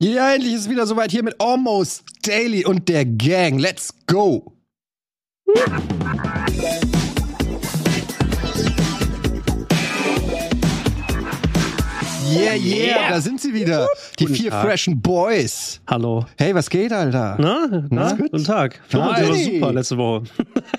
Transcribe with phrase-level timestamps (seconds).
[0.00, 3.58] Ja, endlich ist es wieder soweit hier mit Almost Daily und der Gang.
[3.58, 4.52] Let's go!
[12.30, 13.88] Yeah, yeah, da sind sie wieder.
[14.18, 14.66] Die Guten vier Tag.
[14.66, 15.80] freshen Boys.
[15.86, 16.26] Hallo.
[16.36, 17.36] Hey, was geht, Alter?
[17.40, 18.30] Na, na, gut.
[18.30, 18.78] guten Tag.
[18.88, 19.44] Florentin war Hi.
[19.54, 20.22] super letzte Woche.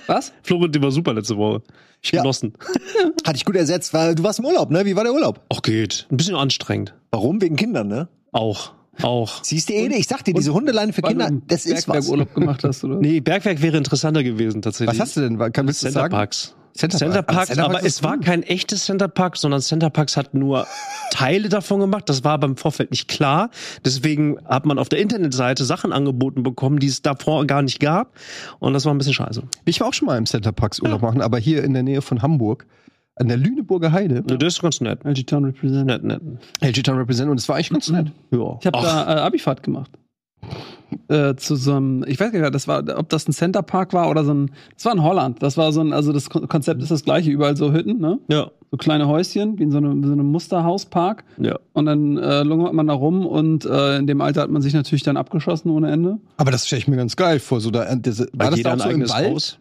[0.06, 0.32] Was?
[0.44, 1.64] Florentin war super letzte Woche.
[2.02, 2.22] Ich Ja.
[2.22, 2.54] genossen.
[3.26, 4.86] Hat dich gut ersetzt, weil du warst im Urlaub, ne?
[4.86, 5.42] Wie war der Urlaub?
[5.50, 6.06] Auch geht.
[6.12, 6.94] Ein bisschen anstrengend.
[7.10, 7.42] Warum?
[7.42, 8.08] Wegen Kindern, ne?
[8.32, 8.74] Auch.
[9.02, 9.44] Auch.
[9.44, 12.08] Siehst du, Ede, ich sag dir, diese Hundeleine für Kinder, das ist was.
[12.08, 12.96] Bergwerkurlaub gemacht hast, oder?
[13.00, 15.00] Nee, Bergwerk wäre interessanter gewesen tatsächlich.
[15.00, 15.38] Was hast du denn?
[15.52, 16.12] Kann, willst du Center sagen?
[16.12, 16.56] Parks.
[16.74, 17.48] Center Center Park.
[17.48, 18.20] Parks, Aber aber es war cool.
[18.24, 20.68] kein echtes Center Park, sondern Center Parks hat nur
[21.12, 22.08] Teile davon gemacht.
[22.08, 23.50] Das war beim Vorfeld nicht klar.
[23.84, 28.14] Deswegen hat man auf der Internetseite Sachen angeboten bekommen, die es davor gar nicht gab.
[28.60, 29.44] Und das war ein bisschen scheiße.
[29.66, 32.02] Ich war auch schon mal im Center Parks Urlaub machen, aber hier in der Nähe
[32.02, 32.66] von Hamburg.
[33.20, 34.24] An der Lüneburger Heide.
[34.28, 34.38] Ja.
[34.38, 35.04] Das ist ganz nett.
[35.04, 35.86] LG Town Represent.
[35.88, 36.22] Nett, nett.
[36.62, 38.08] LG Town Represent und es war eigentlich ganz nett.
[38.32, 38.58] Ja.
[38.60, 39.92] Ich habe da äh, Abifahrt gemacht.
[41.08, 43.94] Äh, zu so einem, ich weiß gar nicht, das war, ob das ein Center Park
[43.94, 45.44] war oder so ein, das war in Holland.
[45.44, 48.20] Das war so ein, also das Kon- Konzept ist das gleiche, überall so Hütten, ne?
[48.28, 48.50] Ja.
[48.72, 51.24] So kleine Häuschen, wie in so einem, so einem Musterhauspark.
[51.40, 51.60] Ja.
[51.74, 54.74] Und dann äh, lungert man da rum und äh, in dem Alter hat man sich
[54.74, 56.18] natürlich dann abgeschossen ohne Ende.
[56.38, 57.60] Aber das stelle ich mir ganz geil vor.
[57.60, 59.32] So da, äh, das, war das da auch so im Wald?
[59.34, 59.60] Haus.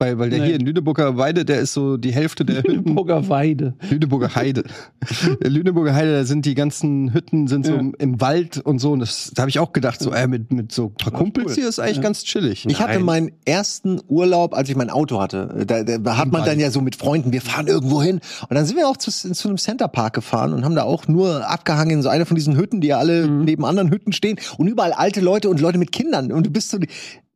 [0.00, 0.46] Weil, weil der Nee.
[0.46, 2.84] hier in Lüneburger Weide, der ist so die Hälfte der Hütten.
[2.84, 3.74] Lüneburger Weide.
[3.90, 4.62] Lüneburger Heide.
[5.42, 7.80] Lüneburger Heide, da sind die ganzen Hütten sind so Ja.
[7.98, 8.92] im, Wald und so.
[8.92, 11.48] Und das, da habe ich auch gedacht, so äh, mit, mit so ein paar Kumpels
[11.48, 11.54] cool.
[11.54, 12.02] hier ist eigentlich Ja.
[12.04, 12.64] ganz chillig.
[12.68, 13.02] Ich hatte Nein.
[13.02, 15.64] meinen ersten Urlaub, als ich mein Auto hatte.
[15.66, 18.20] Da, da, da hat man dann ja so mit Freunden, wir fahren irgendwo hin.
[18.48, 21.48] Und dann sind wir auch zu, zu einem Centerpark gefahren und haben da auch nur
[21.50, 24.38] abgehangen in so einer von diesen Hütten, die ja alle neben anderen Hütten stehen.
[24.58, 26.30] Und überall alte Leute und Leute mit Kindern.
[26.30, 26.78] Und du bist so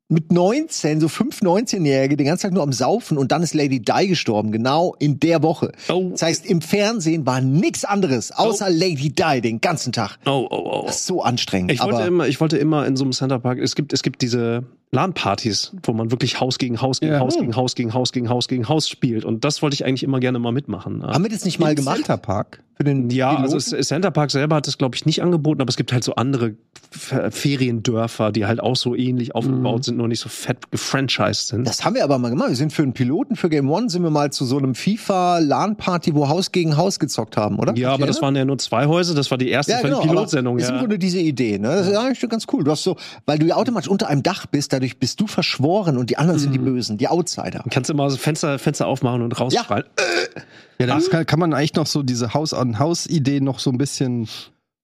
[0.08, 3.81] mit 19, so 5, 19-Jährige, den ganzen Tag nur am Saufen und dann ist Lady
[3.81, 5.72] Di gestorben, genau in der Woche.
[5.89, 6.11] Oh.
[6.11, 10.19] Das heißt, im Fernsehen war nichts anderes, außer Lady Di den ganzen Tag.
[10.27, 10.83] Oh, oh, oh.
[10.86, 11.72] Das ist so anstrengend.
[11.72, 14.22] Ich wollte, aber immer, ich wollte immer in so einem Centerpark, es gibt, es gibt
[14.22, 17.20] diese LAN-Partys, wo man wirklich Haus gegen Haus gegen Ja.
[17.20, 19.25] Haus gegen Haus gegen Haus gegen Haus gegen Haus spielt.
[19.25, 21.03] Und das wollte ich eigentlich immer gerne mal mitmachen.
[21.03, 21.97] haben wir das nicht mal Im gemacht?
[21.97, 22.62] Center Park.
[22.76, 23.54] Für den Ja, Piloten?
[23.54, 26.14] also Center Park selber hat das, glaube ich, nicht angeboten, aber es gibt halt so
[26.16, 26.54] andere
[26.91, 31.66] Feriendörfer, die halt auch so ähnlich aufgebaut sind, nur nicht so fett gefranchised sind.
[31.66, 32.48] Das haben wir aber mal gemacht.
[32.50, 36.14] Wir sind für einen Piloten, für Game One, sind wir mal zu so einem FIFA-LAN-Party,
[36.14, 37.75] wo Haus gegen Haus gezockt haben, oder?
[37.76, 40.58] ja, aber das waren ja nur zwei Häuser, das war die erste ja, genau, Pilotsendung.
[40.58, 40.81] ist im Ja.
[40.81, 41.69] Grunde diese Idee, ne?
[41.69, 42.64] Das ist eigentlich ganz cool.
[42.64, 45.97] Du hast so, weil du ja automatisch unter einem Dach bist, dadurch bist du verschworen
[45.97, 46.65] und die anderen sind die Mhm.
[46.65, 47.65] Bösen, die Outsider.
[47.70, 49.84] Kannst immer so Fenster, Fenster aufmachen und rausschreien.
[50.78, 54.26] Ja, das kann, kann man eigentlich noch so diese Haus-an-Haus-Idee noch so ein bisschen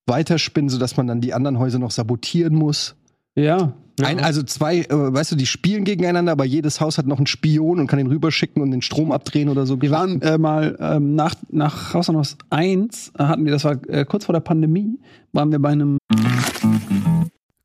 [0.07, 2.95] weiterspinnen, sodass man dann die anderen Häuser noch sabotieren muss.
[3.35, 3.73] Ja.
[4.01, 7.27] Ein, also zwei, äh, weißt du, die spielen gegeneinander, aber jedes Haus hat noch einen
[7.27, 9.81] Spion und kann den rüberschicken und den Strom abdrehen oder so.
[9.81, 13.65] Wir waren äh, mal ähm, nach, nach Haus an Haus 1, äh, hatten wir, das
[13.65, 14.97] war äh, kurz vor der Pandemie,
[15.33, 15.97] waren wir bei einem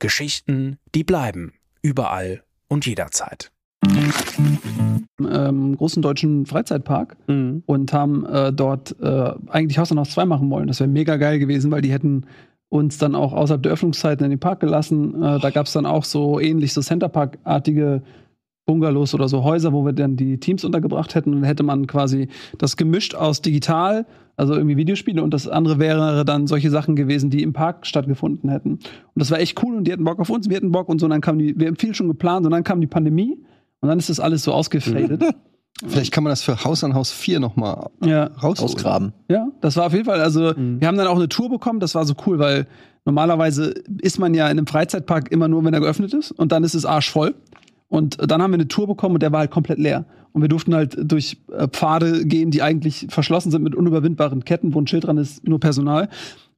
[0.00, 1.52] Geschichten, die bleiben.
[1.82, 3.52] Überall und jederzeit.
[5.20, 7.62] ähm, großen deutschen Freizeitpark Mhm.
[7.66, 10.66] und haben äh, dort äh, eigentlich Haus Haus 2 machen wollen.
[10.66, 12.26] Das wäre mega geil gewesen, weil die hätten
[12.68, 15.14] uns dann auch außerhalb der Öffnungszeiten in den Park gelassen.
[15.22, 18.02] Äh, da gab es dann auch so ähnlich so Centerpark-artige
[18.66, 21.30] Bungalows oder so Häuser, wo wir dann die Teams untergebracht hätten.
[21.30, 22.28] Und dann hätte man quasi
[22.58, 24.06] das gemischt aus digital,
[24.40, 28.48] also irgendwie Videospiele, und das andere wäre dann solche Sachen gewesen, die im Park stattgefunden
[28.48, 28.70] hätten.
[28.70, 28.80] Und
[29.14, 31.04] das war echt cool und die hatten Bock auf uns, wir hatten Bock und so.
[31.04, 33.38] Und dann kam die, wir haben viel schon geplant und dann kam die Pandemie
[33.80, 35.22] und dann ist das alles so ausgefadet.
[35.86, 38.24] Vielleicht kann man das für Haus an Haus 4 nochmal ja.
[38.42, 38.70] rausholen.
[38.74, 39.12] Ausgraben.
[39.28, 41.94] Ja, das war auf jeden Fall, also wir haben dann auch eine Tour bekommen, das
[41.94, 42.66] war so cool, weil
[43.04, 46.64] normalerweise ist man ja in einem Freizeitpark immer nur, wenn er geöffnet ist und dann
[46.64, 47.34] ist es arschvoll.
[47.90, 50.06] Und dann haben wir eine Tour bekommen und der war halt komplett leer.
[50.32, 54.72] Und wir durften halt durch äh, Pfade gehen, die eigentlich verschlossen sind mit unüberwindbaren Ketten,
[54.72, 56.08] wo ein Schild dran ist, nur Personal.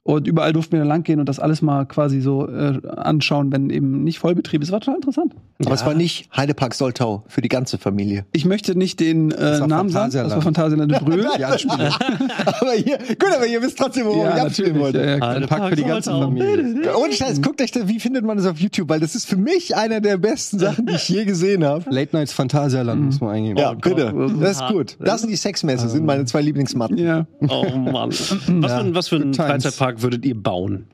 [0.05, 3.53] Und überall durften wir dann lang gehen und das alles mal quasi so äh, anschauen,
[3.53, 4.73] wenn eben nicht Vollbetrieb ist.
[4.73, 5.35] War total interessant.
[5.65, 8.27] Aber es war nicht Heidepark Soltau für die ganze Familie.
[8.33, 10.11] Ich möchte nicht den äh, war Namen sagen.
[10.13, 11.25] Das war Phantasialand Brühl.
[11.39, 11.51] Ja,
[12.61, 14.99] aber hier, gut, aber ihr wisst trotzdem, worum ich abspielen wollte.
[14.99, 15.29] Ja, ja.
[15.29, 16.97] Ein Pack für die ganze Familie.
[16.97, 18.89] Ohne Scheiß, guckt euch das, wie findet man das auf YouTube?
[18.89, 21.85] Weil das ist für mich einer der besten Sachen, die ich je gesehen habe.
[21.91, 23.57] Late Nights Phantasialand muss man eingeben.
[23.59, 24.13] Ja, bitte.
[24.13, 24.97] Gott, Das ist gut.
[24.99, 26.99] Das sind die Sexmesse, sind meine zwei Lieblingsmatten.
[26.99, 27.27] ja.
[27.49, 28.11] Oh Mann.
[28.63, 29.63] Was, für, ein- was für Good times.
[29.93, 30.87] Freizeitpark würdet ihr bauen?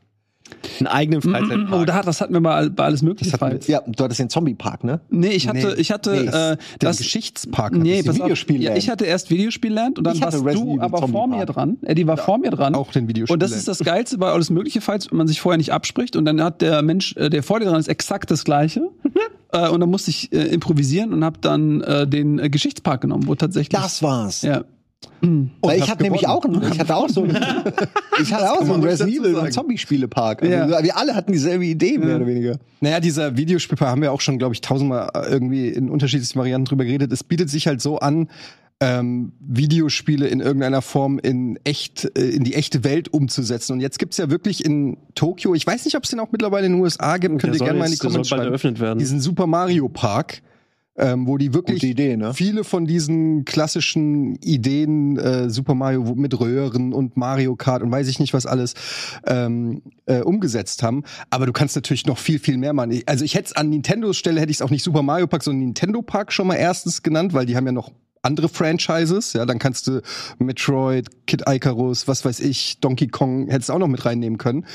[0.79, 1.83] Einen eigenen Freizeitpark?
[1.83, 3.33] Oh, da, das hatten wir mal bei alles Mögliche.
[3.33, 3.71] Das hatten.
[3.71, 5.01] Ja, du hattest den Zombie-Park, ne?
[5.11, 5.81] Nee, ich hatte, Nee.
[5.81, 6.97] ich hatte Nee, äh, Den das.
[6.99, 7.75] Geschichtspark.
[7.75, 8.15] Nee, auf.
[8.15, 8.65] Videospielland.
[8.65, 11.77] Ja, ich hatte erst Videospielland und dann warst Resident du aber vor mir dran.
[11.83, 12.75] Eddie war vor mir dran.
[12.75, 13.43] auch den Und Videospielland.
[13.43, 16.43] das ist das Geilste bei alles Mögliche, falls man sich vorher nicht abspricht und dann
[16.43, 18.89] hat der Mensch, äh, der vor dir dran ist, exakt das Gleiche.
[19.53, 23.27] äh, und dann musste ich äh, improvisieren und habe dann äh, den äh, Geschichtspark genommen,
[23.27, 23.69] wo tatsächlich.
[23.81, 24.41] Das war's.
[24.43, 24.65] Ja.
[25.61, 26.63] Weil ich hatte nämlich auch gewonnen.
[26.63, 27.37] einen, ich hatte auch so einen,
[28.23, 29.53] ich hatte auch so einen Resident Evil und sagen.
[29.53, 30.43] Zombie-Spielepark.
[30.43, 30.83] Also Ja.
[30.83, 32.59] Wir alle hatten dieselbe Idee, mehr oder weniger.
[32.81, 36.85] Naja, dieser Videospielpark haben wir auch schon, glaube ich, tausendmal irgendwie in unterschiedlichen Varianten drüber
[36.85, 37.13] geredet.
[37.13, 38.29] Es bietet sich halt so an,
[38.81, 43.73] ähm, Videospiele in irgendeiner Form in echt, äh, in die echte Welt umzusetzen.
[43.73, 46.67] Und jetzt gibt's ja wirklich in Tokio, ich weiß nicht, ob es den auch mittlerweile
[46.67, 48.51] in den USA gibt, könnt ihr gerne mal in die Comments bald schreiben.
[48.51, 48.99] eröffnet werden.
[48.99, 50.43] Diesen Super Mario Park.
[50.99, 52.35] Ähm, wo die wirklich Idee, ne?
[52.35, 58.09] viele von diesen klassischen Ideen äh, Super Mario mit Röhren und Mario Kart und weiß
[58.09, 58.75] ich nicht was alles
[59.27, 61.05] ähm, äh, umgesetzt haben.
[61.31, 63.01] Aber du kannst natürlich noch viel viel mehr machen.
[63.07, 65.45] Also ich hätte es an Nintendos Stelle hätte ich es auch nicht Super Mario Park,
[65.45, 67.93] sondern Nintendo Park schon mal erstens genannt, weil die haben ja noch
[68.23, 70.03] andere Franchises, ja, dann kannst du
[70.39, 74.67] Metroid, Kid Icarus, was weiß ich, Donkey Kong hättest du auch noch mit reinnehmen können.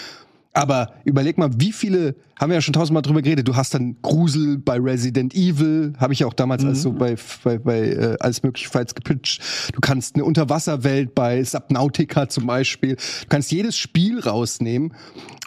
[0.54, 3.98] Aber überleg mal, wie viele, haben wir ja schon tausendmal drüber geredet, du hast dann
[4.04, 8.18] Grusel bei Resident Evil, habe ich ja auch damals als so bei, bei, bei äh,
[8.20, 9.42] alles mögliche Fights gepitcht.
[9.74, 12.96] Du kannst eine Unterwasserwelt bei Subnautica zum Beispiel.
[12.96, 14.94] Du kannst jedes Spiel rausnehmen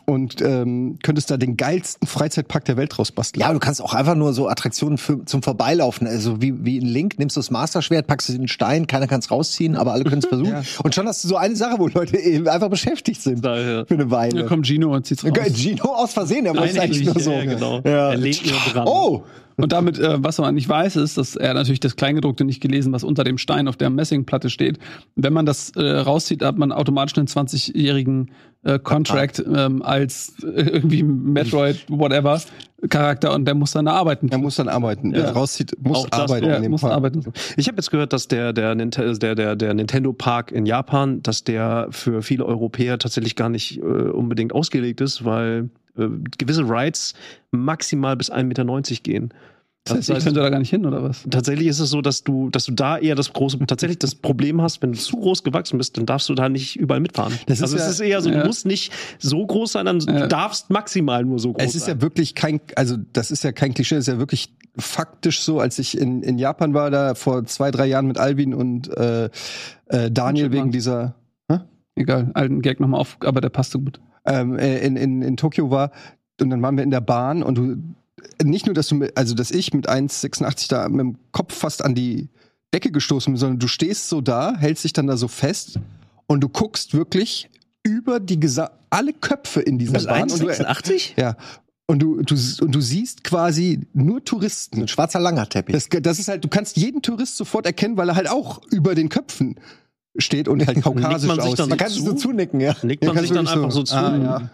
[0.06, 3.40] und ähm, könntest da den geilsten Freizeitpark der Welt rausbasteln.
[3.40, 6.06] Ja, du kannst auch einfach nur so Attraktionen für, zum Vorbeilaufen.
[6.06, 9.06] Also wie, wie in Link, nimmst du das Master-Schwert, packst es in den Stein, keiner
[9.08, 10.52] kann es rausziehen, aber alle können es versuchen.
[10.52, 10.62] Ja.
[10.82, 13.44] Und schon hast du so eine Sache, wo Leute eben einfach beschäftigt sind.
[13.44, 13.84] Daher.
[13.86, 14.42] Für eine Weile.
[14.42, 15.32] Da kommt Gino und zieht's raus.
[15.54, 17.32] Gino aus Versehen, er Nein, eigentlich ich- nur so.
[17.32, 17.80] ja, genau.
[17.84, 18.10] Ja.
[18.12, 18.86] Er legt nur dran.
[18.88, 19.24] Oh!
[19.56, 22.92] Und damit, äh, was man nicht weiß, ist, dass er natürlich das Kleingedruckte nicht gelesen,
[22.92, 24.78] was unter dem Stein auf der Messingplatte steht.
[25.14, 28.30] Wenn man das äh, rauszieht, hat man automatisch einen 20-jährigen
[28.64, 32.40] äh, Contract ähm, als äh, irgendwie Metroid, whatever,
[32.90, 34.28] Charakter und der muss dann arbeiten.
[34.28, 35.14] Er muss dann arbeiten.
[35.14, 35.22] Ja.
[35.22, 37.24] Er rauszieht, muss Auch das arbeiten ja, in dem arbeiten.
[37.56, 41.44] Ich habe jetzt gehört, dass der, der, der, der, der Nintendo Park in Japan, dass
[41.44, 46.08] der für viele Europäer tatsächlich gar nicht äh, unbedingt ausgelegt ist, weil äh,
[46.38, 47.14] gewisse Rides
[47.50, 48.64] maximal bis 1,90 Meter
[49.02, 49.32] gehen.
[49.84, 51.24] Das heißt, ich könnte da gar nicht hin, oder was?
[51.30, 54.60] Tatsächlich ist es so, dass du, dass du da eher das große, tatsächlich das Problem
[54.60, 57.32] hast, wenn du zu groß gewachsen bist, dann darfst du da nicht überall mitfahren.
[57.46, 58.40] Das ist also ja- es ist eher so, ja.
[58.40, 60.22] du musst nicht so groß sein, dann Ja.
[60.22, 61.98] du darfst maximal nur so groß Es ist sein.
[61.98, 65.60] ja wirklich kein, also das ist ja kein Klischee, das ist ja wirklich faktisch so,
[65.60, 69.30] als ich in, in Japan war, da vor zwei, drei Jahren mit Alvin und äh,
[69.86, 71.14] äh, Daniel Und wegen dieser
[71.98, 74.00] Egal, alten Gag nochmal auf, aber der passte gut.
[74.26, 75.90] Ähm, äh, in, in, in Tokio war
[76.40, 77.76] und dann waren wir in der Bahn und du
[78.42, 81.84] nicht nur, dass du mit, also dass ich mit 1,86 da mit dem Kopf fast
[81.84, 82.28] an die
[82.74, 85.78] Decke gestoßen bin, sondern du stehst so da, hältst dich dann da so fest
[86.26, 87.48] und du guckst wirklich
[87.82, 91.12] über die gesa alle Köpfe in dieser Bahn und du, 1,86?
[91.16, 91.36] ja
[91.86, 94.82] und du, du und du siehst quasi nur Touristen.
[94.82, 95.72] Ein schwarzer langer Teppich.
[95.72, 98.94] Das, das ist halt, du kannst jeden Tourist sofort erkennen, weil er halt auch über
[98.94, 99.56] den Köpfen
[100.18, 101.68] steht und halt kaukasisch man aussieht.
[101.68, 102.74] Man kann so zunicken, ja.
[102.82, 103.96] Nickt man Ja, sich dann einfach so zu.
[103.96, 104.50] Ah, ja.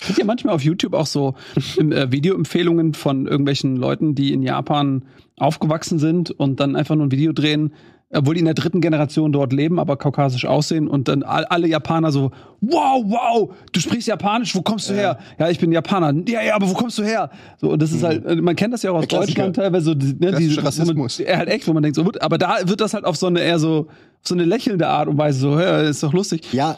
[0.00, 1.34] Kriegt ihr manchmal auf YouTube auch so
[1.78, 5.04] ähm, äh, Videoempfehlungen von irgendwelchen Leuten, die in Japan
[5.36, 7.72] aufgewachsen sind und dann einfach nur ein Video drehen,
[8.14, 11.68] obwohl die in der dritten Generation dort leben, aber kaukasisch aussehen und dann all, alle
[11.68, 15.18] Japaner so, wow, wow, du sprichst Japanisch, wo kommst du her?
[15.38, 16.14] Ja, ich bin Japaner.
[16.26, 17.30] Ja, ja, aber wo kommst du her?
[17.60, 19.08] So, und das ist halt, äh, man kennt das ja auch aus.
[19.08, 21.18] Deutschland teilweise, so, ne, diese, man, Rassismus.
[21.18, 23.40] ja, halt echt, wo man denkt so, aber da wird das halt auf so eine
[23.40, 23.88] eher so,
[24.22, 26.52] so eine lächelnde Art und Weise so, ja, ist doch lustig.
[26.52, 26.76] Ja,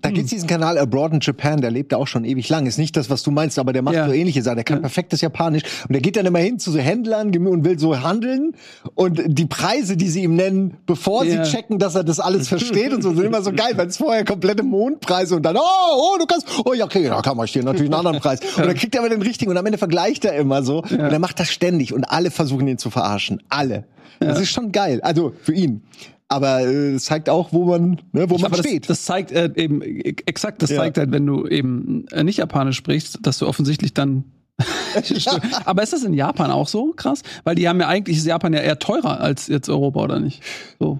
[0.00, 2.66] da gibt's diesen Kanal Abroad in Japan, der lebt da auch schon ewig lang.
[2.66, 4.06] Ist nicht das, was du meinst, aber der macht Ja.
[4.06, 4.56] so ähnliche Sachen.
[4.56, 4.82] Der kann Ja.
[4.82, 5.62] perfektes Japanisch.
[5.88, 8.52] Und der geht dann immer hin zu so Händlern und will so handeln.
[8.94, 11.44] Und die Preise, die sie ihm nennen, bevor Ja.
[11.44, 13.96] sie checken, dass er das alles versteht und so, sind immer so geil, weil es
[13.96, 15.60] vorher komplette Mondpreise und dann, oh,
[15.96, 18.40] oh, du kannst, oh ja, okay, da kann man hier natürlich einen anderen Preis.
[18.56, 20.78] Und dann kriegt er aber den richtigen und am Ende vergleicht er immer so.
[20.82, 23.42] Und er macht das ständig und alle versuchen ihn zu verarschen.
[23.48, 23.84] Alle.
[24.20, 25.00] Das ist schon geil.
[25.02, 25.82] Also für ihn.
[26.30, 28.90] Aber äh, es zeigt auch, wo man, ne, wo man Aber das, steht.
[28.90, 30.76] das zeigt äh, eben äh, exakt, das Ja.
[30.78, 34.24] zeigt halt, wenn du eben äh, nicht Japanisch sprichst, dass du offensichtlich dann.
[35.64, 37.22] Aber ist das in Japan auch so krass?
[37.44, 40.42] Weil die haben ja eigentlich ist Japan ja eher teurer als jetzt Europa oder nicht?
[40.78, 40.98] So.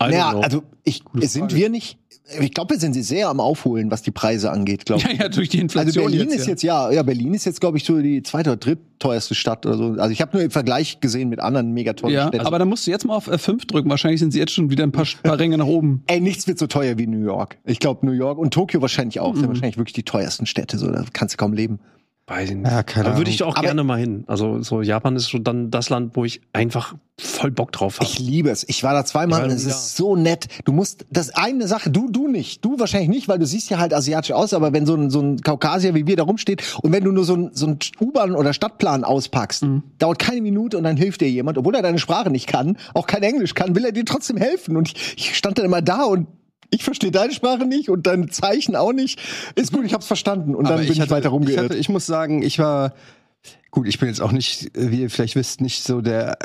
[0.00, 1.98] Don't Naja, also ich, sind wir nicht,
[2.40, 5.18] ich glaube, wir sind sie sehr am Aufholen, was die Preise angeht, glaube ich.
[5.18, 6.04] Ja, ja, durch die Also Inflation.
[6.10, 8.56] Berlin jetzt, ist jetzt ja, ja, Berlin ist jetzt, glaube ich, so die zweite oder
[8.56, 9.84] drittteuerste Stadt oder so.
[9.98, 12.46] Also ich habe nur im Vergleich gesehen mit anderen megateuren Ja, Städten.
[12.46, 13.90] aber dann musst du jetzt mal auf F5 drücken.
[13.90, 16.02] Wahrscheinlich sind sie jetzt schon wieder ein paar, paar Ränge nach oben.
[16.06, 17.58] Ey, nichts wird so teuer wie New York.
[17.64, 19.34] Ich glaube, New York und Tokio wahrscheinlich auch.
[19.34, 19.40] Mhm.
[19.40, 20.78] Sind wahrscheinlich wirklich die teuersten Städte.
[20.78, 21.80] So, da kannst du kaum leben.
[22.28, 22.70] Weiß ich nicht.
[22.70, 24.22] Ja, keine da würde ich auch Aber- gerne mal hin.
[24.28, 28.04] Also so Japan ist schon dann das Land, wo ich einfach voll Bock drauf habe.
[28.08, 28.64] Ich liebe es.
[28.68, 29.70] Ich war da zweimal Ja, und es ja.
[29.70, 30.46] ist so nett.
[30.64, 32.64] Du musst, das eine Sache, du, du nicht.
[32.64, 35.20] Du wahrscheinlich nicht, weil du siehst ja halt asiatisch aus, aber wenn so ein, so
[35.20, 38.36] ein Kaukasier wie wir da rumsteht und wenn du nur so ein, so ein U-Bahn-
[38.36, 39.66] oder Stadtplan auspackst,
[39.98, 43.08] dauert keine Minute und dann hilft dir jemand, obwohl er deine Sprache nicht kann, auch
[43.08, 44.76] kein Englisch kann, will er dir trotzdem helfen.
[44.76, 46.28] Und ich, ich stand dann immer da und
[46.72, 49.20] ich verstehe deine Sprache nicht und deine Zeichen auch nicht.
[49.54, 50.54] Ist gut, ich hab's verstanden.
[50.56, 51.64] Und dann bin ich, hatte- weiter Ich, rumgeirrt.
[51.66, 52.94] hatte, ich muss sagen, ich war
[53.70, 53.86] gut.
[53.86, 56.36] Ich bin jetzt auch nicht, wie ihr vielleicht wisst, nicht so der,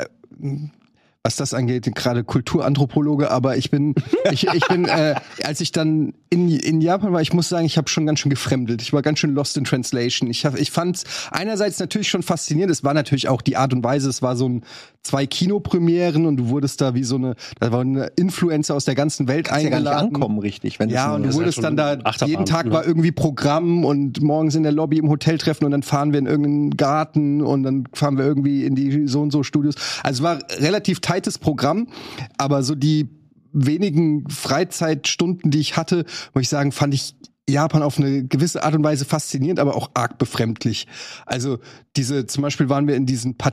[1.24, 3.30] was das angeht, gerade Kulturanthropologe.
[3.30, 3.94] Aber ich bin,
[4.30, 7.76] ich, ich bin, äh, als ich dann in, in Japan war, ich muss sagen, ich
[7.76, 8.82] habe schon ganz schön gefremdelt.
[8.82, 10.30] Ich war ganz schön lost in translation.
[10.30, 12.70] Ich, hab, ich fand einerseits natürlich schon faszinierend.
[12.72, 14.08] Es war natürlich auch die Art und Weise.
[14.08, 14.62] Es war so ein
[15.08, 18.94] zwei Kinopremieren und du wurdest da wie so eine, da war eine Influencer aus der
[18.94, 20.14] ganzen Welt Kannst ja gar nicht eingeladen.
[20.14, 20.78] ankommen, richtig.
[20.78, 22.72] Wenn Ja, das und du wurdest dann da, Achterbahn, jeden Tag ne?
[22.72, 26.18] war irgendwie Programm und morgens in der Lobby im Hotel treffen und dann fahren wir
[26.18, 29.76] in irgendeinen Garten und dann fahren wir irgendwie in die so und so Studios.
[30.02, 31.88] Also es war relativ tightes Programm,
[32.36, 33.08] aber so die
[33.52, 37.14] wenigen Freizeitstunden, die ich hatte, muss ich sagen, fand ich
[37.48, 40.86] Japan auf eine gewisse Art und Weise faszinierend, aber auch arg befremdlich.
[41.24, 41.58] Also
[41.96, 43.52] diese, zum Beispiel waren wir in diesen pa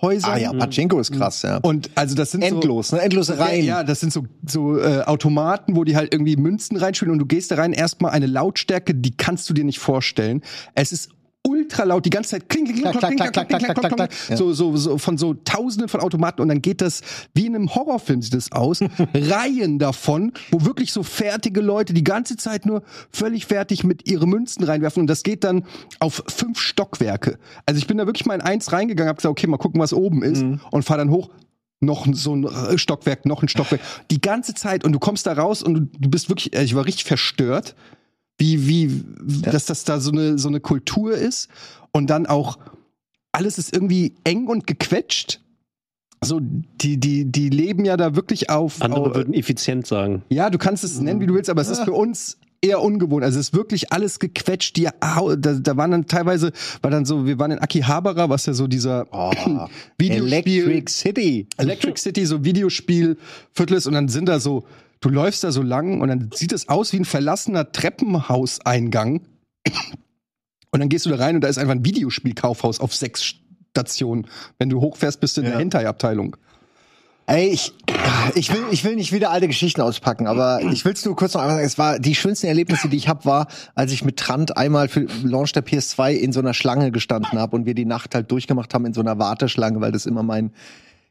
[0.00, 0.32] Pachinko-Häusern.
[0.32, 1.58] ah ja, Pachinko ist krass, ja.
[1.58, 3.00] Und also das sind so, Endlos, ne?
[3.00, 3.64] Endlose Reihen.
[3.64, 7.18] ja, ja, das sind so, so äh, Automaten, wo die halt irgendwie Münzen reinspielen und
[7.18, 10.42] du gehst da rein, erstmal eine Lautstärke, die kannst du dir nicht vorstellen.
[10.74, 11.10] Es ist
[11.46, 14.52] ultra laut, die ganze Zeit kling, kling, kling, Klack, kling, klack, kling, klack, kling, so,
[14.52, 17.00] so, so von so tausenden von Automaten und dann geht das,
[17.34, 18.80] wie in einem Horrorfilm sieht das aus,
[19.14, 24.26] Reihen davon, wo wirklich so fertige Leute die ganze Zeit nur völlig fertig mit ihre
[24.26, 25.64] Münzen reinwerfen und das geht dann
[25.98, 27.38] auf fünf Stockwerke.
[27.66, 29.92] Also ich bin da wirklich mal in eins reingegangen, hab gesagt, okay, mal gucken, was
[29.92, 31.30] oben ist und fahr dann hoch,
[31.80, 33.80] noch so ein Stockwerk, noch ein Stockwerk.
[34.10, 36.74] Die ganze Zeit und du kommst da raus und du, du bist wirklich, äh, ich
[36.74, 37.74] war richtig verstört,
[38.40, 39.04] wie, wie,
[39.42, 41.48] dass das da so eine, so eine Kultur ist
[41.92, 42.58] und dann auch
[43.32, 45.40] alles ist irgendwie eng und gequetscht.
[46.22, 48.82] So, die, die, die leben ja da wirklich auf.
[48.82, 50.22] Andere auf würden effizient sagen.
[50.28, 53.24] ja, du kannst es nennen, wie du willst, aber es ist für uns eher ungewohnt.
[53.24, 54.76] Also es ist wirklich alles gequetscht.
[54.76, 56.52] Die, Hau- da, da waren dann teilweise,
[56.82, 59.30] war dann so, wir waren in Akihabara, was ja so dieser Oh,
[59.98, 60.64] Videospiel.
[60.64, 61.46] Electric City.
[61.56, 64.64] Electric City, so Videospielviertel ist und dann sind da so,
[65.00, 69.22] du läufst da so lang und dann sieht es aus wie ein verlassener Treppenhauseingang.
[70.72, 73.34] Und dann gehst du da rein und da ist einfach ein Videospielkaufhaus auf sechs
[73.70, 74.26] Stationen.
[74.58, 75.52] Wenn du hochfährst, bist du in Ja.
[75.52, 76.36] der Hentai-Abteilung.
[77.30, 77.72] Ey, ich,
[78.34, 81.42] ich, will, ich will nicht wieder alte Geschichten auspacken, aber ich will's nur kurz noch
[81.42, 81.66] einmal sagen.
[81.66, 83.46] Es war die schönsten Erlebnisse, die ich hab, war,
[83.76, 87.54] als ich mit Trant einmal für Launch der PS2 in so einer Schlange gestanden habe
[87.54, 90.50] und wir die Nacht halt durchgemacht haben in so einer Warteschlange, weil das immer mein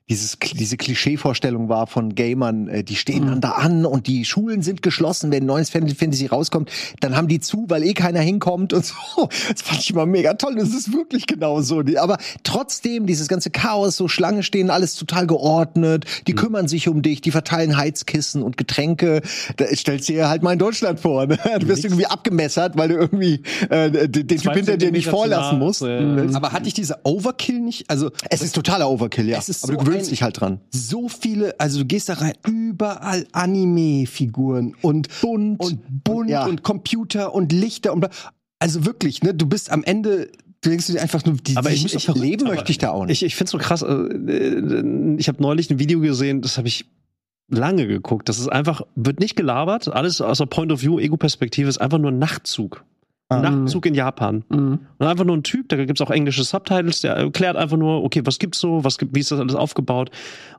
[0.09, 4.63] dieses, diese Klischeevorstellung war von Gamern, äh, die stehen dann da an und die Schulen
[4.63, 8.19] sind geschlossen, wenn ein neues Final Fantasy rauskommt, dann haben die zu, weil eh keiner
[8.19, 8.85] hinkommt und
[9.15, 9.29] so.
[9.49, 10.55] Das fand ich immer mega toll.
[10.55, 11.83] Das ist wirklich genau so.
[11.97, 17.01] Aber trotzdem, dieses ganze Chaos, so Schlange stehen, alles total geordnet, die kümmern sich um
[17.01, 19.21] dich, die verteilen Heizkissen und Getränke.
[19.57, 21.27] Da stellst du dir halt mal in Deutschland vor.
[21.27, 21.37] Ne?
[21.59, 25.83] Du wirst irgendwie abgemessert, weil du irgendwie äh, den, Typ hinter dir nicht vorlassen musst.
[25.83, 27.89] Äh, Aber hatte ich diese Overkill nicht?
[27.89, 29.37] Also Es ist totaler Overkill, ja.
[29.37, 30.59] Es ist Aber so du gewöhnst dich halt dran.
[30.71, 35.59] so viele, also du gehst da rein, überall Anime-Figuren und Bunt.
[35.59, 36.45] und bunt Ja.
[36.45, 38.09] und Computer und Lichter und bla.
[38.59, 40.29] also wirklich, ne, du bist am Ende,
[40.61, 43.05] du denkst dir einfach nur, die, Aber die ich- ich- Leben möchte ich da auch
[43.05, 43.21] nicht.
[43.21, 43.81] Ich, ich finde es so krass.
[43.81, 46.85] äh, äh, Ich habe neulich ein Video gesehen, das habe ich
[47.51, 48.29] lange geguckt.
[48.29, 51.97] Das ist einfach, wird nicht gelabert, alles aus der Point of View, Ego-Perspektive, ist einfach
[51.97, 52.83] nur ein Nachtzug.
[53.31, 53.41] Ah.
[53.41, 54.43] Nachtzug in Japan.
[54.49, 54.79] Mhm.
[54.97, 58.21] Und einfach nur ein Typ, da gibt's auch englische Subtitles, der erklärt einfach nur, okay,
[58.25, 60.09] was gibt's so, was gibt, wie ist das alles aufgebaut?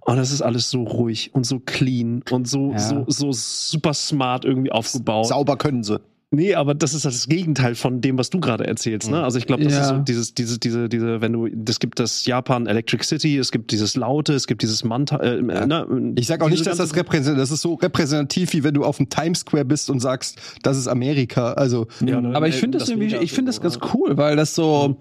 [0.02, 2.78] Und das ist alles so ruhig und so clean und so, Ja.
[2.78, 5.26] so, so super smart irgendwie aufgebaut.
[5.26, 6.00] Sauber können sie.
[6.32, 9.10] Nee, aber das ist das Gegenteil von dem, was du gerade erzählst.
[9.10, 9.20] Ne?
[9.20, 9.80] Also ich glaube, das Ja.
[9.80, 13.50] ist so dieses, diese, diese, diese, wenn du, das gibt das Japan Electric City, es
[13.50, 15.16] gibt dieses Laute, es gibt dieses Manta.
[15.16, 18.74] Äh, ne, Ich sag auch nicht, dass das repräsentativ, das ist so repräsentativ, wie wenn
[18.74, 21.54] du auf dem Times Square bist und sagst, das ist Amerika.
[21.54, 24.54] Also, Ja, ne, Aber ich finde das, irgendwie, ich finde das ganz cool, weil das
[24.54, 24.98] so.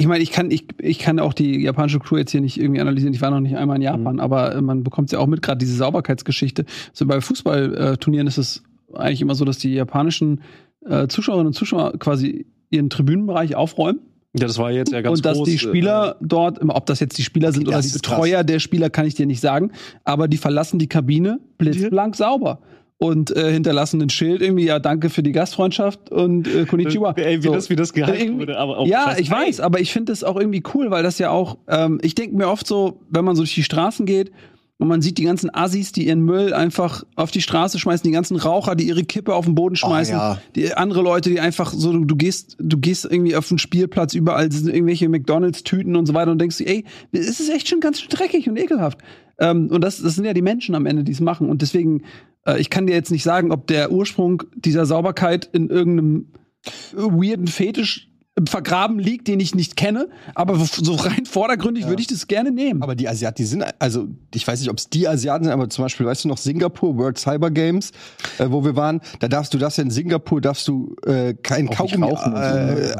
[0.00, 2.80] Ich meine, ich kann, ich, ich kann auch die japanische Kultur jetzt hier nicht irgendwie
[2.80, 3.14] analysieren.
[3.14, 5.58] Ich war noch nicht einmal in Japan, aber äh, man bekommt ja auch mit, gerade
[5.58, 6.66] diese Sauberkeitsgeschichte.
[6.92, 8.62] So bei Fußballturnieren ist es
[8.94, 10.40] eigentlich immer so, dass die japanischen
[10.86, 14.00] äh, Zuschauerinnen und Zuschauer quasi ihren Tribünenbereich aufräumen
[14.38, 17.16] Ja, das war jetzt ja ganz und dass groß, die Spieler dort, ob das jetzt
[17.18, 19.72] die Spieler sind oder die Betreuer der Spieler, kann ich dir nicht sagen,
[20.04, 22.60] aber die verlassen die Kabine blitzblank sauber.
[23.00, 27.12] und äh, hinterlassen ein Schild irgendwie, ja, danke für die Gastfreundschaft und äh, Konnichiwa.
[27.12, 27.52] Ey, wie So.
[27.54, 30.24] das, wie das gehalten Irgendwie- wurde, aber auch ja, ich weiß, aber ich finde das
[30.24, 33.36] auch irgendwie cool, weil das ja auch, ähm, ich denke mir oft so, wenn man
[33.36, 34.32] so durch die Straßen geht
[34.78, 38.12] und man sieht die ganzen Assis, die ihren Müll einfach auf die Straße schmeißen, die
[38.12, 40.40] ganzen Raucher, die ihre Kippe auf den Boden schmeißen, ja.
[40.54, 44.14] die andere Leute, die einfach so, du, du gehst, du gehst irgendwie auf den Spielplatz,
[44.14, 48.00] überall sind irgendwelche McDonalds-Tüten und so weiter und denkst ey, es ist echt schon ganz
[48.00, 48.98] schön dreckig und ekelhaft.
[49.40, 51.48] Ähm, und das, das sind ja die Menschen am Ende, die es machen.
[51.48, 52.04] Und deswegen,
[52.46, 56.32] äh, ich kann dir jetzt nicht sagen, ob der Ursprung dieser Sauberkeit in irgendeinem
[56.92, 58.08] weirden Fetisch
[58.46, 62.82] vergraben liegt, den ich nicht kenne, aber so rein vordergründig würde ich das gerne nehmen.
[62.82, 65.68] Aber die Asiaten, die sind, also ich weiß nicht, ob es die Asiaten sind, aber
[65.68, 67.92] zum Beispiel, weißt du noch, Singapur, World Cyber Games,
[68.38, 71.68] äh, wo wir waren, da darfst du, darfst ja in Singapur, darfst du äh, kein
[71.68, 72.96] Auch Kaugummi rauchen und so, äh, ne?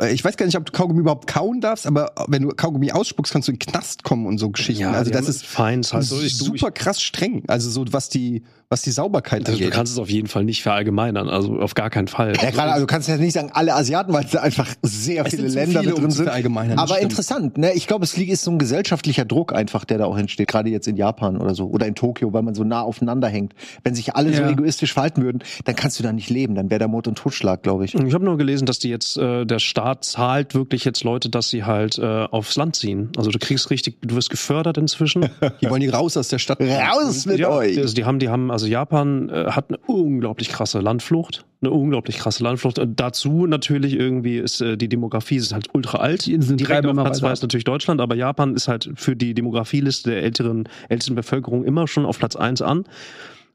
[0.00, 2.92] äh, ich weiß gar nicht, ob du Kaugummi überhaupt kauen darfst, aber wenn du Kaugummi
[2.92, 4.82] ausspuckst, kannst du in den Knast kommen und so Geschichten.
[4.82, 8.42] Ja, also das ist Feins halt so durch- super krass streng, also so was die,
[8.70, 9.74] was die Sauberkeit Also, du angeht.
[9.74, 12.34] kannst es auf jeden Fall nicht verallgemeinern, also auf gar keinen Fall.
[12.36, 15.34] Ja, gerade, also du kannst ja nicht sagen, alle Asiaten, weil da einfach sehr Es
[15.34, 16.28] viele Länder viele, mit drin sind.
[16.28, 17.02] Aber stimmt.
[17.02, 17.72] interessant, ne?
[17.72, 20.68] Ich glaube, es liegt ist so ein gesellschaftlicher Druck einfach, der da auch entsteht, gerade
[20.68, 23.54] jetzt in Japan oder so oder in Tokio, weil man so nah aufeinander hängt.
[23.84, 24.50] Wenn sich alle so Ja.
[24.50, 27.62] egoistisch verhalten würden, dann kannst du da nicht leben, dann wäre der Mord und Totschlag,
[27.62, 27.94] glaube ich.
[27.94, 31.48] Ich habe nur gelesen, dass die jetzt äh, der Staat zahlt wirklich jetzt Leute, dass
[31.48, 33.10] sie halt äh, aufs Land ziehen.
[33.16, 35.26] Also du kriegst richtig, du wirst gefördert inzwischen.
[35.62, 36.60] Die wollen die raus aus der Stadt.
[36.60, 37.78] Raus mit ja, euch!
[37.78, 42.18] Also die haben, die haben, also Japan äh, hat eine unglaublich krasse Landflucht, eine unglaublich
[42.18, 42.80] krasse Landflucht.
[42.80, 46.26] Und dazu natürlich irgendwie ist äh, die Demografie ist halt ultra alt.
[46.26, 49.32] Die Inseln Direkt auf Platz zwei ist natürlich Deutschland, aber Japan ist halt für die
[49.32, 52.82] Demografieliste der älteren, ältesten Bevölkerung immer schon auf Platz eins an.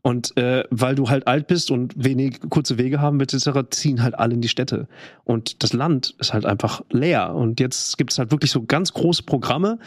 [0.04, 4.04] Und äh, weil du halt alt bist und wenig kurze Wege haben willst, etc., ziehen
[4.04, 4.88] halt alle in die Städte.
[5.26, 7.36] Und das Land ist halt einfach leer.
[7.36, 9.80] Und jetzt gibt es halt wirklich so ganz große Programme,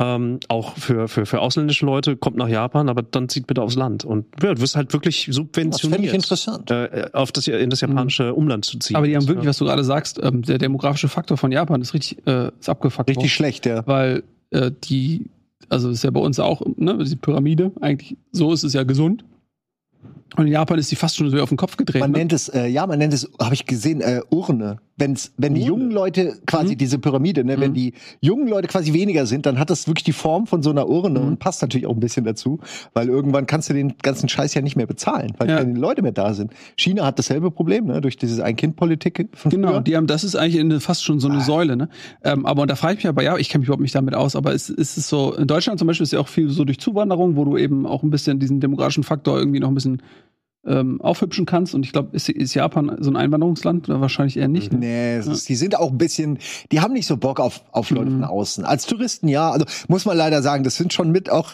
[0.00, 3.76] ähm, auch für, für, für ausländische Leute, kommt nach Japan, aber dann zieht bitte aufs
[3.76, 4.04] Land.
[4.04, 6.70] Und ja, du wirst halt wirklich Das subventioniert, finde ich interessant.
[6.70, 8.96] äh, auf das, in das japanische Umland zu ziehen.
[8.96, 9.50] aber die haben wirklich, ja.
[9.50, 13.08] was du gerade sagst, ähm, der demografische Faktor von Japan ist richtig, äh, ist abgefuckt
[13.08, 13.18] worden.
[13.18, 13.86] Richtig schlecht, ja.
[13.86, 15.26] weil äh, die,
[15.68, 19.22] also ist ja bei uns auch, ne, die Pyramide, eigentlich, so ist es ja gesund.
[20.36, 22.00] Und in Japan ist die fast schon so auf den Kopf gedreht.
[22.00, 22.18] Man ne?
[22.18, 24.78] nennt es, äh, ja, man nennt es, habe ich gesehen, äh, Urne.
[25.00, 26.78] Wenn's, wenn die jungen Leute quasi Mhm.
[26.78, 27.74] diese Pyramide, ne, wenn Mhm.
[27.74, 30.88] die jungen Leute quasi weniger sind, dann hat das wirklich die Form von so einer
[30.88, 31.26] Urne Mhm.
[31.26, 32.60] und passt natürlich auch ein bisschen dazu,
[32.92, 35.56] weil irgendwann kannst du den ganzen Scheiß ja nicht mehr bezahlen, weil Ja.
[35.56, 36.52] keine Leute mehr da sind.
[36.76, 39.80] China hat dasselbe Problem, ne, durch diese Ein-Kind-Politik von Genau, früher.
[39.80, 41.88] die haben, das ist eigentlich eine, fast schon so eine Säule, ne?
[42.22, 44.14] Ähm, aber und da frage ich mich aber, ja, ich kenne mich überhaupt nicht damit
[44.14, 46.64] aus, aber ist, ist es so, in Deutschland zum Beispiel ist ja auch viel so
[46.64, 50.02] durch Zuwanderung, wo du eben auch ein bisschen diesen demografischen Faktor irgendwie noch ein bisschen
[50.66, 51.74] ähm, aufhübschen kannst.
[51.74, 53.88] Und ich glaube, ist, ist Japan so ein Einwanderungsland?
[53.88, 54.72] Oder wahrscheinlich eher nicht.
[54.72, 54.78] Ne?
[54.78, 56.38] Nee, ist, die sind auch ein bisschen,
[56.70, 58.20] die haben nicht so Bock auf, auf Leute Mhm.
[58.20, 58.64] von außen.
[58.64, 61.50] Als Touristen ja, also muss man leider sagen, das sind schon mit auch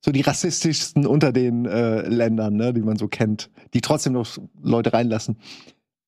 [0.00, 4.28] so die rassistischsten unter den äh, Ländern, ne, die man so kennt, die trotzdem noch
[4.62, 5.36] Leute reinlassen.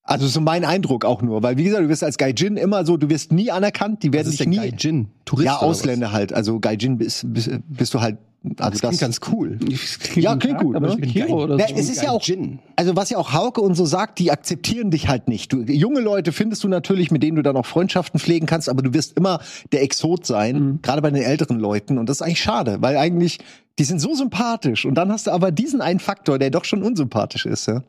[0.03, 2.97] Also so mein Eindruck auch nur, weil wie gesagt, du wirst als Gaijin immer so,
[2.97, 4.57] du wirst nie anerkannt, die werden ist dich nie.
[4.57, 5.09] Gaijin.
[5.25, 5.57] Tourist ja?
[5.59, 6.33] Ausländer halt.
[6.33, 8.17] Also Gaijin bist, bist, bist du halt.
[8.59, 9.59] Also Das klingt ganz cool.
[10.15, 10.95] Ja, klingt gut, Aber ne?
[10.95, 11.75] ich bin Kiro oder Ja, so.
[11.75, 12.59] es ist ja auch, Gaijin.
[12.75, 15.53] also was ja auch Hauke und so sagt, die akzeptieren dich halt nicht.
[15.53, 18.81] Du, junge Leute findest du natürlich, mit denen du dann auch Freundschaften pflegen kannst, aber
[18.83, 19.41] du wirst immer
[19.73, 20.79] der Exot sein, Mhm.
[20.83, 21.99] gerade bei den älteren Leuten.
[21.99, 23.39] Und das ist eigentlich schade, weil eigentlich,
[23.79, 26.83] die sind so sympathisch und dann hast du aber diesen einen Faktor, der doch schon
[26.83, 27.67] unsympathisch ist.
[27.67, 27.83] Ja,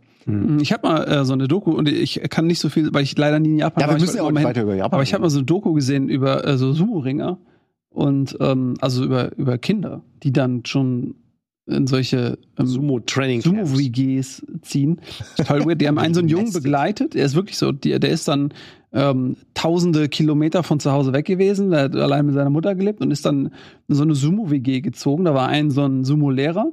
[0.60, 3.18] Ich habe mal äh, so eine Doku und ich kann nicht so viel, weil ich
[3.18, 3.94] leider nie in Japan ja war.
[3.96, 4.50] wir Ich müssen ja auch mal nicht hin.
[4.50, 7.38] weiter über Japan Aber ich habe mal so eine Doku gesehen über äh, so Sumo-Ringer
[7.92, 11.16] und ähm, also über, über Kinder, die dann schon
[11.68, 13.42] in solche ähm, Sumo-Training.
[13.42, 15.00] Sumo-WGs ziehen.
[15.38, 15.82] Total weird.
[15.82, 17.16] Die haben einen so einen Jungen begleitet.
[17.16, 18.54] Er ist wirklich so, die, der ist dann
[18.94, 21.72] ähm, tausende Kilometer von zu Hause weg gewesen.
[21.72, 23.52] Der hat allein mit seiner Mutter gelebt und ist dann
[23.88, 25.26] in so eine Sumo-WG gezogen.
[25.26, 26.72] Da war ein so ein Sumo-Lehrer.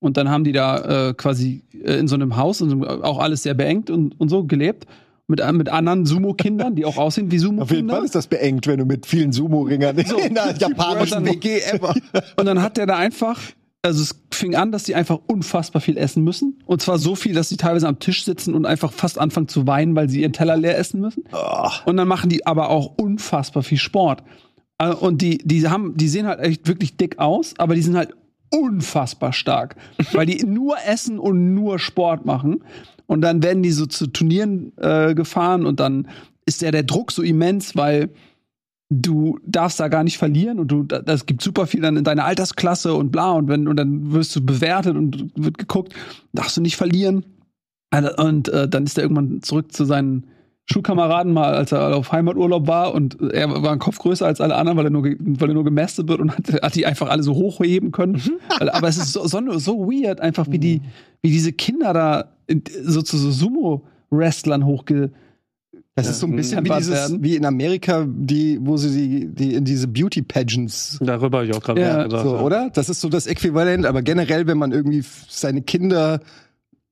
[0.00, 3.42] Und dann haben die da äh, quasi äh, in so einem Haus, und auch alles
[3.42, 4.86] sehr beengt und, und so gelebt.
[5.30, 8.04] Mit, mit anderen Sumo-Kindern, die auch aussehen wie Auf jeden Fall Sumo-Kinder.
[8.04, 11.94] ist das beengt, wenn du mit vielen Sumo-Ringern in einer japanischen WG ever.
[12.36, 13.38] Und dann hat der da einfach,
[13.82, 16.58] also es fing an, dass die einfach unfassbar viel essen müssen.
[16.66, 19.66] Und zwar so viel, dass sie teilweise am Tisch sitzen und einfach fast anfangen zu
[19.66, 21.24] weinen, weil sie ihren Teller leer essen müssen.
[21.86, 24.22] Und dann machen die aber auch unfassbar viel Sport.
[24.78, 27.96] Äh, Und die, die haben, die sehen halt echt wirklich dick aus, aber die sind
[27.96, 28.14] halt
[28.52, 29.76] unfassbar stark,
[30.12, 32.64] weil die nur essen und nur Sport machen.
[33.10, 36.06] Und dann werden die so zu Turnieren äh, gefahren und dann
[36.46, 38.10] ist ja der Druck so immens, weil
[38.88, 42.04] du darfst da gar nicht verlieren und du da- das gibt super viel dann in
[42.04, 45.92] deiner Altersklasse und bla und wenn und dann wirst du bewertet und wird geguckt,
[46.32, 47.24] darfst du nicht verlieren.
[47.90, 50.26] Also, Und äh, dann ist er irgendwann zurück zu seinen
[50.70, 54.54] Schulkameraden mal, als er auf Heimaturlaub war und er war ein Kopf größer als alle
[54.54, 57.24] anderen, weil er nur, weil er nur gemästet wird und hat, hat die einfach alle
[57.24, 58.22] so hochheben können.
[58.60, 60.80] Weil- Aber es ist so, so, so weird, einfach wie die,
[61.22, 62.24] wie diese Kinder da
[62.82, 65.10] so zu so Sumo-Wrestlern hochge.
[65.94, 69.54] Das ist so ein bisschen wie dieses, wie in Amerika, die, wo sie die, die
[69.54, 72.24] in diese Beauty Pageants Darüber habe ich auch gerade Ja, nachgedacht.
[72.24, 72.40] So, ja.
[72.40, 72.70] oder?
[72.70, 76.20] Das ist so das Äquivalent, aber generell, wenn man irgendwie seine Kinder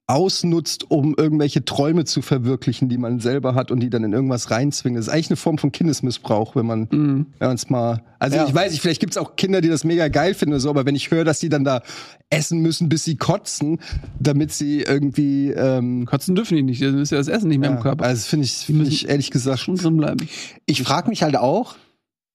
[0.08, 4.50] ausnutzt, um irgendwelche Träume zu verwirklichen, die man selber hat und die dann in irgendwas
[4.50, 4.96] reinzwingen.
[4.96, 7.26] Das ist eigentlich eine Form von Kindesmissbrauch, wenn man Mhm.
[7.38, 8.02] wenn man's mal.
[8.18, 8.46] Also Ja.
[8.48, 10.86] ich weiß nicht, vielleicht gibt's auch Kinder, die das mega geil finden oder so, aber
[10.86, 11.82] wenn ich höre, dass die dann da
[12.30, 13.80] essen müssen, bis sie kotzen,
[14.18, 17.68] damit sie irgendwie ähm, Kotzen dürfen die nicht, dann ist ja das Essen nicht mehr
[17.70, 18.04] im ja, Körper.
[18.06, 20.26] Also finde ich, find ich ehrlich gesagt schon drin bleiben.
[20.64, 21.76] Ich frage mich halt auch,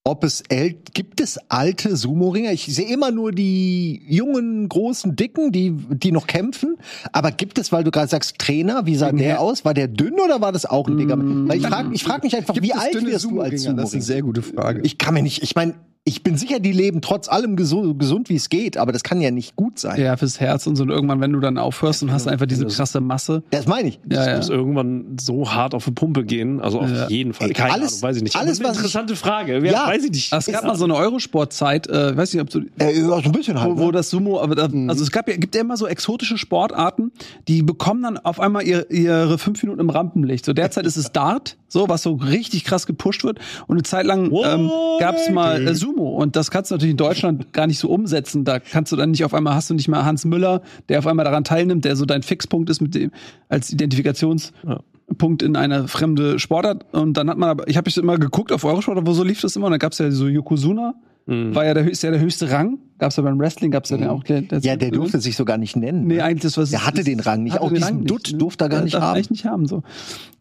[0.06, 2.52] ob es äl gibt es alte Sumo-Ringer?
[2.52, 6.76] Ich sehe immer nur die jungen, großen, dicken, die, die noch kämpfen.
[7.14, 9.64] Aber gibt es, weil du gerade sagst, Trainer, wie sah Wegen der Her- aus?
[9.64, 11.18] War der dünn oder war das auch ein dicker?
[11.18, 13.82] Weil ich frage ich frag mich einfach, Gibt wie alt wirst du als Sumo-Ringer?
[13.82, 14.82] Das ist eine sehr gute Frage.
[14.84, 18.28] Ich kann mir nicht, ich meine, ich bin sicher, die leben trotz allem so gesund,
[18.28, 20.02] wie es geht, aber das kann ja nicht gut sein.
[20.02, 20.84] Ja, fürs Herz und so.
[20.84, 23.42] Und irgendwann, wenn du dann aufhörst und hast einfach diese krasse Masse.
[23.52, 24.02] Das meine ich.
[24.12, 24.36] Ja, ja.
[24.36, 26.60] muss irgendwann so hart auf die Pumpe gehen.
[26.60, 27.08] Also auf Ja.
[27.08, 27.48] jeden Fall.
[27.48, 28.36] Ey, Keine alles- Ahnung, weiß ich nicht.
[28.36, 29.66] alles, was eine ich- interessante Frage.
[29.66, 29.88] Ja, Ja.
[29.88, 30.34] weiß ich nicht.
[30.34, 33.32] Es gab mal so eine Eurosport-Zeit, äh, weiß nicht, ob du, Äh, ja, so ein
[33.32, 33.72] bisschen halt.
[33.72, 33.92] wo, wo Ne?
[33.94, 37.14] das Sumo, aber da, also es gab ja, gibt ja immer so exotische Sportarten,
[37.48, 40.44] die bekommen dann auf einmal ihre, ihre fünf Minuten im Rampenlicht.
[40.44, 43.40] So derzeit ist es Dart, so was so richtig krass gepusht wird.
[43.68, 46.92] Und eine Zeit lang ähm, gab es mal äh, Sumo und das kannst du natürlich
[46.92, 48.46] in Deutschland gar nicht so umsetzen.
[48.46, 51.08] Da kannst du dann nicht auf einmal hast du nicht mehr Hans Müller, der auf
[51.08, 53.12] einmal daran teilnimmt, der so dein Fixpunkt ist mit dem
[53.50, 56.86] als Identifikationspunkt in eine fremde Sportart.
[56.94, 59.56] Und dann hat man aber, ich habe immer geguckt auf Eurosport, wo so lief das
[59.56, 59.68] immer.
[59.68, 60.96] Und dann gab es ja so Yokozuna.
[61.26, 61.56] Mhm.
[61.56, 62.80] War ja der, höchste- ja der höchste Rang.
[63.00, 64.24] Gab's ja beim Wrestling, gab's ja den auch.
[64.24, 66.06] Der, der Ja, der durfte sich so gar nicht nennen.
[66.08, 66.70] Nee, eigentlich das was.
[66.72, 67.60] Der hatte den Rang nicht.
[67.60, 68.38] Auch diesen Rang Dutt ne?
[68.38, 69.22] durfte er gar Der nicht haben.
[69.30, 69.84] Nicht haben so.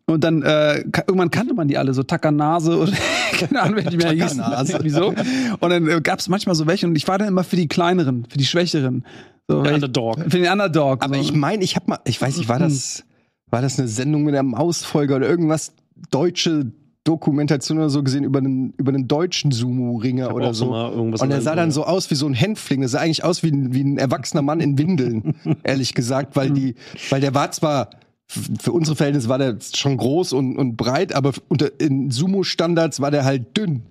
[0.07, 2.93] Und dann äh, irgendwann kannte man die alle so Takanase oder
[3.39, 4.43] keine Ahnung, die mehr hießen.
[4.83, 5.09] Wieso?
[5.61, 8.27] Und dann äh, gab's manchmal so welche und ich war dann immer für die kleineren,
[8.29, 9.05] für die schwächeren.
[9.49, 10.19] So, ich- Underdog.
[10.21, 11.05] Für den Underdog.
[11.05, 11.21] Aber so.
[11.21, 13.05] ich meine, ich habe mal, ich weiß nicht, war das,
[13.51, 15.73] war das eine Sendung mit der Mausfolger oder irgendwas
[16.11, 16.73] deutsche
[17.05, 20.73] Dokumentation oder so gesehen über einen, über einen deutschen Sumo-Ringer oder so
[21.21, 22.83] Und er der sah dann so aus wie so ein Hänfling.
[22.83, 25.35] Das sah eigentlich aus wie ein, wie ein erwachsener Mann in Windeln,
[25.65, 26.77] ehrlich gesagt, weil die,
[27.11, 27.91] weil der war zwar
[28.61, 33.11] für unsere Verhältnisse war der schon groß und, und breit, aber unter, in Sumo-Standards war
[33.11, 33.83] der halt dünn.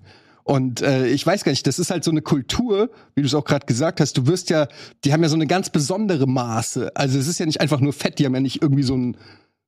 [0.44, 3.34] Und äh, ich weiß gar nicht, das ist halt so eine Kultur, wie du es
[3.34, 4.18] auch gerade gesagt hast.
[4.18, 4.66] Du wirst ja,
[5.04, 6.90] die haben ja so eine ganz besondere Maße.
[6.96, 9.16] Also es ist ja nicht einfach nur Fett, die haben ja nicht irgendwie so ein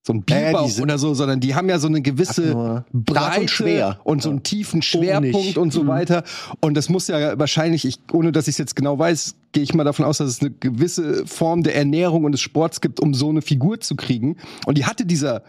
[0.06, 3.50] so ein die sind- oder so, sondern die haben ja so eine gewisse Breite und
[3.50, 4.00] schwer.
[4.04, 6.24] und so einen tiefen Schwerpunkt und so weiter.
[6.60, 9.72] Und das muss ja wahrscheinlich, ich, ohne dass ich es jetzt genau weiß, gehe ich
[9.74, 13.14] mal davon aus, dass es eine gewisse Form der Ernährung und des Sports gibt, um
[13.14, 14.36] so eine Figur zu kriegen.
[14.66, 15.42] Und die hatte dieser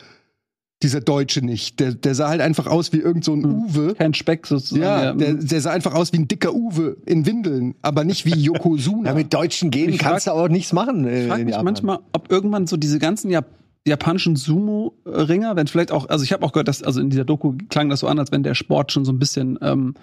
[0.84, 1.80] dieser Deutsche nicht.
[1.80, 3.96] Der, der sah halt einfach aus wie irgend so ein Uwe.
[3.96, 4.84] kein Speck sozusagen.
[4.84, 8.36] Ja, der, der sah einfach aus wie ein dicker Uwe in Windeln, aber nicht wie
[8.38, 9.10] Yokozuna.
[9.10, 11.06] Ja, mit deutschen Genen kannst du auch nichts machen.
[11.08, 11.66] Äh, Ich frage mich Japan.
[11.66, 13.46] manchmal, ob irgendwann so diese ganzen Jap
[13.88, 17.56] japanischen Sumo-Ringer, wenn vielleicht auch, also ich habe auch gehört, dass, also in dieser Doku
[17.70, 19.94] klang das so an, als wenn der Sport schon so ein bisschen ähm,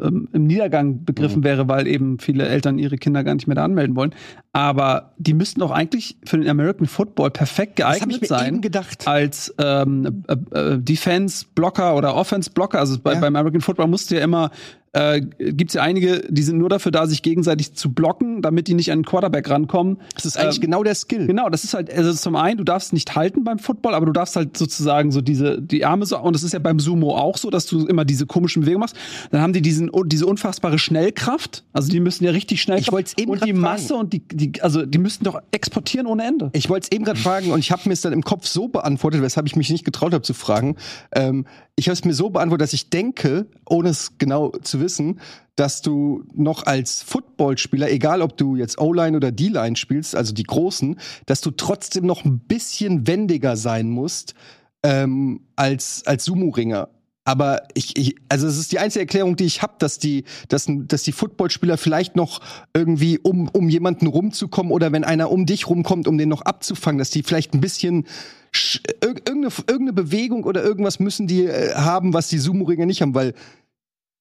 [0.00, 3.64] ähm, im Niedergang begriffen wäre, weil eben viele Eltern ihre Kinder gar nicht mehr da
[3.64, 4.14] anmelden wollen.
[4.52, 8.62] Aber die müssten doch eigentlich für den American Football perfekt geeignet sein
[9.04, 12.78] als ähm, äh, äh, Defense-Blocker oder Offense-Blocker.
[12.78, 13.20] Also bei, Ja.
[13.20, 14.50] beim American Football musst du ja immer,
[14.92, 18.66] äh, gibt es ja einige, die sind nur dafür da, sich gegenseitig zu blocken, damit
[18.66, 19.98] die nicht an den Quarterback rankommen.
[20.14, 21.28] Das ist eigentlich Ähm, genau der Skill.
[21.28, 24.12] Genau, das ist halt, also zum einen, du darfst nicht halten beim Football, aber du
[24.12, 27.36] darfst halt sozusagen so diese, die Arme so, und das ist ja beim Sumo auch
[27.38, 28.96] so, dass du immer diese komischen Bewegungen machst.
[29.30, 32.80] Dann haben die diesen, diese unfassbare Schnellkraft, also die müssen ja richtig schnell.
[32.80, 34.00] Ich wollt's eben Und die Masse fragen.
[34.00, 36.50] und die, die, also die müssten doch exportieren ohne Ende.
[36.52, 38.66] Ich wollte es eben gerade fragen und ich habe mir es dann im Kopf so
[38.66, 40.74] beantwortet, weshalb ich mich nicht getraut habe zu fragen.
[41.12, 45.20] Ähm, ich habe es mir so beantwortet, dass ich denke, ohne es genau zu wissen,
[45.56, 50.42] dass du noch als Footballspieler, egal ob du jetzt O-Line oder D-Line spielst, also die
[50.44, 54.34] Großen, dass du trotzdem noch ein bisschen wendiger sein musst
[54.82, 56.88] ähm, als als Sumo-Ringer.
[57.24, 60.66] Aber ich, ich, also es ist die einzige Erklärung, die ich habe, dass die, dass,
[60.68, 62.40] dass die Footballspieler vielleicht noch
[62.74, 66.98] irgendwie, um, um jemanden rumzukommen oder wenn einer um dich rumkommt, um den noch abzufangen,
[66.98, 68.06] dass die vielleicht ein bisschen
[68.54, 73.02] sch- irg- irgendeine, irgendeine Bewegung oder irgendwas müssen die äh, haben, was die Sumo-Ringer nicht
[73.02, 73.34] haben, weil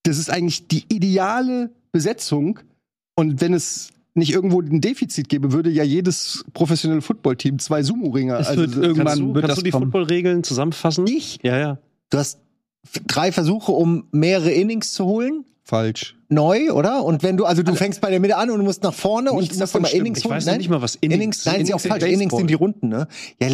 [0.10, 2.60] das ist eigentlich die ideale Besetzung.
[3.16, 8.38] Und wenn es nicht irgendwo ein Defizit gäbe, würde ja jedes professionelle Footballteam zwei Sumo-Ringer.
[8.38, 9.72] Das- irgendwann Kannst du, wird kannst das du die.
[9.72, 11.08] Footballregeln zusammenfassen?
[11.08, 11.40] Ich?
[11.44, 11.78] Ja, ja.
[12.10, 12.40] Du hast
[13.08, 15.46] drei Versuche, um mehrere Innings zu holen.
[15.64, 16.16] falsch.
[16.30, 17.04] Neu, oder?
[17.04, 19.32] Und wenn du, also du fängst bei der Mitte an und du musst nach vorne
[19.32, 19.92] und musst immer.
[19.94, 20.54] Innings Ich weiß holen.
[20.54, 22.04] noch nicht mal, was Innings- Innings, nein, ist ja auch Innings falsch.
[22.04, 22.40] Innings Baseball.
[22.40, 23.08] sind die Runden, ne?
[23.42, 23.48] Ja,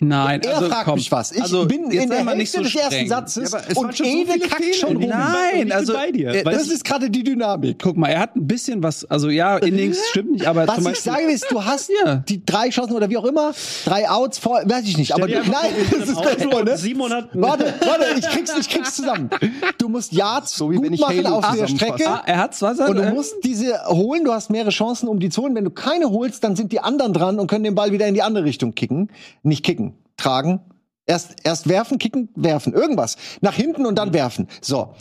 [0.00, 0.94] Nein, er also fragt komm.
[0.96, 1.32] mich was.
[1.32, 3.08] Ich also, bin in der Hälfte nicht so des ersten streng.
[3.08, 4.74] Satzes Ja, und so Ede viele kackt Fehler.
[4.74, 5.08] schon rum.
[5.08, 6.28] Nein, Ich also dir.
[6.34, 7.78] äh, Das ist gerade die Dynamik.
[7.82, 10.84] guck mal, er hat ein bisschen was, also ja, Innings stimmt nicht, aber Was zum
[10.86, 12.16] ich Beispiel, sage ist, du hast Ja.
[12.16, 13.52] die drei Chancen oder wie auch immer,
[13.84, 16.72] drei Outs vor, weiß ich nicht, aber du, nein, das ist Auto genau, ne?
[16.72, 19.30] und 700 Warte, warte, ich krieg's, ich krieg's zusammen.
[19.78, 21.93] Du musst Yards So gut ich machen auf der zusammenfasse.
[21.96, 22.10] Strecke.
[22.10, 25.08] ah, er hat's was er, Und du äh, musst diese holen, du hast mehrere Chancen,
[25.08, 25.54] um die zu holen.
[25.54, 28.14] Wenn du keine holst, dann sind die anderen dran und können den Ball wieder in
[28.14, 29.10] die andere Richtung kicken.
[29.42, 30.60] Nicht kicken, tragen.
[31.06, 32.72] Erst, erst werfen, kicken, werfen.
[32.72, 33.16] Irgendwas.
[33.40, 34.48] Nach hinten und dann werfen.
[34.60, 34.94] So.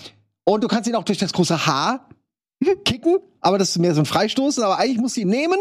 [0.43, 2.09] Und du kannst ihn auch durch das große Haar
[2.85, 4.59] kicken, aber das ist mehr so ein Freistoß.
[4.59, 5.57] Aber eigentlich musst du ihn nehmen.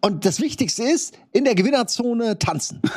[0.00, 2.80] Und das Wichtigste ist, in der Gewinnerzone tanzen.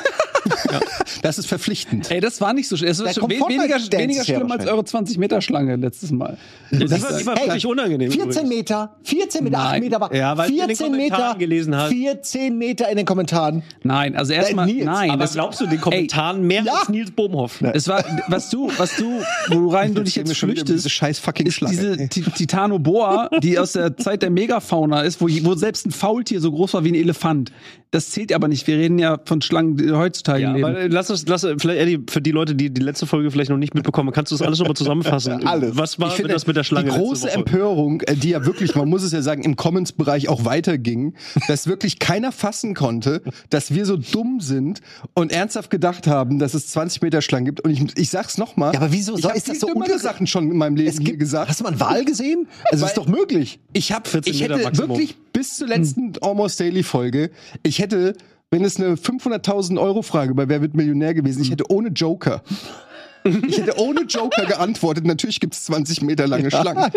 [1.24, 2.12] Das ist verpflichtend.
[2.12, 2.92] Ey, das war nicht so schlimm.
[2.92, 6.38] Es war we weniger, weniger schlimm als eure 20 Meter Schlange letztes Mal.
[6.72, 8.12] Die war, die war Hey, wirklich unangenehm.
[8.12, 8.50] 14 übrigens.
[8.50, 9.82] Meter, 14 Meter, 8 Nein.
[9.84, 11.92] Meter, aber Ja, weil du in den 14 Meter, gelesen hast.
[11.92, 13.64] 14 Meter in den Kommentaren.
[13.84, 15.10] Nein, also erstmal, Nils, nein.
[15.12, 16.74] Aber das, glaubst du den Kommentaren mehr ja.
[16.76, 17.62] als Nils Bohmhoff?
[17.74, 21.56] es war, was du, was du, worein du dich jetzt flüchtest, Diese scheiß fucking ist
[21.56, 21.76] Schlange.
[21.76, 26.42] diese Ti- Titanoboa, die aus der Zeit der Megafauna ist, wo, wo selbst ein Faultier
[26.42, 27.52] so groß war wie ein Elefant.
[27.92, 28.68] Das zählt aber nicht.
[28.68, 30.66] Wir reden ja von Schlangen, die heutzutage Ja, leben.
[30.66, 33.50] aber äh, lass uns, lass, vielleicht, Eddie, für die Leute, die die letzte Folge vielleicht
[33.52, 35.34] noch nicht mitbekommen, kannst du das alles nochmal zusammenfassen?
[35.48, 35.78] Alles.
[35.78, 36.90] Was war ich finde, das mit der Schlange?
[36.92, 37.32] Die große?
[37.32, 41.14] Empörung, äh, die ja wirklich, man muss es ja sagen, im Commons-Bereich auch weiterging,
[41.48, 44.82] dass wirklich keiner fassen konnte, dass wir so dumm sind
[45.14, 47.62] und ernsthaft gedacht haben, dass es 20 Meter Schlangen gibt.
[47.62, 48.74] Und ich, ich sag's nochmal.
[48.74, 50.90] Ja, aber wieso ich hab ist das so dümmere unge- Sachen schon in meinem Leben
[50.90, 51.50] Es gibt, gesagt.
[51.50, 52.48] hast du mal einen Wal gesehen?
[52.72, 53.60] Also Weil- ist doch möglich.
[53.74, 54.90] Ich habe, 14 ich Meter hätte Maximum.
[54.90, 57.32] wirklich bis zur letzten Almost Daily Folge,
[57.64, 58.16] ich hätte,
[58.52, 62.44] wenn es eine 500.000 Euro Frage bei Wer wird Millionär gewesen, ich hätte ohne Joker,
[63.48, 65.06] ich hätte ohne Joker geantwortet.
[65.06, 66.92] Natürlich gibt es 20 Meter lange Schlangen.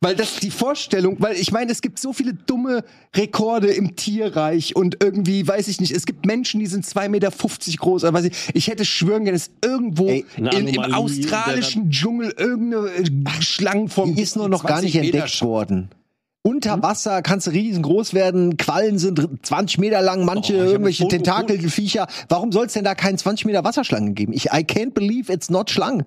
[0.00, 2.84] Weil das die Vorstellung, weil ich meine, es gibt so viele dumme
[3.16, 7.30] Rekorde im Tierreich und irgendwie, weiß ich nicht, es gibt Menschen, die sind 2,50 Meter
[7.78, 12.34] groß, aber weiß ich, ich hätte schwören können, dass irgendwo Ey, in, im australischen Dschungel
[12.36, 15.88] irgendeine äh, Schlangenform Die ist nur noch gar 20 nicht Meter entdeckt worden.
[16.46, 20.70] Unter Wasser kannst du riesengroß werden, Quallen sind 20 Meter lang, manche Oh, hab ein
[20.72, 22.06] irgendwelche Tentakelviecher.
[22.28, 24.34] Warum soll es denn da keinen 20 Meter Wasserschlangen geben?
[24.34, 26.04] Ich, I can't believe it's not Schlangen.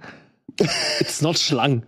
[1.00, 1.84] It's not Schlangen.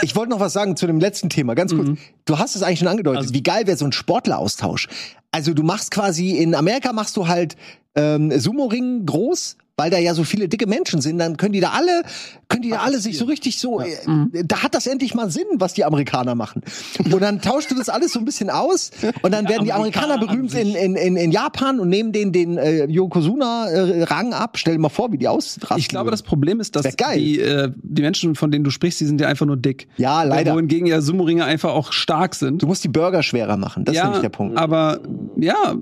[0.00, 1.98] Ich wollte noch was sagen zu dem letzten Thema, ganz kurz.
[2.24, 3.18] Du hast es eigentlich schon angedeutet.
[3.22, 4.88] Also- Wie geil wäre so ein Sportleraustausch?
[5.30, 7.56] Also du machst quasi, in Amerika machst du halt
[7.94, 11.70] ähm, Sumo-Ring groß, weil da ja so viele dicke Menschen sind, dann können die da
[11.70, 12.02] alle,
[12.48, 13.96] können die da alle sich so richtig so, äh,
[14.44, 16.62] da hat das endlich mal Sinn, was die Amerikaner machen.
[16.98, 18.90] Und dann tauschst du das alles so ein bisschen aus
[19.22, 22.12] und dann werden die Amerikaner Amerikaner an berühmt in, in, in, in Japan und nehmen
[22.12, 24.56] den den äh, Yokozuna-Rang ab.
[24.58, 25.78] Stell dir mal vor, wie die ausrasten.
[25.78, 26.12] Ich glaube, würden.
[26.12, 26.84] das Problem ist, dass
[27.14, 29.88] die, äh, die Menschen, von denen du sprichst, die sind ja einfach nur dick.
[29.96, 30.54] Ja, leider.
[30.54, 32.62] Wohingegen ja Sumo-Ringer einfach auch stark sind.
[32.62, 33.84] Du musst die Burger schwerer machen.
[33.84, 34.56] Das ist ja, nämlich der Punkt.
[34.56, 35.00] aber
[35.36, 35.74] ja.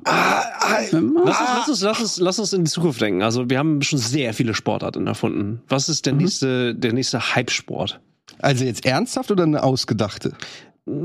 [0.92, 3.22] Lass uns, lass, uns, lass, uns, lass uns in die Zukunft denken.
[3.22, 5.62] Also wir haben schon sehr viele Sportarten erfunden.
[5.68, 8.00] Was ist der nächste, der nächste Hype-Sport?
[8.38, 10.32] Also jetzt ernsthaft oder eine ausgedachte?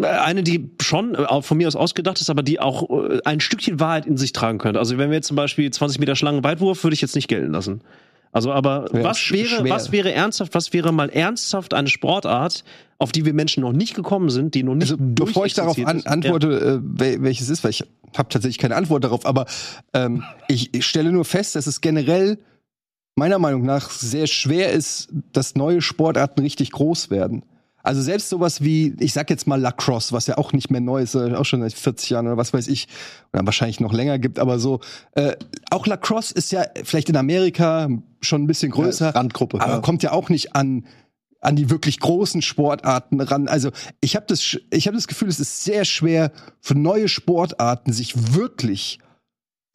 [0.02, 3.80] Eine, die schon äh, von mir aus ausgedacht ist, aber die auch äh, ein Stückchen
[3.80, 4.80] Wahrheit in sich tragen könnte.
[4.80, 7.82] Also wenn wir jetzt zum Beispiel 20 Meter Schlangenweitwurf, würde ich jetzt nicht gelten lassen.
[8.32, 9.70] Also aber Ja, was wäre, schwer.
[9.70, 12.64] was wäre ernsthaft, was wäre mal ernsthaft eine Sportart,
[12.98, 15.78] auf die wir Menschen noch nicht gekommen sind, die noch nicht Also bevor ich darauf
[15.86, 17.84] an, antworte, äh, wel- welches ist, weil ich
[18.18, 19.46] habe tatsächlich keine Antwort darauf, aber
[19.94, 22.40] ähm, ich, ich stelle nur fest, dass es generell
[23.18, 27.44] meiner Meinung nach sehr schwer ist, dass neue Sportarten richtig groß werden.
[27.84, 31.02] Also selbst sowas wie, ich sag jetzt mal Lacrosse, was ja auch nicht mehr neu
[31.02, 32.88] ist, äh, auch schon seit 40 Jahren oder was weiß ich,
[33.34, 34.82] oder wahrscheinlich noch länger gibt, aber so,
[35.14, 35.36] äh,
[35.72, 37.88] auch Lacrosse ist ja vielleicht in Amerika
[38.20, 39.62] schon ein bisschen größer, Randgruppe.
[39.62, 39.80] aber ja.
[39.80, 40.86] kommt ja auch nicht an
[41.40, 43.48] an die wirklich großen Sportarten ran.
[43.48, 43.70] Also
[44.02, 48.34] ich habe das, ich habe das Gefühl, es ist sehr schwer für neue Sportarten sich
[48.34, 48.98] wirklich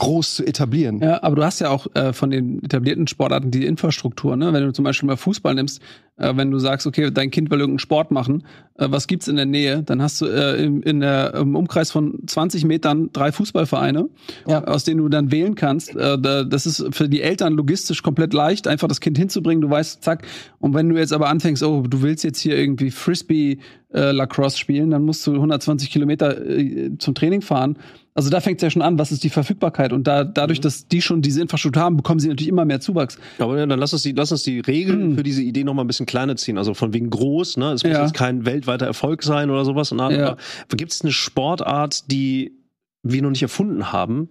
[0.03, 0.99] groß zu etablieren.
[1.01, 4.53] Ja, aber du hast ja auch äh, von den etablierten Sportarten die Infrastruktur, ne?
[4.53, 5.81] Wenn du zum Beispiel mal Fußball nimmst,
[6.17, 8.43] äh, wenn du sagst, okay, dein Kind will irgendeinen Sport machen,
[8.79, 9.85] äh, was gibt's in der Nähe?
[9.85, 14.09] Dann hast du äh, im, in der, im Umkreis von 20 Metern drei Fußballvereine,
[14.49, 14.65] Ja.
[14.65, 15.95] aus denen du dann wählen kannst.
[15.95, 19.61] Äh, da, das ist für die Eltern logistisch komplett leicht, einfach das Kind hinzubringen.
[19.62, 20.27] Du weißt, zack.
[20.59, 23.59] Und wenn du jetzt aber anfängst, oh, du willst jetzt hier irgendwie Frisbee
[23.95, 27.77] äh, Lacrosse spielen, dann musst du 120 Kilometer äh, zum Training fahren.
[28.14, 29.92] Also da fängt es ja schon an, was ist die Verfügbarkeit?
[29.92, 33.18] Und da, dadurch, dass die schon diese Infrastruktur haben, bekommen sie natürlich immer mehr Zuwachs.
[33.38, 35.83] Aber ja, dann lass uns die, lass uns die Regeln für diese Idee noch mal
[35.83, 36.59] ein bisschen kleiner ziehen.
[36.59, 37.72] Also von wegen groß, ne?
[37.72, 38.03] Es muss Ja.
[38.03, 39.90] jetzt kein weltweiter Erfolg sein oder sowas.
[39.96, 40.37] Ja.
[40.77, 42.53] Gibt es eine Sportart, die
[43.03, 44.29] wir noch nicht erfunden haben,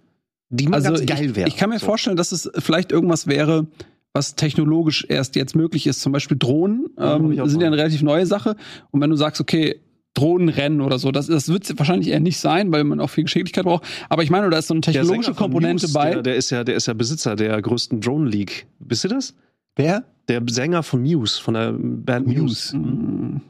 [0.48, 1.48] die mal ganz geil ich, wäre?
[1.48, 1.86] ich kann mir So.
[1.86, 3.66] vorstellen, dass es vielleicht irgendwas wäre,
[4.12, 6.02] was technologisch erst jetzt möglich ist.
[6.02, 8.54] Zum Beispiel Drohnen ähm, ich sind ja eine relativ neue Sache.
[8.92, 9.80] Und wenn du sagst, okay,
[10.14, 11.10] Drohnenrennen oder so.
[11.10, 13.84] Das, das wird wahrscheinlich eher nicht sein, weil man auch viel Geschicklichkeit braucht.
[14.08, 16.10] Aber ich meine, da ist so eine technologische Komponente Muse, bei.
[16.12, 18.66] Der, der, ist ja, der ist ja Besitzer der größten Drone League.
[18.78, 19.34] Wisst ihr das?
[19.76, 20.04] Wer?
[20.28, 22.76] Der Sänger von Muse, von der Band Muse.
[22.76, 23.40] Mm.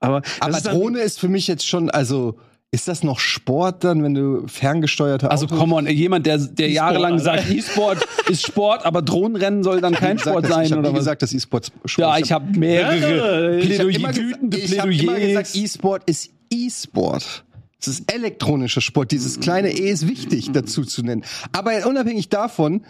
[0.00, 2.38] Aber, das Aber ist dann- Drohne ist für mich jetzt schon, also
[2.72, 6.70] ist das noch Sport dann, wenn du ferngesteuerte Also Autos- come on, jemand, der, der
[6.70, 7.24] jahrelang Alter.
[7.24, 10.82] sagt, E-Sport ist Sport, aber Drohnenrennen soll dann kein gesagt, Sport dass- sein ich oder
[10.82, 11.00] nie was?
[11.00, 12.26] gesagt, dass E-Sport Sport ja, ist.
[12.26, 13.58] ich habe mehrere.
[13.58, 15.56] Ich hab Plädoyer, immer gesagt- wütende ich hab immer gesagt.
[15.56, 17.44] E-Sport ist E-Sport.
[17.80, 19.10] Es ist elektronischer Sport.
[19.10, 21.24] Dieses kleine E ist wichtig dazu zu nennen.
[21.52, 22.84] Aber unabhängig davon,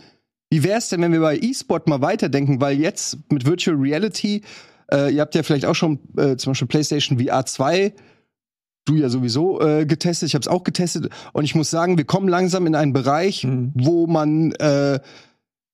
[0.50, 2.60] wie wäre es denn, wenn wir bei E-Sport mal weiterdenken?
[2.60, 4.42] Weil jetzt mit Virtual Reality,
[4.92, 7.92] äh, ihr habt ja vielleicht auch schon äh, zum Beispiel PlayStation VR 2,
[8.90, 12.04] du ja sowieso äh, getestet, ich habe es auch getestet und ich muss sagen, wir
[12.04, 13.72] kommen langsam in einen Bereich, Mhm.
[13.74, 14.98] wo man äh,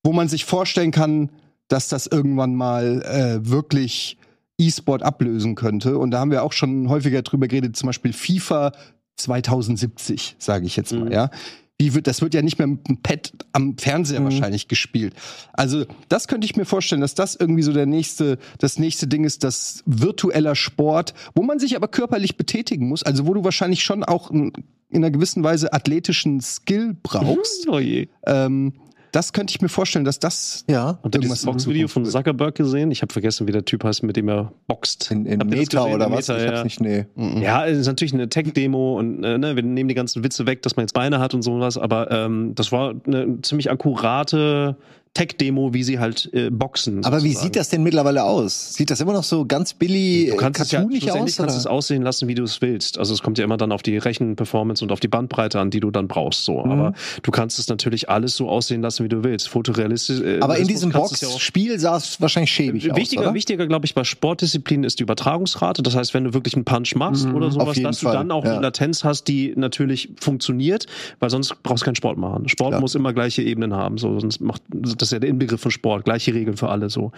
[0.05, 1.31] wo man sich vorstellen kann,
[1.69, 4.19] dass das irgendwann mal äh, wirklich
[4.59, 5.99] E-Sport ablösen könnte.
[5.99, 8.73] Und da haben wir auch schon häufiger drüber geredet, zum Beispiel FIFA
[9.17, 11.13] 2070, sage ich jetzt mal, Mhm.
[11.13, 11.31] ja.
[11.79, 14.25] Wie wird, das wird ja nicht mehr mit dem Pad am Fernseher Mhm.
[14.25, 15.15] wahrscheinlich gespielt.
[15.53, 19.25] Also, das könnte ich mir vorstellen, dass das irgendwie so der nächste, das nächste Ding
[19.25, 23.85] ist, das virtueller Sport, wo man sich aber körperlich betätigen muss, also wo du wahrscheinlich
[23.85, 24.53] schon auch in,
[24.89, 27.69] in einer gewissen Weise athletischen Skill brauchst.
[27.69, 28.09] Oh je.
[28.27, 28.73] Ähm,
[29.17, 30.99] das könnte ich mir vorstellen, dass das Ja.
[31.07, 32.05] Dieses in Boxvideo von.
[32.05, 32.91] Zuckerberg gesehen?
[32.91, 35.11] Ich habe vergessen, wie der Typ heißt, mit dem er boxt.
[35.11, 36.29] In, in das Meta oder In was?
[36.29, 36.65] Meta, ich hab's ja.
[36.65, 37.07] nicht, nee.
[37.43, 40.61] Ja, es ist natürlich eine Tech-Demo und äh, ne, wir nehmen die ganzen Witze weg,
[40.61, 44.77] dass man jetzt Beine hat und sowas, aber ähm, das war eine ziemlich akkurate
[45.17, 47.05] Tech-Demo, wie sie halt äh, boxen.
[47.05, 47.45] Aber wie sozusagen.
[47.45, 48.75] sieht das denn mittlerweile aus?
[48.75, 51.37] Sieht das immer noch so ganz billy, Du kannst es ja schlussendlich aus?
[51.37, 51.75] kannst du es Oder?
[51.75, 52.99] aussehen lassen, wie du es willst.
[52.99, 55.81] Also es kommt ja immer dann auf die Rechenperformance und auf die Bandbreite an, die
[55.81, 56.45] du dann brauchst.
[56.45, 56.71] So, Mhm.
[56.71, 59.49] aber du kannst es natürlich alles so aussehen lassen, wie du willst.
[59.49, 60.21] Fotorealistisch.
[60.21, 63.67] Äh, Aber in diesem kannst es ja Boxspiel sah es wahrscheinlich schäbig aus, Wichtiger, wichtiger
[63.67, 65.83] glaube ich, bei Sportdisziplinen ist die Übertragungsrate.
[65.83, 68.45] Das heißt, wenn du wirklich einen Punch machst oder sowas, dass Fall, du dann auch
[68.45, 68.53] ja.
[68.53, 70.87] eine Latenz hast, die natürlich funktioniert,
[71.21, 72.49] weil sonst brauchst du keinen Sport machen.
[72.49, 72.81] Sport Klar.
[72.81, 73.97] muss immer gleiche Ebenen haben.
[73.99, 76.90] So, sonst macht das ist ja der Inbegriff von Sport, gleiche Regeln für alle.
[76.90, 77.12] So.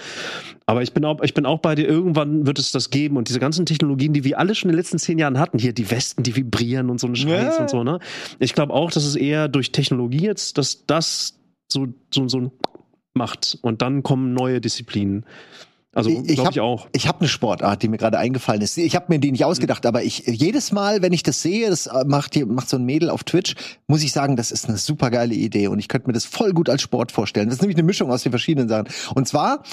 [0.67, 1.89] Aber ich bin auch, ich bin auch bei dir.
[1.89, 4.79] Irgendwann wird es das geben und diese ganzen Technologien, die wir alle schon in den
[4.79, 7.61] letzten zehn Jahren hatten, hier die Westen, die vibrieren und so ein Scheiß Ja.
[7.63, 7.85] und so.
[7.85, 7.99] Ne?
[8.39, 11.39] Ich glaube auch, dass es eher durch Technologie jetzt, dass das
[11.71, 12.51] so so so ein
[13.15, 15.25] macht und dann kommen neue Disziplinen.
[15.99, 16.87] Also glaube ich auch.
[16.93, 18.79] Ich habe eine Sportart, die mir gerade eingefallen ist.
[18.79, 21.89] Ich habe mir die nicht ausgedacht, aber ich jedes Mal, wenn ich das sehe, das
[21.89, 23.57] äh, macht hier macht so ein Mädel auf Twitch,
[23.89, 26.53] muss ich sagen, das ist eine super geile Idee und ich könnte mir das voll
[26.53, 27.49] gut als Sport vorstellen.
[27.49, 28.87] Das ist nämlich eine Mischung aus den verschiedenen Sachen.
[29.15, 29.65] Und zwar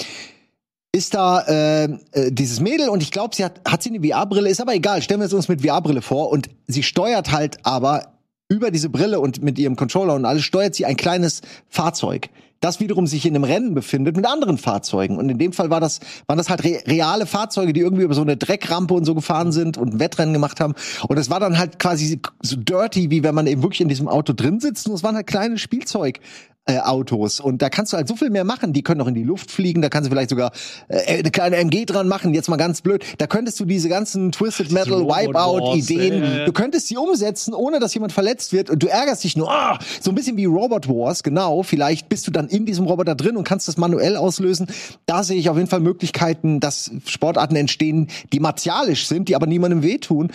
[0.90, 4.50] ist da äh, äh, dieses Mädel und ich glaube, sie hat hat sie eine VR-Brille,
[4.50, 5.02] ist aber egal.
[5.02, 8.14] Stellen wir es uns mit VR-Brille vor und sie steuert halt aber
[8.48, 12.30] über diese Brille und mit ihrem Controller und alles steuert sie ein kleines Fahrzeug,
[12.66, 15.16] das wiederum sich in einem Rennen befindet mit anderen Fahrzeugen.
[15.16, 18.14] Und in dem Fall war das, waren das halt re reale Fahrzeuge, die irgendwie über
[18.14, 20.74] so eine Dreckrampe und so gefahren sind und ein Wettrennen gemacht haben.
[21.08, 24.08] Und es war dann halt quasi so dirty, wie wenn man eben wirklich in diesem
[24.08, 24.88] Auto drin sitzt.
[24.88, 26.20] Und es waren halt kleine Spielzeug.
[26.68, 28.72] Äh, Autos und da kannst du halt so viel mehr machen.
[28.72, 29.82] Die können auch in die Luft fliegen.
[29.82, 30.50] Da kannst du vielleicht sogar
[30.88, 32.34] äh, eine kleine MG dran machen.
[32.34, 33.04] Jetzt mal ganz blöd.
[33.18, 36.44] Da könntest du diese ganzen Twisted Metal Wipeout-Ideen.
[36.44, 38.68] Du könntest sie umsetzen, ohne dass jemand verletzt wird.
[38.68, 39.48] Und du ärgerst dich nur.
[39.48, 41.62] Ah, so ein bisschen wie Robot Wars, genau.
[41.62, 44.66] Vielleicht bist du dann in diesem Roboter drin und kannst das manuell auslösen.
[45.06, 49.46] Da sehe ich auf jeden Fall Möglichkeiten, dass Sportarten entstehen, die martialisch sind, die aber
[49.46, 50.32] niemandem wehtun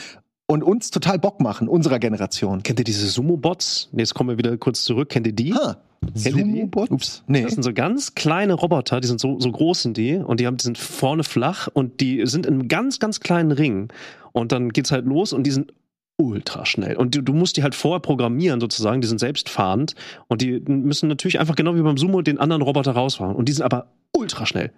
[0.47, 2.63] und uns total Bock machen, unserer Generation.
[2.63, 3.89] Kennt ihr diese Sumo-Bots?
[3.91, 5.09] Jetzt kommen wir wieder kurz zurück.
[5.09, 5.53] Kennt ihr die?
[5.53, 5.75] Ha.
[6.03, 6.69] Die?
[6.89, 7.23] Ups.
[7.27, 7.43] Nee.
[7.43, 10.47] Das sind so ganz kleine Roboter, die sind so, so groß sind die und die
[10.47, 13.89] haben, die sind vorne flach und die sind in einem ganz, ganz kleinen Ring.
[14.31, 15.73] Und dann geht's halt los und die sind
[16.17, 16.95] ultra schnell.
[16.95, 19.95] Und du, du musst die halt vorher programmieren sozusagen, die sind selbstfahrend
[20.27, 23.35] und die müssen natürlich einfach genau wie beim Sumo den anderen Roboter rausfahren.
[23.35, 24.71] Und die sind aber ultra schnell.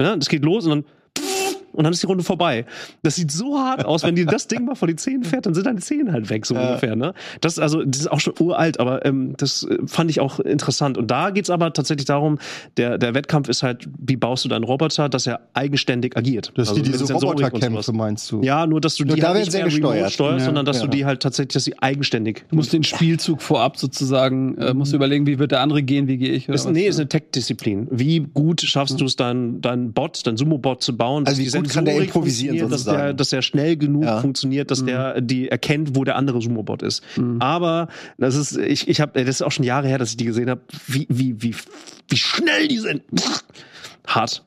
[0.00, 0.84] Ja, das geht los und dann
[1.78, 2.66] und dann ist die Runde vorbei.
[3.02, 5.54] Das sieht so hart aus, wenn die das Ding mal vor die Zähne fährt, dann
[5.54, 6.66] sind deine Zähne halt weg, so Ja.
[6.68, 6.96] ungefähr.
[6.96, 7.14] Ne?
[7.40, 10.40] Das ist also, das ist auch schon uralt, aber ähm, das äh, fand ich auch
[10.40, 10.98] interessant.
[10.98, 12.38] Und da geht's aber tatsächlich darum,
[12.76, 16.52] der, der Wettkampf ist halt, wie baust du deinen Roboter, dass er eigenständig agiert.
[16.56, 18.42] dass die mit diese Roboterkämpfe meinst du?
[18.42, 20.12] Ja, nur dass du Nur die da halt nicht mehr remote gesteuert.
[20.12, 20.44] steuerst, Ja.
[20.46, 20.82] sondern dass Ja.
[20.86, 22.44] du die halt tatsächlich, dass sie eigenständig.
[22.50, 26.08] Du musst den Spielzug vorab sozusagen, äh, musst du überlegen, wie wird der andere gehen,
[26.08, 26.48] wie gehe ich.
[26.48, 26.72] Oder Ist, was?
[26.72, 27.86] nee, ist eine Tech-Disziplin.
[27.90, 31.26] Wie gut schaffst du es, deinen dein Bot, dein Sumo-Bot zu bauen?
[31.26, 34.20] Also dass wie die gut kann der improvisieren dass der, dass der schnell genug Ja.
[34.20, 37.02] funktioniert, dass der die erkennt, wo der andere Sumo-Bot ist.
[37.38, 40.24] Aber das ist, ich, ich habe, das ist auch schon Jahre her, dass ich die
[40.24, 41.54] gesehen habe, wie, wie, wie,
[42.08, 43.02] wie schnell die sind.
[44.06, 44.44] Hart.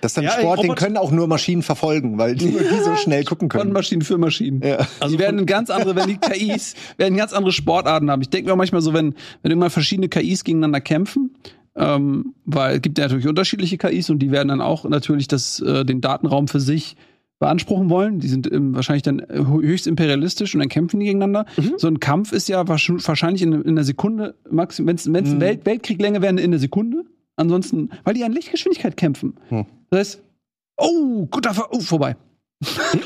[0.00, 2.80] Das ist dann Ja, Sport, den können auch nur Maschinen verfolgen, weil die, nur die
[2.84, 3.72] so schnell gucken Von können.
[3.72, 4.62] Maschinen für Maschinen.
[4.62, 4.86] Ja.
[5.00, 8.22] Also die werden ganz andere, wenn die KIs, werden ganz andere Sportarten haben.
[8.22, 11.34] Ich denke mir auch manchmal so, wenn, wenn irgendwann verschiedene KIs gegeneinander kämpfen,
[11.76, 15.60] ähm, weil es gibt ja natürlich unterschiedliche KIs und die werden dann auch natürlich das,
[15.60, 16.96] äh, den Datenraum für sich
[17.38, 18.18] beanspruchen wollen.
[18.18, 21.44] Die sind ähm, wahrscheinlich dann äh, höchst imperialistisch und dann kämpfen die gegeneinander.
[21.58, 21.74] Mhm.
[21.76, 25.40] So ein Kampf ist ja wahrsch- wahrscheinlich in, in einer Sekunde, wenn es Mhm.
[25.40, 27.04] Welt, Weltkrieg-Länge wäre, in der Sekunde.
[27.36, 29.34] Ansonsten, weil die an Lichtgeschwindigkeit kämpfen.
[29.50, 29.66] Hm.
[29.90, 30.22] Das heißt,
[30.78, 32.16] oh, gut, da war, oh, vorbei.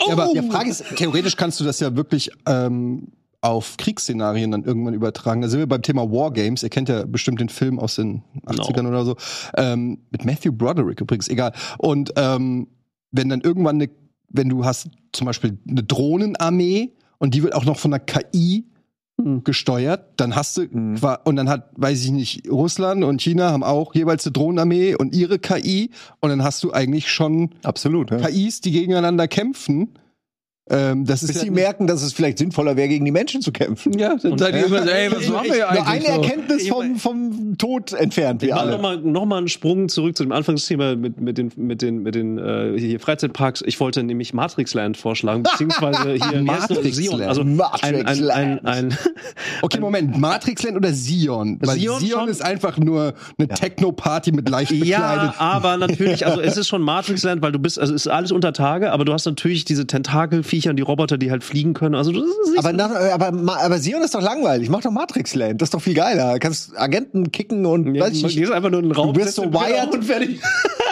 [0.06, 3.08] Ja, aber Die Frage ist, theoretisch kannst du das ja wirklich ähm,
[3.42, 5.40] auf Kriegsszenarien dann irgendwann übertragen.
[5.40, 6.62] Da sind wir beim Thema Wargames.
[6.62, 9.16] Ihr kennt ja bestimmt den Film aus den 80ern oder so.
[9.56, 11.52] Ähm, mit Matthew Broderick übrigens, egal.
[11.78, 12.68] Und ähm,
[13.12, 13.90] wenn dann irgendwann eine,
[14.28, 18.66] wenn du hast zum Beispiel eine Drohnenarmee und die wird auch noch von einer KI
[19.20, 19.44] Hm.
[19.44, 20.98] gesteuert, dann hast du Mhm.
[21.24, 25.14] und dann hat, weiß ich nicht, Russland und China haben auch jeweils eine Drohnenarmee und
[25.14, 28.10] ihre KI und dann hast du eigentlich schon absolut.
[28.10, 28.16] Ja.
[28.18, 29.90] KIs, die gegeneinander kämpfen.
[30.70, 33.42] Ähm, das ist Bis ja sie merken, dass es vielleicht sinnvoller wäre, gegen die Menschen
[33.42, 33.98] zu kämpfen.
[33.98, 35.86] Ja, dann seid ihr immer so, ey, was machen wir Nur eigentlich?
[35.88, 36.22] eine so?
[36.22, 40.30] Erkenntnis vom, vom Tod entfernt, Ich mache nochmal noch mal einen Sprung zurück zu dem
[40.30, 43.62] Anfangsthema mit, mit den, mit den, mit den äh, hier Freizeitparks.
[43.66, 46.42] Ich wollte nämlich Matrixland vorschlagen, beziehungsweise hier?
[46.42, 46.94] Matrixland.
[46.94, 47.22] Sion.
[47.22, 48.98] Also ein, ein, ein, ein,
[49.62, 51.58] Okay, Moment, Matrixland oder Sion?
[51.60, 55.34] Weil Sion Sion, ist einfach nur eine Techno-Party mit leicht Ja, bekleidet.
[55.40, 58.52] aber natürlich, also es ist schon Matrixland, weil du bist, also es ist alles unter
[58.52, 61.94] Tage, aber du hast natürlich diese Tentakelviecher und die Roboter, die halt fliegen können.
[61.94, 64.68] Also das ist Aber, nach, aber, aber Sion ist doch langweilig.
[64.68, 65.60] Mach doch Matrixland.
[65.62, 66.34] Das ist doch viel geiler.
[66.34, 68.36] Du kannst Agenten kicken und ja, weiß ich nicht.
[68.36, 69.92] gehst einfach nur in den Raum, Du setzt so wired.
[69.94, 70.40] und fertig.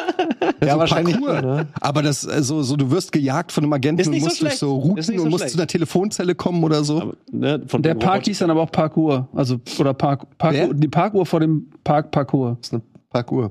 [0.65, 1.21] ja, wahrscheinlich.
[1.21, 1.67] Parkour.
[1.81, 4.29] Aber das, äh, so, so, du wirst gejagt von einem Agenten Ist und nicht so
[4.29, 5.53] musst durch so Routen so und musst schlecht.
[5.53, 7.03] zu einer Telefonzelle kommen oder so.
[7.03, 9.29] Aber, ne, von Der Park hieß dann aber auch Parkour.
[9.35, 12.57] Also, oder Park, Parkour, die Parkuhr vor dem Park Parkour.
[12.61, 13.51] Das ist eine Parkour.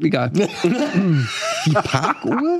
[0.00, 0.30] Egal.
[1.66, 2.58] Die Parkuhr?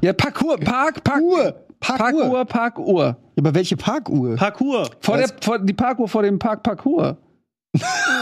[0.00, 1.54] Ja, Parkour, Park, Parkour.
[1.80, 3.04] Parkour, Parkuhr.
[3.04, 4.36] Ja, aber welche Parkuhr?
[4.36, 4.88] Parkour.
[5.00, 7.18] Vor der, vor, die Parkour vor dem Park Parkour.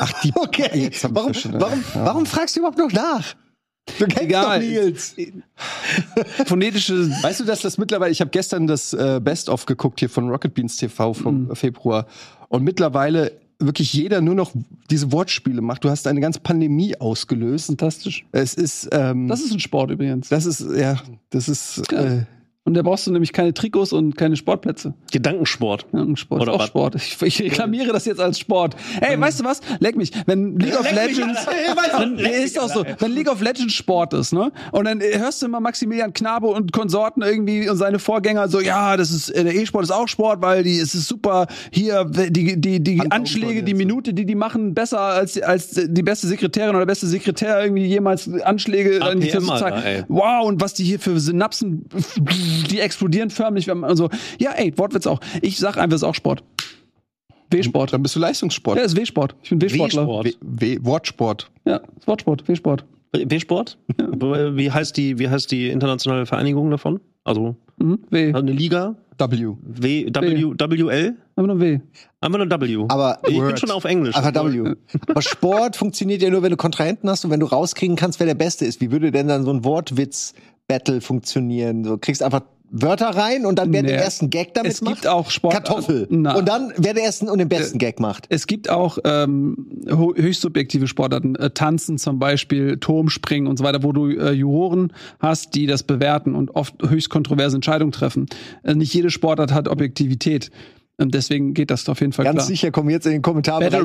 [0.00, 0.70] Ach, die Okay.
[0.74, 3.34] Jetzt warum, warum, warum fragst du überhaupt noch nach?
[3.98, 4.60] Du kennst Egal.
[4.60, 5.14] doch Nils.
[6.46, 7.10] Phonetische.
[7.22, 10.54] Weißt du, dass das mittlerweile, ich habe gestern das äh, Best-of geguckt hier von Rocket
[10.54, 11.56] Beans TV vom Mhm.
[11.56, 12.06] Februar
[12.48, 14.52] und mittlerweile wirklich jeder nur noch
[14.90, 15.84] diese Wortspiele macht.
[15.84, 17.66] Du hast eine ganze Pandemie ausgelöst.
[17.66, 18.26] Fantastisch.
[18.32, 20.28] Es ist, ähm, Das ist ein Sport übrigens.
[20.28, 20.96] das ist, ja,
[21.30, 22.24] das ist, äh,
[22.66, 24.94] Und da brauchst du nämlich keine Trikots und keine Sportplätze.
[25.12, 25.86] Gedankensport.
[25.92, 26.40] Ja, ein Sport.
[26.40, 26.68] Oder auch was?
[26.68, 26.94] Sport.
[26.94, 28.74] Ich, ich reklamiere das jetzt als Sport.
[29.02, 29.60] Ey, weißt du was?
[29.80, 30.12] Leck mich.
[30.24, 31.46] Wenn League of Legends.
[32.16, 32.82] Mich, ist doch so.
[33.00, 34.50] Wenn League of Legends Sport ist, ne?
[34.72, 38.60] Und dann äh, hörst du immer Maximilian Knabe und Konsorten irgendwie und seine Vorgänger so,
[38.60, 42.06] ja, das ist, äh, der E-Sport ist auch Sport, weil die, es ist super hier,
[42.06, 43.74] die, die, die Hand- Anschläge, die.
[43.74, 48.26] Minute, die die machen, besser als, als die beste Sekretärin oder beste Sekretär irgendwie jemals
[48.42, 49.34] Anschläge an die.
[50.08, 51.86] Wow, und was die hier für Synapsen,
[52.70, 55.20] die explodieren förmlich, wenn man so, ja, ey, Wortwitz auch.
[55.42, 56.42] Ich sag einfach, es ist auch Sport.
[57.50, 57.92] W-Sport.
[57.92, 58.78] dann bist du Leistungssport.
[58.78, 59.36] Ja, ist W-Sport.
[59.42, 60.02] Ich bin W-Sportler.
[60.06, 60.26] W-Sport.
[60.26, 61.50] W w Wortsport.
[61.64, 62.84] Ja, ist Wortsport, W-Sport.
[63.12, 63.78] W-Sport?
[63.96, 67.00] Wie heißt die, wie heißt die internationale Vereinigung davon?
[67.22, 67.98] Also Mhm.
[68.10, 68.32] W.
[68.34, 68.96] eine Liga?
[69.18, 69.26] W.
[69.62, 70.54] W, W,
[70.88, 71.14] WL?
[71.36, 71.80] Aber nur W.
[72.20, 72.84] Einfach nur W.
[72.88, 73.60] Aber ich bin Word.
[73.60, 74.16] schon auf Englisch.
[74.16, 74.74] Einfach W.
[75.08, 78.26] Aber Sport funktioniert ja nur, wenn du Kontrahenten hast und wenn du rauskriegen kannst, wer
[78.26, 78.80] der Beste ist.
[78.80, 79.64] Wie würde denn dann so ein
[80.68, 81.82] Wortwitz-Battle funktionieren?
[81.82, 82.42] Du kriegst einfach
[82.76, 83.88] Wörter rein und dann wer Nee.
[83.90, 84.94] den ersten Gag damit Es macht.
[84.96, 85.54] gibt auch Sport.
[85.54, 86.08] Kartoffel.
[86.10, 86.34] Na.
[86.36, 88.26] Und dann wer den ersten und den besten Gag macht.
[88.30, 93.84] Es gibt auch ähm, höchst subjektive Sportarten, äh, Tanzen zum Beispiel, Turmspringen und so weiter,
[93.84, 98.26] wo du äh, Juroren hast, die das bewerten und oft höchst kontroverse Entscheidungen treffen.
[98.64, 100.50] Äh, nicht jede Sportart hat Objektivität.
[100.96, 102.46] Und deswegen geht das auf jeden Fall Ganz klar.
[102.46, 103.22] sicher kommen jetzt in den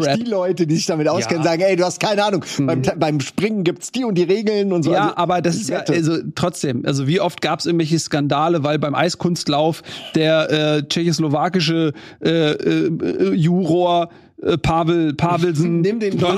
[0.04, 0.18] Rap.
[0.20, 1.50] die Leute, die sich damit auskennen, Ja.
[1.52, 2.46] sagen, ey, du hast keine Ahnung.
[2.60, 4.92] Beim, beim Springen gibt's die und die Regeln und so.
[4.92, 8.64] Ja, Also, aber das ist ja, also trotzdem, also wie oft gab es irgendwelche Skandale,
[8.64, 9.82] weil beim Eiskunstlauf
[10.14, 11.94] der äh, tschechoslowakische
[12.24, 14.10] äh, äh, Juror
[14.42, 16.38] äh, Pavel Pavelsen Nimm den Song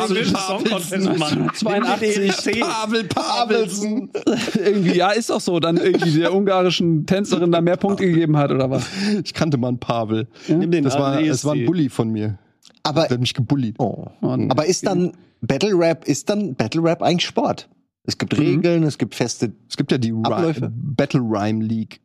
[0.64, 1.52] Contest, Mann.
[1.54, 4.10] 82 Pavel Pavelsen.
[4.56, 8.52] irgendwie, ja, ist auch so, dann irgendwie der ungarischen Tänzerin da mehr Punkte gegeben hat
[8.52, 8.86] oder was.
[9.24, 10.28] Ich kannte mal einen Pavel.
[10.48, 12.38] Nimm den Das war, das war ein Bully von mir.
[12.84, 13.76] aber, Der hat mich gebullied.
[13.80, 14.08] oh.
[14.22, 17.68] Aber ist dann Battle Rap, ist dann Battle Rap eigentlich Sport?
[18.04, 18.44] Es gibt Mhm.
[18.44, 19.54] Regeln, es gibt feste.
[19.70, 20.62] Es gibt ja die Abläufe.
[20.64, 22.02] Rhyme, Battle Rhyme League.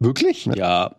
[0.00, 0.46] Wirklich?
[0.46, 0.94] ja.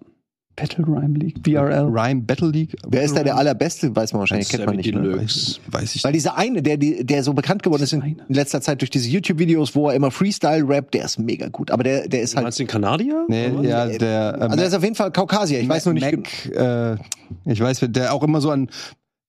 [0.58, 1.86] Battle Rhyme League, BRL.
[1.90, 2.76] Rhyme Battle League.
[2.88, 3.96] Wer ist da der allerbeste?
[3.96, 4.94] Weiß man wahrscheinlich, kennt man nicht.
[4.94, 5.18] Ne?
[5.22, 8.16] Weiß, weiß ich Weil dieser eine, der, der so bekannt geworden ist in Eine.
[8.28, 11.70] letzter Zeit durch diese YouTube-Videos, wo er immer Freestyle-Rap, der ist mega gut.
[11.72, 12.46] Aber der, der ist Du halt.
[12.46, 13.24] meinst den Kanadier?
[13.30, 14.36] Nee, ja, der.
[14.36, 15.60] Äh, Also der ist auf jeden Fall Kaukasier.
[15.62, 16.10] Ich weiß nur nicht.
[16.10, 16.24] genau.
[16.24, 16.98] Mac,
[17.46, 18.70] äh, ich weiß, der auch immer so an,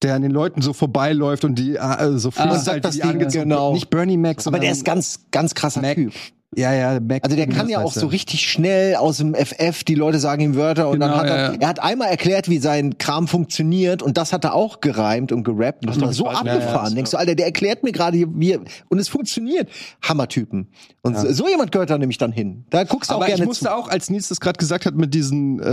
[0.03, 3.01] der an den Leuten so vorbeiläuft und die äh, so Ah, Freestyle, sagt das die
[3.03, 3.75] Ding, angezogen genau.
[3.75, 5.95] Nicht Bernie Mac, Aber sondern der ist ganz, ganz krasser Mac.
[5.97, 6.15] Typ.
[6.57, 9.95] Ja, ja, Mac Also der kann ja auch so richtig schnell aus dem FF, die
[9.95, 11.59] Leute sagen ihm Wörter und Genau, dann hat er, ja, ja.
[11.61, 15.45] er hat einmal erklärt, wie sein Kram funktioniert und das hat er auch gereimt und
[15.45, 16.89] gerappt und das war so abgefahren.
[16.89, 19.69] ja, Denkst du, Alter, der erklärt mir gerade hier, wie und es funktioniert.
[20.03, 20.69] Hammertypen.
[21.03, 22.65] Und so jemand gehört da nämlich dann hin.
[22.71, 23.75] Da guckst du auch Aber ich gerne musste zu.
[23.75, 25.65] auch, als Nils das gerade gesagt hat, mit diesem äh,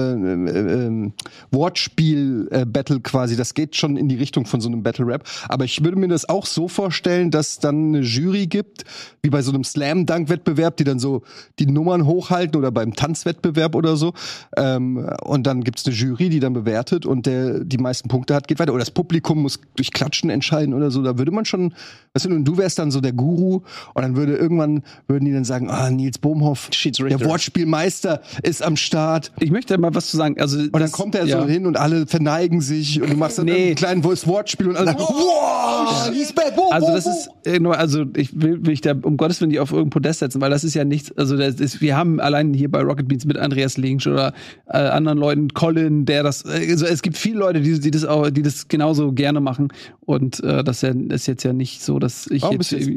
[0.51, 1.11] äh, äh,
[1.51, 5.23] Wortspiel-Battle quasi, das geht schon in die Richtung von so einem Battle-Rap.
[5.49, 8.83] Aber ich würde mir das auch so vorstellen, dass dann eine Jury gibt,
[9.21, 11.21] wie bei so einem Slam-Dunk-Wettbewerb, die dann so
[11.59, 14.13] die Nummern hochhalten oder beim Tanzwettbewerb oder so.
[14.57, 18.47] Ähm, und dann gibt's eine Jury, die dann bewertet und der die meisten Punkte hat,
[18.47, 18.73] geht weiter.
[18.73, 21.01] Oder das Publikum muss durch Klatschen entscheiden oder so.
[21.03, 21.73] Da würde man schon,
[22.13, 23.61] weißt du, und du wärst dann so der Guru
[23.93, 28.75] und dann würde irgendwann, würden die dann sagen, ah, Nils Bohmhoff, der Wortspielmeister ist am
[28.75, 29.31] Start.
[29.39, 30.39] Ich möchte mal was zu sagen.
[30.39, 33.45] Also, Und dann kommt er so hin und alle verneigen sich und du machst dann
[33.45, 33.71] Nee.
[33.71, 38.65] ein kleines Wortspiel und alle, Wow, Lisbeth, wo, Also das ist äh, also ich will,
[38.65, 40.85] will ich da um Gottes Willen nicht auf irgendein Podest setzen, weil das ist ja
[40.85, 44.31] nichts, also das ist, wir haben allein hier bei Rocket Beans mit Andreas Links oder
[44.67, 48.05] äh, anderen Leuten, Colin, der das, äh, also es gibt viele Leute, die, die das
[48.05, 49.67] auch, die das genauso gerne machen
[50.05, 52.89] und äh, das ist jetzt ja nicht so, dass ich Warum jetzt, jetzt,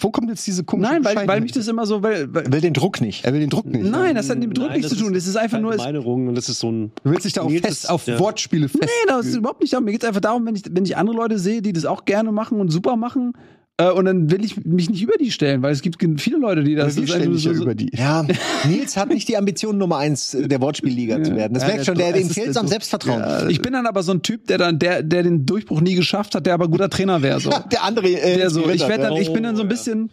[0.00, 2.60] wo kommt jetzt diese komische nein, weil, weil mich das immer so, weil, weil will
[2.60, 3.24] den Druck nicht.
[3.24, 3.88] er will den Druck nicht.
[3.88, 6.26] nein, das hat mit Druck Nein, nichts zu tun, das ist einfach nur, es, Meinerung
[6.26, 6.90] und das ist so ein.
[7.04, 8.18] Du willst dich da auch Nils fest auf ja.
[8.18, 8.82] Wortspiele fest.
[8.82, 9.84] Nee, das ist überhaupt nicht darum.
[9.84, 12.06] Mir geht es einfach darum, wenn ich, wenn ich andere Leute sehe, die das auch
[12.06, 13.34] gerne machen und super machen,
[13.80, 16.74] und dann will ich mich nicht über die stellen, weil es gibt viele Leute, die
[16.74, 17.90] das wir stellen dich ja so- über die.
[17.96, 18.24] Ja,
[18.68, 21.54] Nils hat nicht die Ambition, Nummer eins der Wortspielliga zu werden.
[21.54, 22.66] Das Ja, merkt schon, der, dem fehlt am.
[22.66, 23.20] Selbstvertrauen.
[23.20, 25.94] Ja, Ich bin dann aber so ein Typ, der dann, der, der den Durchbruch nie
[25.94, 27.38] geschafft hat, der aber guter Trainer wäre.
[27.40, 27.50] So.
[27.70, 29.20] Der andere, äh, Der so, ich werde dann, ja.
[29.20, 30.10] ich bin dann so ein Oh, bisschen,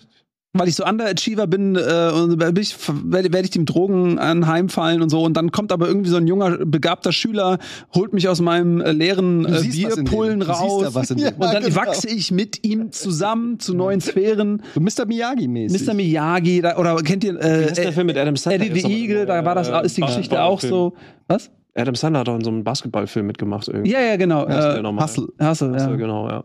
[0.58, 5.01] weil ich so Underachiever bin, äh, und bin ich, werde werd ich dem Drogen anheimfallen
[5.01, 5.22] und so.
[5.24, 7.58] Und dann kommt aber irgendwie so ein junger, begabter Schüler,
[7.93, 9.62] holt mich aus meinem äh, leeren äh.
[9.62, 10.84] Bierpullen raus.
[10.84, 11.34] da was in dem.
[11.36, 11.76] und dann Ja, genau.
[11.76, 14.62] wachse ich mit ihm zusammen zu neuen Sphären.
[14.74, 15.06] So Mr.
[15.08, 15.86] Miyagi-mäßig.
[15.88, 15.93] Mr.
[15.93, 18.66] Miyagi, da, oder kennt ihr äh, der Film mit Adam Sandler?
[18.66, 20.93] Eddie the Eagle, da war das, äh, ist die Geschichte auch so.
[21.28, 21.51] Was?
[21.76, 23.91] Adam Sandler hat auch in so einem Basketballfilm mitgemacht irgendwie.
[23.91, 24.47] Ja, ja, genau.
[24.47, 24.84] Ja, Äh.
[24.84, 25.28] Hustle.
[25.41, 25.74] Hustle, ja.
[25.76, 26.43] Hustle, genau, ja.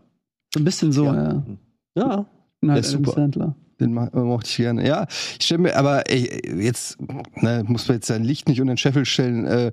[0.53, 1.13] So ein bisschen so, Ja.
[1.15, 1.43] ja.
[1.95, 2.25] Ja.
[2.67, 3.15] Halt ist Adam super.
[3.21, 3.55] Sandler.
[3.81, 4.87] Den ma- mochte ich gerne.
[4.87, 5.07] Ja,
[5.39, 6.97] ich stelle mir, aber ey, jetzt
[7.35, 9.45] ne, muss man jetzt sein Licht nicht unter den Scheffel stellen.
[9.45, 9.71] Äh,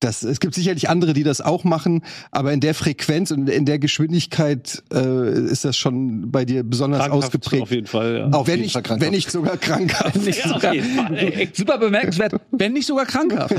[0.00, 3.64] das, es gibt sicherlich andere, die das auch machen, aber in der Frequenz und in
[3.64, 7.62] der Geschwindigkeit äh, ist das schon bei dir besonders Krankhaft ausgeprägt.
[7.62, 8.36] Auf jeden Fall, ja.
[8.38, 10.16] Auch wenn ich, wenn ich sogar krankhaft.
[10.22, 13.54] Nicht Ja, sogar, Fall, super bemerkenswert, wenn nicht sogar krankhaft.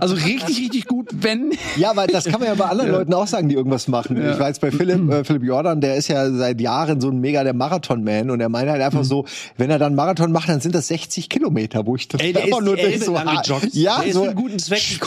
[0.00, 1.50] Also richtig, richtig gut, wenn.
[1.76, 4.16] Ja, weil das kann man ja bei anderen Leuten auch sagen, die irgendwas machen.
[4.16, 7.18] Ich war jetzt bei Philipp, äh, Philipp Jordan, der ist ja seit Jahren so ein
[7.18, 9.24] mega der Marathon-Man und er meint halt einfach so,
[9.56, 12.44] wenn er dann Marathon macht, dann sind das 60 Kilometer, wo ich das Ey, der
[12.44, 13.68] einfach ist nur Elbe so lang ha- gejoggt.
[13.74, 14.98] Ja, Der ist so für einen guten Zweck die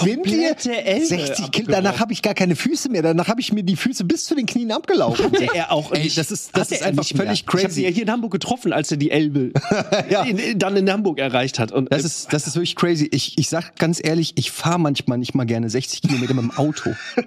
[0.75, 1.69] komplette Elbe 60 Kilometer, abgerollt.
[1.85, 4.35] danach habe ich gar keine Füße mehr, danach habe ich mir die Füße bis zu
[4.35, 5.31] den Knien abgelaufen.
[5.53, 7.25] er auch Ey, das ist- das ist einfach nicht mehr.
[7.25, 7.75] völlig Ich habe crazy.
[7.75, 9.51] sie ja hier in Hamburg getroffen, als er die Elbe
[10.27, 11.71] in, in, dann in Hamburg erreicht hat.
[11.71, 13.07] Und Das ist, das ist wirklich crazy.
[13.11, 16.51] Ich, ich sag ganz ehrlich, ich fahre manchmal nicht mal gerne 60 Kilometer mit dem
[16.51, 16.91] Auto.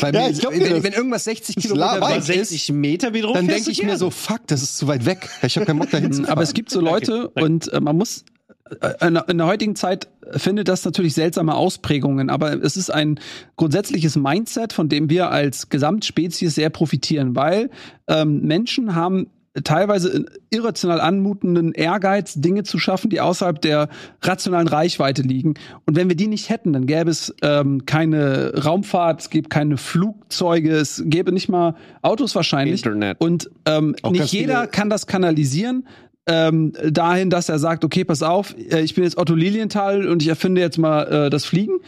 [0.00, 2.02] Bei Ja, mir, ich glaub wenn, wenn irgendwas 60 ist Kilometer weit.
[2.02, 3.34] weit ist, 60 Meter wiederum.
[3.34, 3.98] dann denke ich mir gerne.
[3.98, 5.28] so, fuck, das ist zu weit weg.
[5.42, 6.32] Ich habe keinen Bock dahin zu fahren.
[6.32, 8.35] Aber es gibt so Leute und äh, man muss äh,
[9.00, 13.20] in der- in der heutigen Zeit findet das natürlich seltsame Ausprägungen, aber es ist ein
[13.56, 17.70] grundsätzliches Mindset, von dem wir als Gesamtspezies sehr profitieren, weil
[18.08, 19.28] ähm, Menschen haben
[19.64, 23.88] teilweise einen irrational anmutenden Ehrgeiz, Dinge zu schaffen, die außerhalb der
[24.20, 25.54] rationalen Reichweite liegen.
[25.86, 29.78] Und wenn wir die nicht hätten, dann gäbe es ähm, keine Raumfahrt, es gäbe keine
[29.78, 32.84] Flugzeuge, es gäbe nicht mal Autos wahrscheinlich.
[32.84, 33.18] Internet.
[33.18, 35.86] Und ähm, Auch nicht jeder kann das kanalisieren
[36.26, 40.22] ähm, dahin, dass er sagt, okay, pass auf, äh, ich bin jetzt Otto Lilienthal und
[40.22, 41.78] ich erfinde jetzt mal äh, das Fliegen.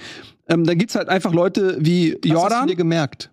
[0.49, 2.66] Ähm, da gibt's halt einfach Leute wie Was hast du Jordan.
[2.68, 3.30] dir gemerkt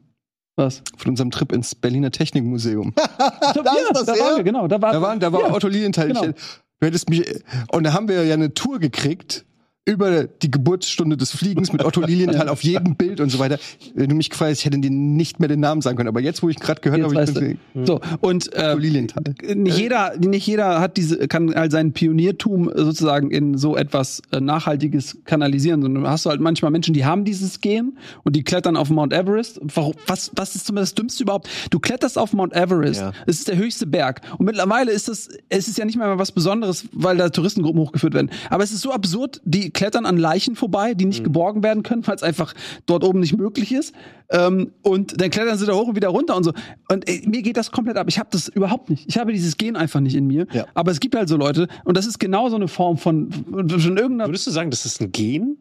[0.55, 0.81] Was?
[0.97, 2.93] von unserem Trip ins Berliner Technikmuseum?
[3.17, 3.33] da
[3.73, 4.67] ist das da waren wir, genau.
[4.67, 5.53] Da war, Da war, da war ja.
[5.53, 6.07] Otto Lilienthal.
[6.07, 6.25] genau.
[6.25, 6.35] Ich,
[6.79, 7.23] du hättest mich,
[7.71, 9.45] und da haben wir ja eine Tour gekriegt
[9.85, 13.59] über die Geburtsstunde des Fliegens mit Otto Lilienthal auf jedem Bild und so weiter.
[13.93, 16.09] Wenn du mich gefragt hättest, ich hätte dir nicht mehr den Namen sagen können.
[16.09, 17.57] Aber jetzt, wo ich gerade gehört Jetzt habe, ich.
[17.85, 19.23] So, und äh, Otto Lilienthal.
[19.53, 24.39] nicht jeder, nicht jeder hat diese, kann halt sein Pioniertum sozusagen in so etwas äh,
[24.39, 28.77] Nachhaltiges kanalisieren, sondern hast du halt manchmal Menschen, die haben dieses Gen und die klettern
[28.77, 29.59] auf Mount Everest.
[29.61, 31.47] Warum, was, was ist zumindest das Dümmste überhaupt?
[31.69, 33.01] Du kletterst auf Mount Everest.
[33.01, 33.11] Ja.
[33.27, 34.21] Es ist der höchste Berg.
[34.39, 38.15] Und mittlerweile ist das, es ist ja nicht mehr was Besonderes, weil da Touristengruppen hochgeführt
[38.15, 38.31] werden.
[38.49, 42.07] Aber es ist so absurd, die klettern an Leichen vorbei, die nicht geborgen werden können,
[42.07, 42.53] weil es einfach
[42.87, 43.93] dort oben nicht möglich ist.
[44.31, 46.53] Ähm, und dann klettern sie da hoch und wieder runter und so.
[46.89, 48.07] Und ey, mir geht das komplett ab.
[48.09, 49.05] Ich habe das überhaupt nicht.
[49.07, 50.47] Ich habe dieses Gen einfach nicht in mir.
[50.51, 50.65] Ja.
[50.73, 53.67] Aber es gibt halt so Leute, und das ist genau so eine Form von, von
[53.69, 54.27] irgendeiner.
[54.27, 55.57] Würdest du sagen, das ist ein Gen?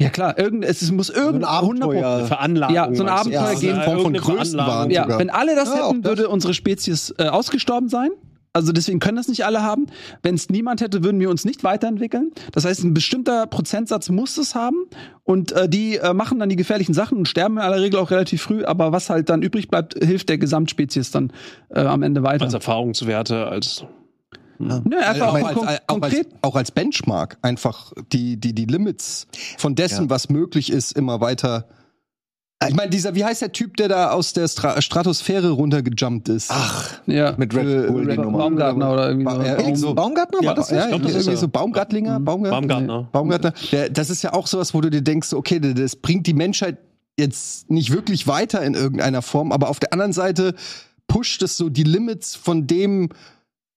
[0.00, 2.26] Ja klar, irgend, es, muss irgendein Abenteuer.
[2.26, 2.74] Veranlagung.
[2.74, 3.08] Ja, so ein?
[3.08, 4.90] Abenteuer Ja, gehen eine Form von Größenwahn.
[4.90, 5.18] Ja, sogar.
[5.20, 6.10] wenn alle das Ja, hätten, das.
[6.10, 8.10] würde unsere Spezies äh, ausgestorben sein.
[8.54, 9.86] Also deswegen können das nicht alle haben.
[10.22, 12.30] Wenn es niemand hätte, würden wir uns nicht weiterentwickeln.
[12.52, 14.76] Das heißt, ein bestimmter Prozentsatz muss es haben.
[15.24, 18.10] Und äh, die äh, machen dann die gefährlichen Sachen und sterben in aller Regel auch
[18.10, 18.64] relativ früh.
[18.64, 21.32] Aber was halt dann übrig bleibt, hilft der Gesamtspezies dann
[21.68, 22.44] äh, am Ende weiter.
[22.44, 23.84] Als Erfahrungswerte, als
[24.60, 26.26] Ja, einfach auch, auch, als, auch, als, konkret.
[26.42, 29.26] auch als Benchmark einfach die, die, die Limits
[29.58, 30.10] von dessen, Ja.
[30.10, 31.66] was möglich ist, immer weiter.
[32.68, 36.50] Ich meine, dieser, wie heißt der Typ, der da aus der Stra Stratosphäre runtergejumpt ist?
[36.50, 37.34] Ach, Ja.
[37.36, 38.38] mit Red Äh, Bull die Red Nummer.
[38.38, 39.26] Baumgartner oder irgendwie.
[39.30, 39.94] Ja, Baum- irgend so.
[39.94, 40.88] Baumgartner war das ja, nicht?
[40.88, 41.36] glaub, das ist irgendwie er.
[41.38, 43.08] so Baumgartlinger, Baumgartner, Baumgartner.
[43.12, 43.54] Baumgartner.
[43.72, 46.78] Der, das ist ja auch sowas, wo du dir denkst, okay, das bringt die Menschheit
[47.18, 50.54] jetzt nicht wirklich weiter in irgendeiner Form, aber auf der anderen Seite
[51.06, 53.10] pusht es so die Limits von dem,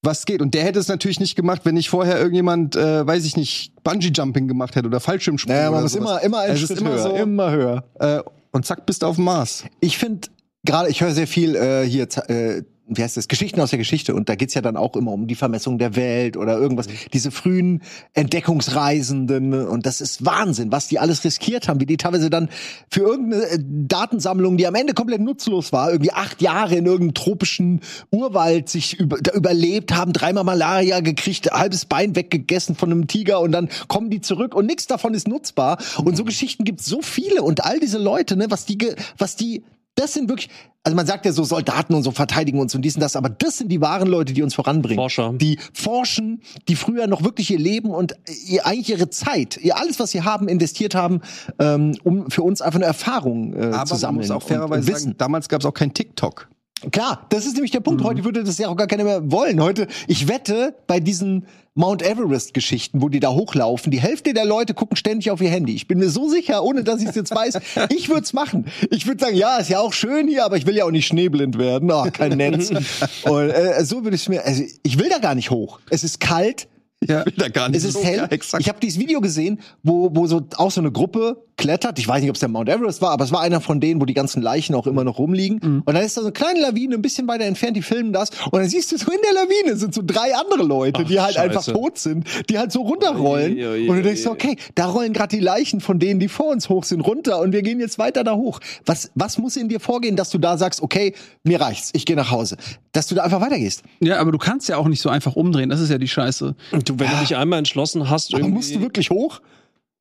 [0.03, 0.41] was geht.
[0.41, 3.73] Und der hätte es natürlich nicht gemacht, wenn nicht vorher irgendjemand, äh, weiß ich nicht,
[3.83, 5.53] Bungee-Jumping gemacht hätte oder Fallschirmsprung.
[5.53, 6.09] Naja, man oder muss sowas.
[6.09, 7.83] immer, immer einen Es ist Schritt immer höher, so- immer höher.
[7.99, 8.21] Äh,
[8.57, 9.63] und zack, bist du auf dem Mars.
[9.79, 10.29] Ich finde
[10.65, 14.15] gerade, ich höre sehr viel äh, hier, äh, wie heißt das, Geschichten aus der Geschichte
[14.15, 16.87] und da geht's ja dann auch immer um die Vermessung der Welt oder irgendwas.
[17.11, 17.81] Diese frühen
[18.13, 22.49] Entdeckungsreisenden und das ist Wahnsinn, was die alles riskiert haben, wie die teilweise dann
[22.89, 27.13] für irgendeine äh, Datensammlung, die am Ende komplett nutzlos war, irgendwie acht Jahre in irgendeinem
[27.13, 27.81] tropischen
[28.11, 33.41] Urwald sich über, da überlebt haben, dreimal Malaria gekriegt, halbes Bein weggegessen von einem Tiger
[33.41, 35.77] und dann kommen die zurück und nichts davon ist nutzbar.
[36.03, 38.77] Und so Geschichten gibt's so viele und all diese Leute, ne, was die,
[39.17, 39.63] was die
[39.97, 40.49] das sind wirklich,
[40.83, 43.29] also man sagt ja so Soldaten und so verteidigen uns und dies und das, aber
[43.29, 44.97] das sind die wahren Leute, die uns voranbringen.
[44.97, 45.33] Forscher.
[45.33, 48.15] Die forschen, die früher noch wirklich ihr Leben und
[48.47, 51.21] ihr, eigentlich ihre Zeit, ihr alles, was sie haben, investiert haben,
[51.59, 54.27] ähm, um für uns einfach eine Erfahrung äh, Aber zu man sammeln.
[54.27, 56.47] muss auch fairerweise sagen, damals gab es auch kein TikTok.
[56.91, 57.85] Klar, das ist nämlich der Mhm.
[57.85, 58.03] Punkt.
[58.03, 59.61] Heute würde das ja auch gar keiner mehr wollen.
[59.61, 64.73] Heute, ich wette, bei diesen Mount Everest-Geschichten, wo die da hochlaufen, die Hälfte der Leute
[64.73, 65.73] gucken ständig auf ihr Handy.
[65.75, 67.59] Ich bin mir so sicher, ohne dass ich es jetzt weiß,
[67.95, 68.65] ich würde es machen.
[68.89, 71.05] Ich würde sagen, ja, ist ja auch schön hier, aber ich will ja auch nicht
[71.07, 71.91] schneeblind werden.
[71.91, 72.71] Ach, kein Netz.
[73.23, 75.79] Und äh, so würde ich mir, also ich will da gar nicht hoch.
[75.89, 76.67] Es ist kalt,
[77.05, 77.25] Ja.
[77.25, 78.03] Will da gar nicht es ist so.
[78.03, 78.17] hell.
[78.17, 78.61] Ja, exakt.
[78.61, 81.99] ich habe dieses Video gesehen, wo, wo so auch so eine Gruppe klettert.
[81.99, 83.99] Ich weiß nicht, ob es der Mount Everest war, aber es war einer von denen,
[83.99, 85.59] wo die ganzen Leichen auch immer noch rumliegen.
[85.61, 85.83] Mhm.
[85.85, 88.29] Und dann ist da so eine kleine Lawine ein bisschen weiter entfernt, die filmen das.
[88.51, 91.19] Und dann siehst du so in der Lawine sind so drei andere Leute, Ach, die
[91.19, 91.49] halt Scheiße.
[91.49, 93.53] einfach tot sind, die halt so runterrollen.
[93.53, 96.27] Ui, ui, und du denkst so, okay, da rollen gerade die Leichen von denen, die
[96.27, 98.59] vor uns hoch sind, runter und wir gehen jetzt weiter da hoch.
[98.85, 102.15] Was, was muss in dir vorgehen, dass du da sagst, okay, mir reicht's, ich gehe
[102.15, 102.57] nach Hause.
[102.91, 103.83] Dass du da einfach weitergehst.
[103.99, 105.69] Ja, aber du kannst ja auch nicht so einfach umdrehen.
[105.69, 106.55] Das ist ja die Scheiße.
[106.87, 108.55] Du, wenn du dich einmal entschlossen hast, Aber irgendwie.
[108.55, 109.39] musst du wirklich hoch?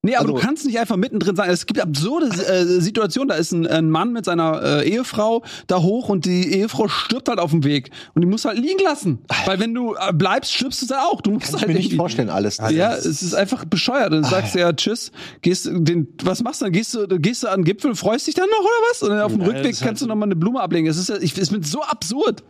[0.03, 1.51] Nee, aber Also- du kannst nicht einfach mittendrin sein.
[1.51, 3.29] Es gibt absurde äh, Situationen.
[3.29, 7.29] Da ist ein, ein Mann mit seiner äh, Ehefrau da hoch und die Ehefrau stirbt
[7.29, 7.91] halt auf dem Weg.
[8.15, 9.19] Und die musst du halt liegen lassen.
[9.47, 11.23] Weil wenn du äh, bleibst, stirbst du dann auch.
[11.23, 12.59] Du musst Kann ich halt mir nicht vorstellen, alles.
[12.71, 14.13] Ja, es ist einfach bescheuert.
[14.13, 15.11] Dann sagst du ja Tschüss,
[15.43, 16.73] gehst den, was machst du dann?
[16.73, 19.03] Gehst du, gehst du an den Gipfel, freust dich dann noch oder was?
[19.03, 20.87] Und dann auf dem Rückweg ist kannst du halt- noch mal eine Blume ablegen.
[20.87, 22.45] Es ist, ja- ich, es wird so absurd.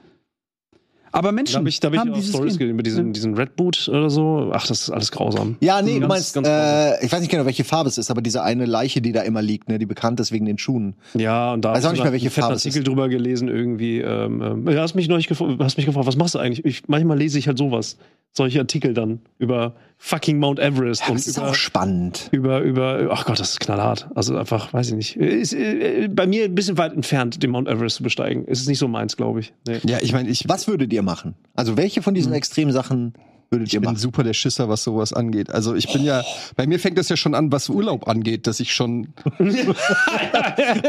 [1.12, 3.12] Aber Menschen Da habe ich, da hab ich haben auch dieses Stories gesehen über diesen,
[3.12, 4.50] diesen Red Boot oder so.
[4.52, 5.56] Ach, das ist alles grausam.
[5.60, 6.92] Ja, nee, du Ganz, meinst, ganz grausam.
[7.00, 9.22] äh, ich weiß nicht genau, welche Farbe es ist, aber diese eine Leiche, die da
[9.22, 10.94] immer liegt, ne, die bekannt ist wegen den Schuhen.
[11.14, 13.48] Ja, und da Weiß auch nicht du mehr, einen welche Farbe es Artikel drüber gelesen
[13.48, 14.00] irgendwie.
[14.00, 16.64] Ähm, ja, hast mich neulich hast mich gefragt, was machst du eigentlich?
[16.64, 17.96] Ich, manchmal lese ich halt sowas,
[18.32, 22.28] solche Artikel dann über fucking Mount Everest Ja, und das ist über auch spannend.
[22.32, 24.08] über über ach Gott, das ist knallhart.
[24.14, 25.16] Also einfach, weiß ich nicht.
[25.16, 28.44] Ist äh, bei mir ein bisschen weit entfernt, den Mount Everest zu besteigen.
[28.44, 29.52] Ist es nicht so meins, glaube ich.
[29.66, 29.80] Nee.
[29.86, 31.34] Ja, ich meine, ich, Was würdet ihr machen?
[31.54, 33.14] Also welche von diesen extremen Sachen
[33.50, 33.96] würdet ich ihr bin machen?
[33.98, 35.50] super der Schisser, was sowas angeht.
[35.50, 36.24] Also ich bin ja,
[36.56, 39.08] bei mir fängt das ja schon an, was Urlaub angeht, dass ich schon,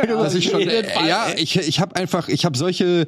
[0.10, 3.08] dass ich schon, äh, ja, ich, ich habe einfach, ich habe solche,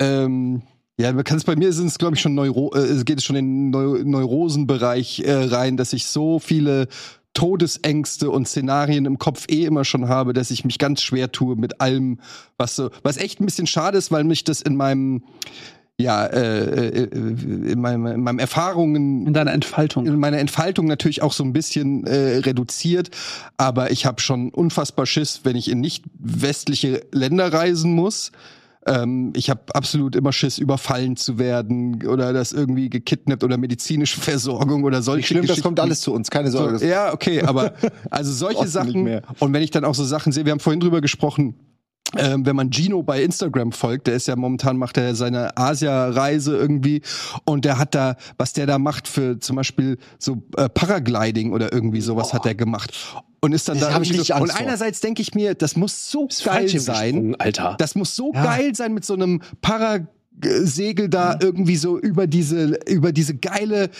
[0.00, 0.62] ähm,
[0.98, 3.22] ja, man kann es bei mir sind es glaube ich schon Neuro, äh, es geht
[3.22, 6.88] schon in den Neu Neurosenbereich äh, rein, dass ich so viele
[7.34, 11.54] Todesängste und Szenarien im Kopf eh immer schon habe, dass ich mich ganz schwer tue
[11.54, 12.18] mit allem,
[12.56, 15.22] was so, was echt ein bisschen schade ist, weil mich das in meinem
[16.00, 20.06] ja, äh, äh, in, meinem, in meinem Erfahrungen In deiner Entfaltung.
[20.06, 23.10] in meiner Entfaltung natürlich auch so ein bisschen äh, reduziert,
[23.56, 28.30] aber ich habe schon unfassbar Schiss, wenn ich in nicht westliche Länder reisen muss.
[28.88, 34.18] Ähm, ich habe absolut immer Schiss, überfallen zu werden oder das irgendwie gekidnappt oder medizinische
[34.20, 35.62] Versorgung oder solche Nicht schlimm, das Geschichten.
[35.64, 36.78] kommt alles zu uns, keine Sorge.
[36.78, 37.74] So, ja, okay, aber
[38.10, 39.20] also solche Sachen.
[39.38, 41.54] Und wenn ich dann auch so Sachen sehe, wir haben vorhin drüber gesprochen,
[42.16, 46.56] ähm, wenn man Gino bei Instagram folgt, der ist ja momentan macht er seine Asia-Reise
[46.56, 47.02] irgendwie
[47.44, 51.70] und der hat da, was der da macht für zum Beispiel so äh, Paragliding oder
[51.70, 52.94] irgendwie sowas hat er gemacht
[53.40, 54.60] und ist dann Das da ich so, und vor.
[54.60, 57.76] einerseits denke ich mir, das muss so Ist geil sein, Alter.
[57.78, 58.42] das muss so Ja.
[58.44, 63.90] geil sein mit so einem Parasegel da irgendwie so über diese über diese geile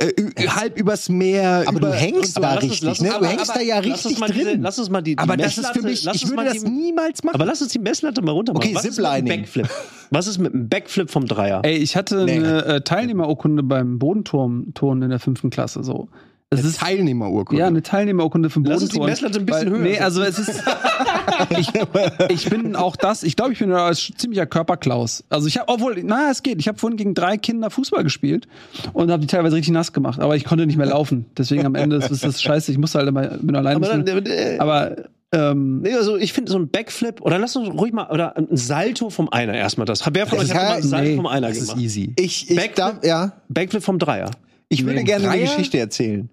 [0.00, 0.12] äh,
[0.46, 1.64] halb übers Meer.
[1.66, 3.06] Aber über, du hängst und da lass uns- richtig, lass ne?
[3.08, 4.62] uns- Du aber- hängst aber da ja lass uns richtig diese- drin.
[4.62, 6.36] Lass uns mal die, die Aber das ist Messlatte- für mich, lass ich uns würde
[6.44, 7.34] mal das die, niemals machen.
[7.34, 8.62] Aber lass uns die Messlatte mal runter machen.
[8.64, 9.40] Okay, Was ist mit Ziplining.
[9.42, 9.68] Backflip?
[10.10, 11.62] Was ist mit dem Backflip vom Dreier?
[11.64, 12.36] Ey, ich hatte Nee.
[12.36, 15.82] eine äh, Teilnehmerurkunde beim Bodenturm Turnen in der fünften Klasse.
[15.82, 16.08] So.
[16.50, 17.60] Es ist Teilnehmerurkunde.
[17.60, 19.00] ja eine Teilnehmerurkunde für Lass uns die.
[19.00, 20.62] Messlatte ein bisschen Weil- höher Nee, also es ist.
[21.58, 21.68] ich,
[22.30, 23.22] ich bin auch das.
[23.22, 25.24] Ich glaube, ich bin ein ziemlicher Körperklaus.
[25.28, 26.58] Also ich habe, obwohl, na, es geht.
[26.58, 28.48] Ich habe vorhin gegen drei Kinder Fußball gespielt
[28.94, 30.20] und habe die teilweise richtig nass gemacht.
[30.20, 31.26] Aber ich konnte nicht mehr laufen.
[31.36, 32.72] Deswegen am Ende ist das scheiße.
[32.72, 33.76] Ich musste halt immer bin alleine.
[33.76, 34.96] aber, dann, äh, aber
[35.32, 38.48] ähm, nee, also ich finde so ein Backflip oder lass uns ruhig mal oder ein
[38.52, 40.02] Salto vom Einer erstmal das.
[40.10, 41.66] Wer von Das euch ist hat mal halt- ein Salto nee, vom Einer Das ist
[41.68, 41.82] gemacht?
[41.82, 42.14] easy.
[42.18, 42.74] Ich, ich Backflip?
[42.76, 43.32] darf, ja.
[43.50, 44.30] Backflip vom Dreier.
[44.70, 45.50] Ich würde gerne eine Dreier?
[45.50, 46.30] Geschichte erzählen.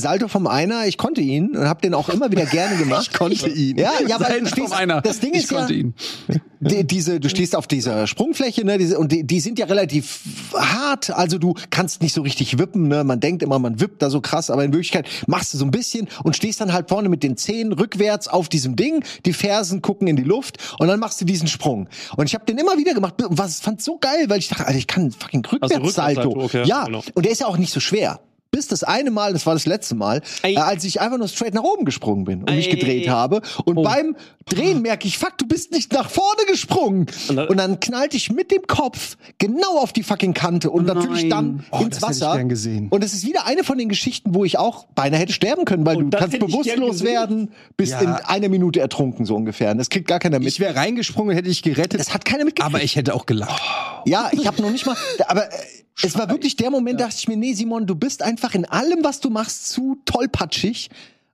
[0.00, 3.08] Salto vom Einer, ich konnte ihn und habe den auch immer wieder gerne gemacht.
[3.10, 3.76] Ich konnte ihn.
[3.76, 5.00] Ja, ja, weil Salto du stehst, vom Einer.
[5.00, 5.94] das Ding ich ist ja, konnte ihn.
[6.60, 10.20] die, diese, du stehst auf dieser Sprungfläche, ne, diese, und die, die sind ja relativ
[10.54, 14.08] hart, also du kannst nicht so richtig wippen, ne, man denkt immer, man wippt da
[14.08, 17.08] so krass, aber in Wirklichkeit machst du so ein bisschen und stehst dann halt vorne
[17.08, 21.00] mit den Zehen rückwärts auf diesem Ding, die Fersen gucken in die Luft und dann
[21.00, 21.88] machst du diesen Sprung.
[22.16, 24.78] Und ich habe den immer wieder gemacht was fand so geil, weil ich dachte, Alter,
[24.78, 26.30] ich kann fucking Rückwärtssalto.
[26.30, 27.02] Rückwärtssalto, okay, ja, genau.
[27.14, 28.20] und der ist ja auch nicht so schwer.
[28.50, 31.52] Bis das eine Mal, das war das letzte Mal, äh, als ich einfach nur straight
[31.54, 32.76] nach oben gesprungen bin und mich Ey.
[32.76, 33.42] gedreht habe.
[33.66, 37.06] Und beim Drehen merke ich, fuck, du bist nicht nach vorne gesprungen.
[37.28, 41.30] Und dann- knallte ich mit dem Kopf genau auf die fucking Kante und natürlich Nein.
[41.30, 42.36] dann Oh, ins das hätte ich Wasser.
[42.36, 42.88] gern gesehen.
[42.88, 45.84] Und es ist wieder eine von den Geschichten, wo ich auch beinahe hätte sterben können,
[45.84, 48.00] weil Und du das kannst bewusstlos werden, bist Ja.
[48.00, 49.70] in einer Minute ertrunken, so ungefähr.
[49.72, 50.48] Und das kriegt gar keiner mit.
[50.48, 52.00] Ich wäre reingesprungen, hätte ich gerettet.
[52.00, 52.74] das hat keiner mitgekriegt.
[52.74, 53.62] aber ich hätte auch gelacht.
[54.06, 54.96] Ja, ich habe noch nicht mal.
[55.26, 55.56] Aber äh,
[56.02, 59.02] es war wirklich der Moment, dachte ich mir, nee, Simon, du bist einfach in allem,
[59.02, 60.90] was du machst, zu tollpatschig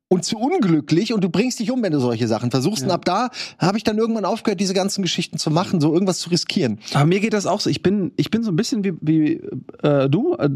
[0.09, 2.85] und zu unglücklich und du bringst dich um, wenn du solche Sachen versuchst.
[2.85, 6.19] Und ab da habe ich dann irgendwann aufgehört, diese ganzen Geschichten zu machen, so irgendwas
[6.19, 6.79] zu riskieren.
[6.95, 7.69] Aber mir geht das auch so.
[7.69, 9.33] Ich bin, ich bin so ein bisschen wie, wie
[9.83, 10.51] äh, du, äh, äh,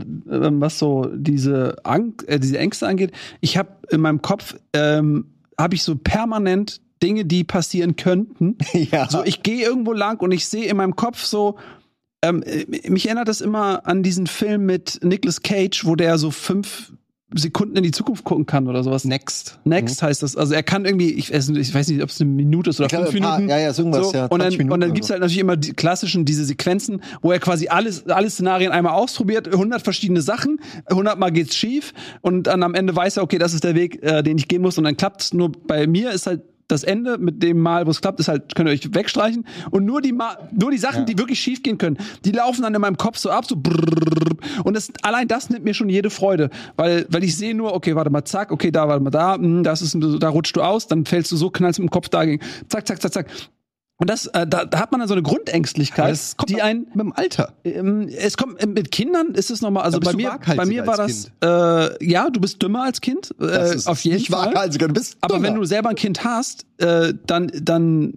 [0.53, 3.13] was so diese, Angst, äh, diese Ängste angeht.
[3.41, 5.27] Ich habe in meinem Kopf, ähm,
[5.59, 8.57] habe ich so permanent Dinge, die passieren könnten.
[8.73, 9.09] Ja.
[9.11, 11.57] So, ich gehe irgendwo lang und ich sehe in meinem Kopf so,
[12.23, 16.31] ähm, äh, mich erinnert das immer an diesen Film mit Nicolas Cage, wo der so
[16.31, 16.93] fünf
[17.35, 19.05] Sekunden in die Zukunft gucken kann oder sowas.
[19.05, 19.59] Next.
[19.65, 20.35] Next heißt das.
[20.35, 22.81] Also er kann irgendwie, ich, weiß nicht- ich weiß nicht, ob es eine Minute ist
[22.81, 23.51] oder Ich glaube, fünf paar- Minuten.
[23.51, 25.13] ja, ja, so irgendwas, ja, und 20 dann, Minuten und dann gibt's so.
[25.13, 29.47] halt natürlich immer die klassischen, diese Sequenzen, wo er quasi alles, alle Szenarien einmal ausprobiert,
[29.47, 31.93] 100 verschiedene Sachen, 100 Mal geht's schief
[32.23, 34.63] und dann am Ende weiß er, okay, das ist der Weg, äh, den ich gehen
[34.63, 35.35] muss und dann klappt's.
[35.35, 38.55] Nur bei mir ist halt das Ende mit dem Mal, wo es klappt, ist halt,
[38.55, 39.47] könnt ihr euch wegstreichen.
[39.71, 42.75] Und nur die, Ma nur die Sachen, die wirklich schief gehen können, die laufen dann
[42.75, 44.37] in meinem Kopf so ab, so brrrr.
[44.65, 46.51] Und das, allein das nimmt mir schon jede Freude.
[46.77, 49.65] Weil, weil ich sehe nur, okay, warte mal, zack, okay, da, warte mal, da, hm,
[49.65, 52.45] das ist, da rutscht du aus, dann fällst du so, knallst mit dem Kopf dagegen.
[52.69, 53.27] Zack, zack, zack, zack.
[54.01, 56.87] Und das, äh, da, da hat man dann so eine Grundängstlichkeit, Das kommt die ein,
[56.95, 57.53] mit dem Alter.
[57.65, 60.97] ähm, es kommt äh, mit Kindern ist es nochmal, also bei mir, bei mir war
[60.97, 64.55] das, äh, ja, du bist dümmer als Kind, äh, Das ist auf jeden nicht Fall.
[64.55, 65.49] waghalsiger, du bist Aber dümmer.
[65.49, 68.15] wenn du selber ein Kind hast, äh, dann, dann,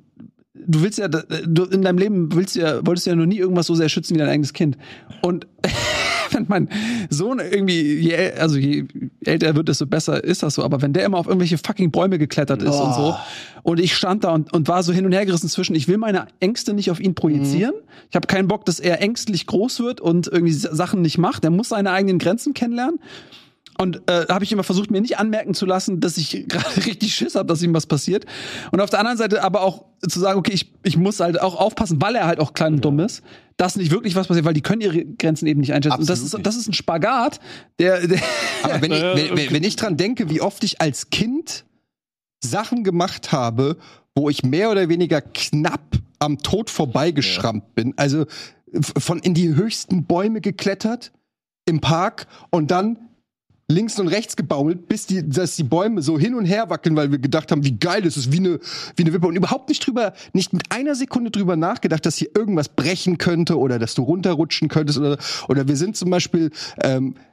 [0.54, 3.66] du willst ja, du in deinem Leben willst ja, wolltest du ja noch nie irgendwas
[3.66, 4.78] so sehr schützen wie dein eigenes Kind.
[5.24, 5.48] Und
[6.32, 6.70] wenn mein
[7.10, 8.86] Sohn irgendwie, je, also je
[9.26, 10.64] älter er wird, desto besser ist das so.
[10.64, 13.16] Aber wenn der immer auf irgendwelche fucking Bäume geklettert ist und so,
[13.64, 15.98] und ich stand da und, und war so hin und her gerissen zwischen, ich will
[15.98, 17.74] meine Ängste nicht auf ihn projizieren.
[18.10, 21.44] Ich habe keinen Bock, dass er ängstlich groß wird und irgendwie Sachen nicht macht.
[21.44, 23.00] Er muss seine eigenen Grenzen kennenlernen.
[23.78, 26.86] Und äh, da habe ich immer versucht, mir nicht anmerken zu lassen, dass ich gerade
[26.86, 28.26] richtig Schiss habe, dass ihm was passiert.
[28.72, 31.56] Und auf der anderen Seite aber auch zu sagen, okay, ich, ich muss halt auch
[31.56, 33.24] aufpassen, weil er halt auch klein und dumm ist,
[33.58, 36.00] dass nicht wirklich was passiert, weil die können ihre Grenzen eben nicht einschätzen.
[36.00, 37.40] und das Absolut ist, das ist ein Spagat,
[37.80, 38.20] der, der
[38.64, 41.66] Aber wenn ich, Ja, wenn, wenn ich dran denke, wie oft ich als Kind
[42.44, 43.78] Sachen gemacht habe,
[44.16, 47.94] wo ich mehr oder weniger knapp am Tod vorbeigeschrammt bin.
[47.98, 48.26] Also
[48.98, 51.12] von in die höchsten Bäume geklettert
[51.66, 52.98] im Park und dann
[53.72, 57.12] links und rechts gebaumelt, bis die, dass die Bäume so hin und her wackeln, weil
[57.12, 58.60] wir gedacht haben, wie geil das ist, wie eine,
[58.96, 62.30] wie eine Wippe und überhaupt nicht drüber, nicht mit einer Sekunde drüber nachgedacht, dass hier
[62.36, 65.18] irgendwas brechen könnte oder dass du runterrutschen könntest oder,
[65.48, 66.52] oder wir sind zum Beispiel,
[66.84, 67.31] ähm, ja,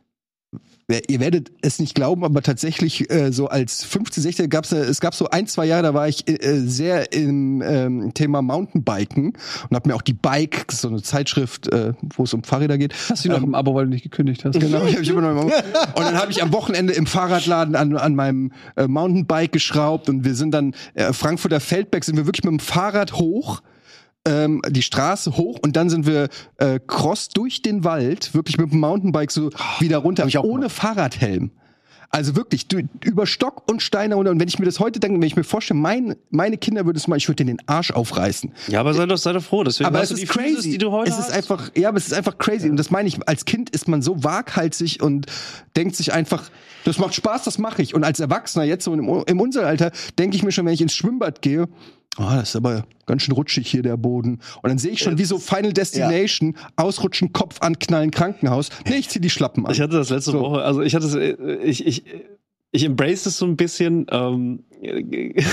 [1.08, 5.02] Ihr werdet es nicht glauben, aber tatsächlich äh, so als 15, 16 gab's äh, es
[5.02, 9.34] gab so ein, zwei Jahre, da war ich äh, sehr im ähm, Thema Mountainbiken
[9.68, 12.94] und habe mir auch die Bike, so eine Zeitschrift, äh, wo es um Fahrräder geht.
[13.10, 14.58] hast du noch im Abo, weil du nicht gekündigt hast.
[14.58, 15.52] Genau, ich hab ich immer noch im Auge.
[15.94, 20.24] Und dann habe ich am Wochenende im Fahrradladen an, an meinem äh, Mountainbike geschraubt und
[20.24, 23.60] wir sind dann äh, Frankfurter Feldberg sind wir wirklich mit dem Fahrrad hoch
[24.26, 28.72] ähm, die Straße hoch und dann sind wir äh, cross durch den Wald, wirklich mit
[28.72, 29.50] dem Mountainbike so
[29.80, 31.50] wieder runter, ohne Fahrradhelm.
[32.10, 34.30] Also wirklich, du, über Stock und Steine runter.
[34.30, 36.96] Und wenn ich mir das heute denke, wenn ich mir vorstelle, mein, meine Kinder würden
[36.96, 38.50] es mal, ich würde denen den Arsch aufreißen.
[38.68, 39.62] Ja, aber sei doch, sei doch froh.
[39.62, 40.54] Deswegen aber es ist crazy.
[40.54, 41.32] Physis, die du heute es ist hast.
[41.32, 42.70] einfach, ja, aber es ist einfach crazy.
[42.70, 45.26] Und das meine ich, als Kind ist man so waghalsig und
[45.76, 46.50] denkt sich einfach,
[46.84, 47.94] das macht Spaß, das mache ich.
[47.94, 50.80] Und als Erwachsener, jetzt so im, im unser Alter, denke ich mir schon, wenn ich
[50.80, 51.68] ins Schwimmbad gehe,
[52.16, 54.40] Ah, das ist aber ganz schön rutschig hier der Boden.
[54.62, 58.70] Und dann sehe ich schon wie so Final Destination, ausrutschen, Kopf anknallen, Krankenhaus.
[58.88, 59.72] Nee, ich zieh die Schlappen an.
[59.72, 60.40] Ich hatte das letzte So.
[60.40, 62.04] Woche, also ich hatte es, äh, ich, ich,
[62.72, 64.06] ich embrace es so ein bisschen.
[64.10, 64.64] Ähm,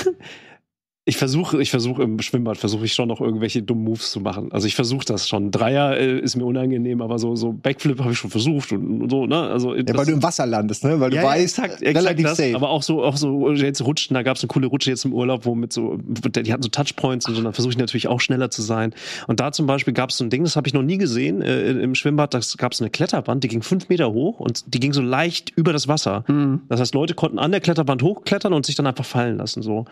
[1.08, 4.52] ich versuche, ich versuche im Schwimmbad versuche ich schon noch irgendwelche dummen Moves zu machen.
[4.52, 5.52] Also ich versuche das schon.
[5.52, 9.10] Dreier äh, ist mir unangenehm, aber so so Backflip habe ich schon versucht und, und
[9.12, 9.28] so.
[9.28, 11.00] Ne, also Ja, weil du im Wasser landest, ne?
[11.00, 12.56] Weil du ja, ja, weißt, exakt, exakt relativ das, safe.
[12.56, 15.14] Aber auch so, auch so jetzt rutschen, da gab es eine coole Rutsche jetzt im
[15.14, 18.20] Urlaub, wo mit so, die hatten so Touchpoints und so, dann versuche ich natürlich auch
[18.20, 18.96] schneller zu sein.
[19.28, 21.44] Und da zum Beispiel gab es so ein Ding, das habe ich noch nie gesehen
[21.44, 24.80] äh, im Schwimmbad, da gab es eine Kletterwand, die ging fünf Meter hoch und die
[24.80, 26.24] ging so leicht über das Wasser.
[26.28, 26.62] Mhm.
[26.68, 29.86] Das heißt, Leute konnten an der Kletterwand hochklettern und sich dann einfach fallen lassen, so.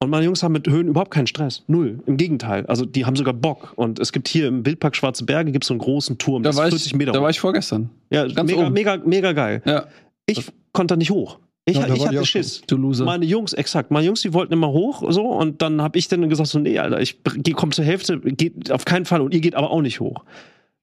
[0.00, 1.64] Und meine Jungs haben mit Höhen überhaupt keinen Stress.
[1.66, 1.98] Null.
[2.06, 2.64] Im Gegenteil.
[2.66, 3.72] Also die haben sogar Bock.
[3.74, 6.44] Und es gibt hier im Wildpark Schwarze Berge gibt's so einen großen Turm.
[6.44, 7.22] Da war, ist ich, 40 Meter da hoch.
[7.24, 7.90] war ich vorgestern.
[8.10, 8.72] ja, ganz mega, oben.
[8.74, 9.60] mega, mega geil.
[9.64, 9.86] Ja,
[10.26, 11.38] Ich konnte da nicht hoch.
[11.64, 12.62] Ich, Ja, ich hatte auch Schiss.
[12.66, 13.04] du Loser.
[13.04, 13.90] Meine Jungs, exakt.
[13.90, 16.78] Meine Jungs, die wollten immer hoch, so, und dann habe ich dann gesagt, so, nee,
[16.78, 19.82] Alter, ich geh- komm zur Hälfte, geht auf keinen Fall und ihr geht aber auch
[19.82, 20.24] nicht hoch.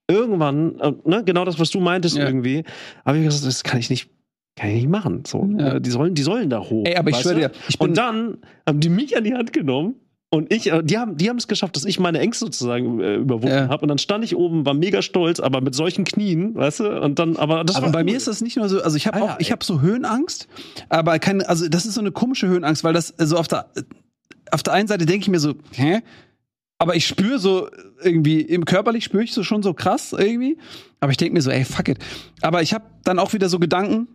[0.08, 2.26] Irgendwann, äh, ne, genau das, was du meintest Ja.
[2.26, 2.64] irgendwie,
[3.06, 4.10] habe ich gesagt, das kann ich nicht,
[4.56, 5.24] kann ich nicht machen.
[5.28, 5.74] So, Ja.
[5.76, 6.86] Äh, die sollen, die sollen da hoch.
[6.86, 8.38] Ey, aber ich schwöre dir, ich bin Und dann
[8.68, 9.96] haben die mich an die Hand genommen.
[10.32, 13.16] Und ich, äh, die haben, die haben es geschafft, dass ich meine Ängste sozusagen äh,
[13.16, 13.70] überwunden Ja.
[13.70, 13.84] habe.
[13.84, 17.02] Und dann stand ich oben, war mega stolz, aber mit solchen Knien, weißt du?
[17.02, 18.06] Und dann, aber das Aber war bei cool.
[18.06, 20.48] mir ist das nicht nur so, also ich habe Ah, auch, ich habe so Höhenangst,
[20.90, 23.68] aber keine, also das ist so eine komische Höhenangst, weil das so auf der,
[24.52, 26.00] auf der einen Seite denke ich mir so, hä?
[26.80, 27.70] Aber ich spüre so
[28.04, 30.58] irgendwie, im körperlich spüre ich so schon so krass irgendwie.
[31.00, 32.00] Aber ich denke mir so, ey, fuck it.
[32.42, 34.10] Aber ich habe dann auch wieder so Gedanken,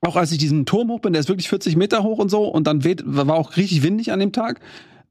[0.00, 2.44] auch als ich diesen Turm hoch bin, der ist wirklich 40 Meter hoch und so,
[2.44, 4.60] und dann weht, war auch richtig windig an dem Tag.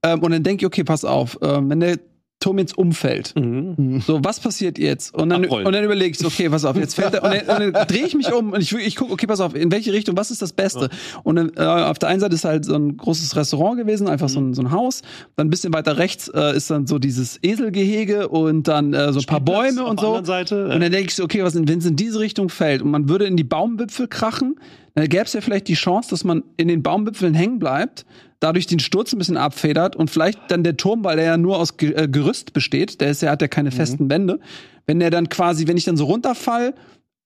[0.04, 2.00] Ähm, und dann denke ich, okay, pass auf, ähm, wenn der
[2.40, 4.02] Turm jetzt umfällt, Mhm.
[4.06, 5.14] so, was passiert jetzt?
[5.14, 5.66] Und dann, Abrollen.
[5.66, 8.06] und dann überlege ich, okay, pass auf, jetzt fällt er, und dann, und dann drehe
[8.06, 10.44] ich mich um und ich, ich gucke, okay, pass auf, in welche Richtung, was ist
[10.44, 10.90] das Beste?
[11.24, 14.30] Und dann, äh, auf der einen Seite ist halt so ein großes Restaurant gewesen, einfach
[14.30, 15.02] so, ein, so ein Haus.
[15.36, 19.20] Dann ein bisschen weiter rechts äh, ist dann so dieses Eselgehege und dann äh, so
[19.20, 20.24] ein paar Spielplatz Bäume und so.
[20.24, 20.80] Seite, und äh.
[20.80, 23.26] dann denke ich so, okay, was, wenn es in diese Richtung fällt und man würde
[23.26, 24.60] in die Baumwipfel krachen,
[24.94, 28.06] dann gäbe es ja vielleicht die Chance, dass man in den Baumwipfeln hängen bleibt,
[28.40, 31.60] dadurch den Sturz ein bisschen abfedert und vielleicht dann der Turm, weil der ja nur
[31.60, 34.40] aus äh, Gerüst besteht, der ist ja, hat ja keine festen Wände,
[34.86, 36.74] wenn der dann quasi, wenn ich dann so runterfall,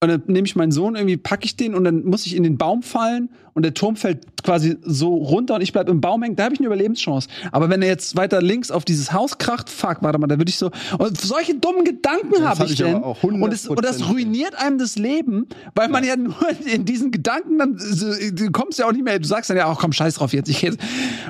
[0.04, 2.42] und dann nehme ich meinen Sohn, irgendwie packe ich den und dann muss ich in
[2.42, 6.24] den Baum fallen und der Turm fällt quasi so runter und ich bleib im Baum
[6.24, 7.28] hängen, da habe ich eine Überlebenschance.
[7.52, 10.50] Aber wenn er jetzt weiter links auf dieses Haus kracht, fuck, warte mal, da würde
[10.50, 10.72] ich so.
[10.98, 12.96] Und solche dummen Gedanken habe hab ich, ich denn.
[12.96, 14.12] und, es, und das 100%.
[14.12, 16.36] ruiniert einem das Leben, weil man ja nur
[16.66, 19.80] in diesen Gedanken dann, du kommst ja auch nicht mehr, du sagst dann ja auch,
[19.80, 20.80] komm, scheiß drauf jetzt, ich jetzt.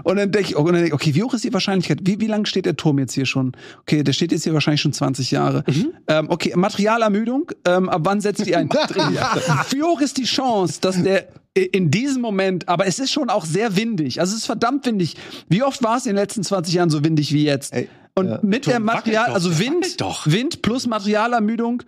[0.03, 1.99] Und dann denke ich, denk okay, wie hoch ist die Wahrscheinlichkeit?
[2.03, 3.53] Wie, wie lang steht der Turm jetzt hier schon?
[3.81, 5.63] Okay, der steht jetzt hier wahrscheinlich schon 20 Jahre.
[6.07, 8.69] Ähm, okay, Materialermüdung, ähm, ab wann setzt die ein?
[9.71, 13.45] wie hoch ist die Chance, dass der in diesem Moment, aber es ist schon auch
[13.45, 14.19] sehr windig.
[14.19, 15.15] Also es ist verdammt windig.
[15.49, 17.73] Wie oft war es in den letzten 20 Jahren so windig wie jetzt?
[17.73, 18.39] Ey, Und ja.
[18.41, 19.97] mit der Material, doch, also Wind.
[20.25, 21.83] Wind plus Materialermüdung,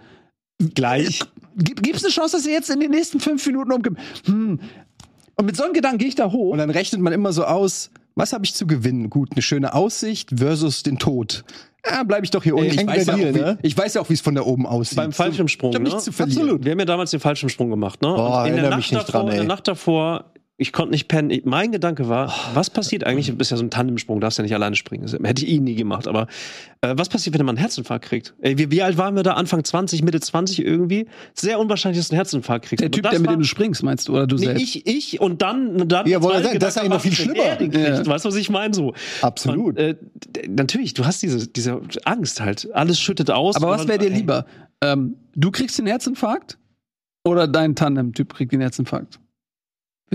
[0.73, 1.21] Gleich.
[1.55, 3.97] Gibt es eine Chance, dass er jetzt in den nächsten fünf Minuten umgibt?
[4.25, 4.59] Hm.
[5.35, 6.51] Und mit so einem Gedanken gehe ich da hoch.
[6.51, 9.09] Und dann rechnet man immer so aus, was habe ich zu gewinnen?
[9.09, 11.43] Gut, eine schöne Aussicht versus den Tod.
[11.85, 12.71] Ja, bleibe ich doch hier unten.
[12.71, 13.57] Ich, weiß ja auch, wie, ne?
[13.61, 14.95] ich weiß ja auch, wie es von da oben aussieht.
[14.95, 15.89] Beim Fallschirmsprung, Ich hab ne?
[15.89, 16.41] nichts zu verlieren.
[16.41, 16.65] Absolut.
[16.65, 18.07] Wir haben ja damals den Fallschirmsprung gemacht, ne?
[18.07, 19.43] Boah, in der Nacht davor, in der.
[19.43, 20.25] Nacht davor,
[20.57, 21.41] ich konnte nicht pennen.
[21.45, 23.25] Mein Gedanke war, was passiert eigentlich?
[23.25, 25.01] Du bist ja so ein Tandemsprung, darfst ja nicht alleine springen.
[25.01, 26.07] Das hätte ich eh nie gemacht.
[26.07, 26.27] Aber
[26.81, 28.35] äh, was passiert, wenn man einen Herzinfarkt kriegt?
[28.39, 29.33] Ey, wie, wie alt waren wir da?
[29.33, 31.07] Anfang 20, Mitte 20 irgendwie?
[31.33, 32.83] Sehr unwahrscheinlich, dass du einen Herzinfarkt kriegst.
[32.83, 34.61] der Typ, der mit war- dem du springst, meinst du, oder du Nee, selbst?
[34.63, 37.55] ich, ich und dann, dann Ja, wollte sagen, das ist eigentlich noch viel er schlimmer.
[37.55, 37.75] kriegt.
[37.75, 38.05] Ja.
[38.05, 38.75] Weißt du, was ich meine?
[38.75, 38.93] So.
[39.23, 39.69] Absolut.
[39.69, 39.95] Und, äh,
[40.47, 42.69] natürlich, du hast diese, diese Angst halt.
[42.73, 43.55] Alles schüttet aus.
[43.55, 44.45] Aber was wäre dir lieber?
[44.81, 46.59] Ähm, du kriegst den Herzinfarkt
[47.25, 49.19] oder dein Tandem-Typ kriegt den Herzinfarkt?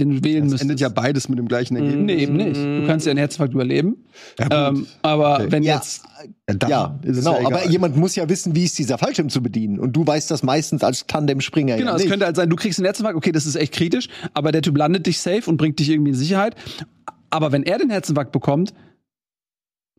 [0.01, 0.63] Wen du wählen Das müsstest.
[0.63, 2.05] endet ja beides mit dem gleichen Ergebnis.
[2.05, 2.57] Nee, eben nicht.
[2.57, 3.97] Du kannst ja einen Herzinfarkt überleben.
[4.39, 4.79] Ja, gut.
[4.79, 5.47] Ähm, aber Okay.
[5.51, 6.03] wenn Ja, jetzt.
[6.49, 7.47] Ja, dann ja, genau.
[7.47, 9.79] aber jemand muss ja wissen, wie ist dieser Fallschirm zu bedienen.
[9.79, 12.79] Und du weißt das meistens als Tandem-Springer Genau, ja es könnte halt sein, du kriegst
[12.79, 15.79] einen Herzinfarkt, okay, das ist echt kritisch, aber der Typ landet dich safe und bringt
[15.79, 16.55] dich irgendwie in Sicherheit.
[17.31, 18.73] Aber wenn er den Herzinfarkt bekommt,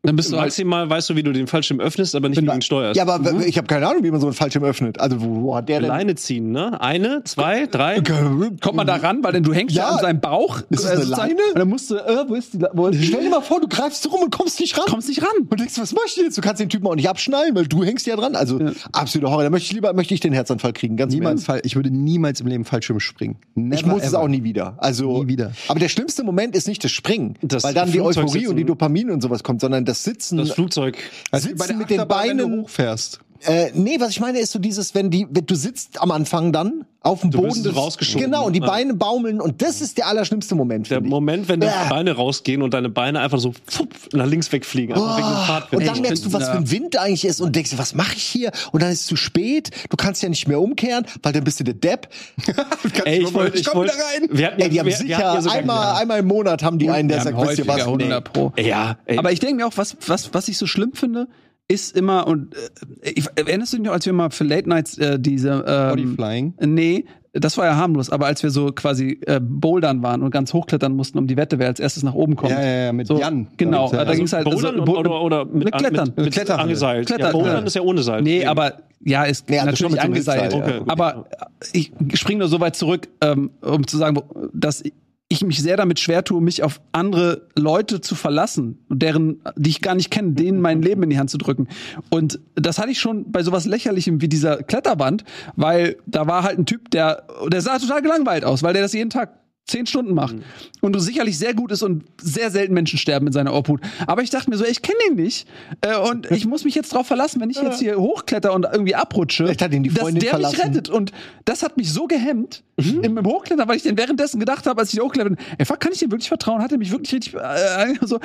[0.04, 2.45] Dann bist du halt Maximal weißt du, wie du den Fallschirm öffnest, aber nicht, wie
[2.45, 2.95] du ihn steuerst.
[2.95, 5.00] Ja, aber ich habe keine Ahnung, wie man so einen Fallschirm öffnet.
[5.00, 5.89] Also wo, hat der denn?
[5.89, 6.80] Leine ziehen, ne?
[6.82, 8.00] Eine, zwei, drei.
[8.02, 9.95] kommt man da ran, weil denn du hängst ja, Ja.
[9.95, 10.62] an seinem Bauch.
[10.70, 11.30] Ist es eine sozusagen.
[11.32, 11.41] Leine?
[11.54, 14.10] Und dann musst du, äh, wo ist die, die Stell dir mal vor, du greifst
[14.12, 14.86] rum und kommst nicht ran.
[14.88, 15.47] kommst nicht ran.
[15.50, 16.38] Und denkst, was mach ich denn jetzt?
[16.38, 18.36] Du kannst den Typen auch nicht abschnallen, weil du hängst ja dran.
[18.36, 18.60] Also
[18.93, 19.43] absoluter Horror.
[19.43, 21.43] Da möchte ich lieber möchte ich den Herzanfall kriegen, ganz Niemals.
[21.43, 21.62] Fall.
[21.64, 23.38] Ich würde niemals im Leben Fallschirm springen.
[23.56, 24.22] Never Ich muss es ever.
[24.22, 24.76] auch nie wieder.
[24.78, 25.52] Also Nie wieder.
[25.68, 28.64] Aber der schlimmste Moment ist nicht das Springen, Das weil dann die Euphorie und die.
[28.64, 30.38] Dopamin und sowas kommt, sondern das Sitzen.
[30.38, 30.98] Das Flugzeug.
[31.32, 33.20] Also wie bei Sitzen der mit den Achterbahn, wenn du Beinen- hochfährst.
[33.46, 36.52] Äh, nee, was ich meine ist so dieses, wenn die, wenn du sitzt am Anfang
[36.52, 38.26] dann auf dem bist Boden, so des- rausgeschoben.
[38.26, 38.66] genau, und die Ja.
[38.68, 40.90] Beine baumeln und das ist der allerschlimmste Moment.
[40.92, 41.00] Der.
[41.00, 41.90] Moment, wenn die Bäh.
[41.90, 44.94] Beine rausgehen und deine Beine einfach so pfupp, nach links wegfliegen.
[44.94, 45.82] Einfach wegen dem Oh, Fahrtwind.
[45.82, 48.24] und dann merkst du, was für ein Wind eigentlich ist und denkst, was mache ich
[48.24, 48.52] hier?
[48.74, 49.70] Und dann ist es zu spät.
[49.90, 52.10] Du kannst ja nicht mehr umkehren, weil dann bist du der Depp.
[53.06, 54.38] Ey, ich wollte, ich ich komm wollte, wieder rein.
[54.38, 56.64] Wir hatten, Ey, die haben wir, wir sicher hatten ja sogar einmal, einmal im Monat
[56.64, 57.76] haben die einen, der Wir sagt, wisst ihr was?
[57.86, 58.04] häufiger, Nee.
[58.04, 58.52] 100 Pro.
[58.60, 61.28] Ja, ey, Aber ich denke mir auch, was, was, was ich so schlimm finde,
[61.72, 64.97] ist immer, und äh, ich, erinnerst du dich noch, als wir mal für Late Nights
[64.97, 66.53] äh, diese ähm, Bodyflying?
[66.65, 70.51] Nee, das war ja harmlos, aber als wir so quasi äh, bouldern waren und ganz
[70.51, 72.51] hochklettern mussten um die Wette, wer als erstes nach oben kommt.
[72.51, 73.47] Ja, ja, ja, mit so, Jan.
[73.57, 76.07] Genau, Und, äh, da also ging's halt Bouldern so, oder, oder, mit, mit Klettern.
[76.15, 76.63] Mit, mit Kletterhalle.
[76.63, 77.07] angeseilt.
[77.07, 77.67] Kletter- ja, Bouldern ja.
[77.67, 78.24] ist ja ohne Seil.
[78.24, 80.53] Nee, aber ja, ist Nee, also schon natürlich mit angeseilt.
[80.53, 80.82] Ja.
[80.88, 81.26] Aber
[81.72, 84.20] ich springe nur so weit zurück, ähm, um zu sagen,
[84.51, 84.84] dass
[85.32, 89.82] ich mich sehr damit schwer tue, mich auf andere Leute zu verlassen, deren, die ich
[89.82, 91.68] gar nicht kenne, denen mein Leben in die Hand zu drücken.
[92.10, 95.24] Und das hatte ich schon bei sowas Lächerlichem wie dieser Kletterwand,
[95.56, 98.94] weil da war halt ein Typ, der, der sah total gelangweilt aus, weil der das
[98.94, 99.38] jeden Tag
[99.70, 100.36] zehn Stunden macht
[100.82, 103.82] und du sicherlich sehr gut ist und sehr selten Menschen sterben in seiner Obhut.
[104.07, 105.47] Aber ich dachte mir so, ey, ich kenne ihn nicht
[105.82, 108.95] äh, und ich muss mich jetzt drauf verlassen, wenn ich jetzt hier hochkletter und irgendwie
[108.95, 110.61] abrutsche, dass der mich verlassen.
[110.61, 110.89] rettet.
[110.89, 111.11] Und
[111.45, 113.03] das hat mich so gehemmt Mhm.
[113.03, 115.82] im, im Hochklettern, weil ich den währenddessen gedacht habe, als ich hochklettert bin, ey, fuck,
[115.82, 116.61] kann ich dem wirklich vertrauen?
[116.61, 118.20] Hat er mich wirklich richtig äh, so?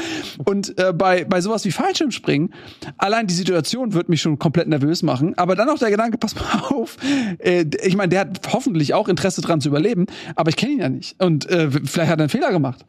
[0.45, 2.55] Und äh, bei bei sowas wie Fallschirmspringen,
[2.97, 5.37] allein die Situation wird mich schon komplett nervös machen.
[5.37, 6.97] Aber dann auch der Gedanke, pass mal auf,
[7.39, 10.79] äh, ich meine, der hat hoffentlich auch Interesse dran zu überleben, aber ich kenne ihn
[10.81, 11.21] ja nicht.
[11.21, 12.85] Und äh, vielleicht hat er einen Fehler gemacht.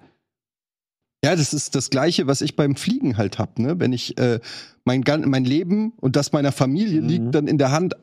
[1.24, 3.58] Ja, das ist das Gleiche, was ich beim Fliegen halt hab.
[3.58, 3.80] Ne?
[3.80, 4.40] Wenn ich äh,
[4.84, 7.96] mein, mein Leben und das meiner Familie liegt dann in der Hand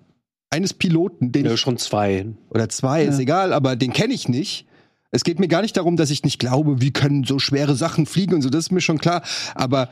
[0.50, 2.26] eines Piloten, den ja, ich, schon zwei.
[2.50, 3.22] oder zwei, ist Ja.
[3.22, 4.66] egal, aber den kenne ich nicht.
[5.12, 8.06] Es geht mir gar nicht darum, dass ich nicht glaube, wie können so schwere Sachen
[8.06, 9.22] fliegen und so, das ist mir schon klar.
[9.54, 9.88] Aber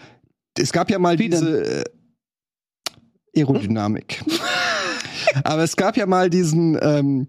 [0.59, 1.85] es gab ja mal Wie diese äh,
[3.37, 4.25] Aerodynamik.
[5.45, 7.29] aber es gab ja mal diesen, ähm,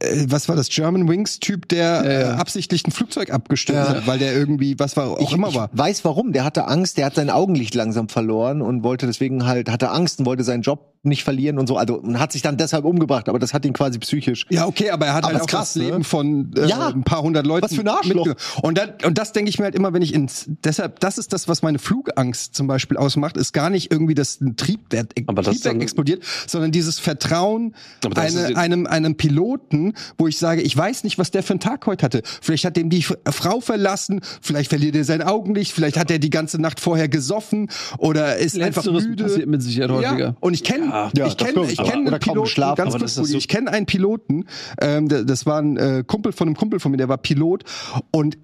[0.00, 2.02] äh, was war das, German Wings Typ, der ja.
[2.04, 3.96] Äh, absichtlich ein Flugzeug abgestürzt Ja.
[3.96, 5.70] hat, weil der irgendwie, was war auch Ich, immer ich war.
[5.72, 6.32] weiß warum.
[6.32, 10.18] Der hatte Angst, der hat sein Augenlicht langsam verloren und wollte deswegen halt, hatte Angst
[10.20, 11.76] und wollte seinen Job nicht verlieren und so.
[11.76, 14.46] Also und hat sich dann deshalb umgebracht, aber das hat ihn quasi psychisch.
[14.50, 15.90] Ja, okay, aber er hat Aber halt auch krass, das ne?
[15.90, 16.88] Leben von äh, Ja.
[16.88, 17.64] ein paar hundert Leuten.
[17.64, 18.28] Was für ein Arschloch.
[18.62, 20.46] Und, dann, und das denke ich mir halt immer, wenn ich ins.
[20.64, 24.40] Deshalb, das ist das, was meine Flugangst zum Beispiel ausmacht, ist gar nicht irgendwie, dass
[24.40, 27.74] ein Triebwerk, Aber das Triebwerk dann- explodiert, sondern dieses Vertrauen
[28.14, 31.60] eine, ist- einem, einem Piloten, wo ich sage, ich weiß nicht, was der für einen
[31.60, 32.22] Tag heute hatte.
[32.42, 36.30] Vielleicht hat dem die Frau verlassen, vielleicht verliert er sein Augenlicht, vielleicht hat er die
[36.30, 39.24] ganze Nacht vorher gesoffen oder ist einfach Letzteres müde.
[39.24, 40.18] passiert mit Sicherheit häufiger.
[40.18, 43.14] Ja, und ich kenne Ja, ja, ich kenne ich Oder einen Piloten, geschlafen, ganz kurz,
[43.14, 44.44] so- ich kenne einen Piloten,
[44.80, 47.64] ähm, das war ein äh, Kumpel von einem Kumpel von mir, der war Pilot
[48.10, 48.38] und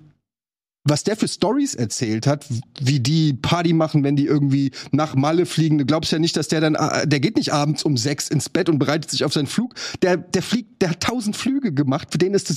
[0.85, 2.45] was der für Stories erzählt hat,
[2.81, 5.79] wie die Party machen, wenn die irgendwie nach Malle fliegen.
[5.79, 8.49] Du glaubst ja nicht, dass der dann, äh, der geht nicht abends um sechs ins
[8.49, 9.75] Bett und bereitet sich auf seinen Flug.
[10.03, 12.09] Der, der fliegt, der hat tausend Flüge gemacht.
[12.11, 12.57] Für den ist das,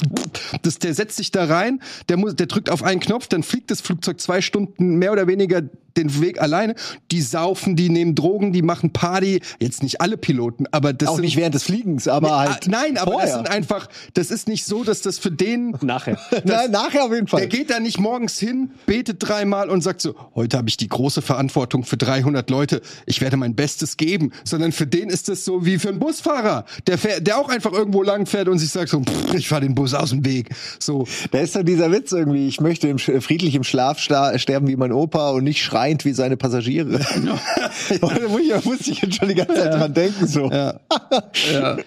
[0.63, 3.69] das, der setzt sich da rein, der muss, der drückt auf einen Knopf, dann fliegt
[3.69, 5.61] das Flugzeug zwei Stunden mehr oder weniger
[5.97, 6.75] den Weg alleine.
[7.11, 9.41] Die saufen, die nehmen Drogen, die machen Party.
[9.59, 12.67] Jetzt nicht alle Piloten, aber das Auch sind, nicht während des Fliegens, aber Nee, halt.
[12.67, 13.35] Nein, aber das vorher.
[13.35, 16.17] sind einfach, das ist nicht so, dass das für den Nachher.
[16.43, 17.41] Nein, nachher auf jeden Fall.
[17.41, 20.87] der geht da nicht morgens hin, betet dreimal und sagt so, heute habe ich die
[20.87, 25.45] große Verantwortung für 300 Leute, ich werde mein Bestes geben, sondern für den ist das
[25.45, 28.69] so wie für einen Busfahrer, der fährt, der auch einfach irgendwo lang fährt und sich
[28.69, 30.49] sagt so, pff, ich fahre den Bus aus dem Weg.
[30.79, 34.75] So, Da ist doch dieser Witz irgendwie, ich möchte im, friedlich im Schlaf sterben wie
[34.75, 36.99] mein Opa und nicht schreiend wie seine Passagiere.
[38.01, 40.27] da muss ich, muss ich jetzt schon die ganze Zeit dran denken.
[40.27, 40.49] So.
[40.51, 40.79] ja.
[41.53, 41.77] Ja.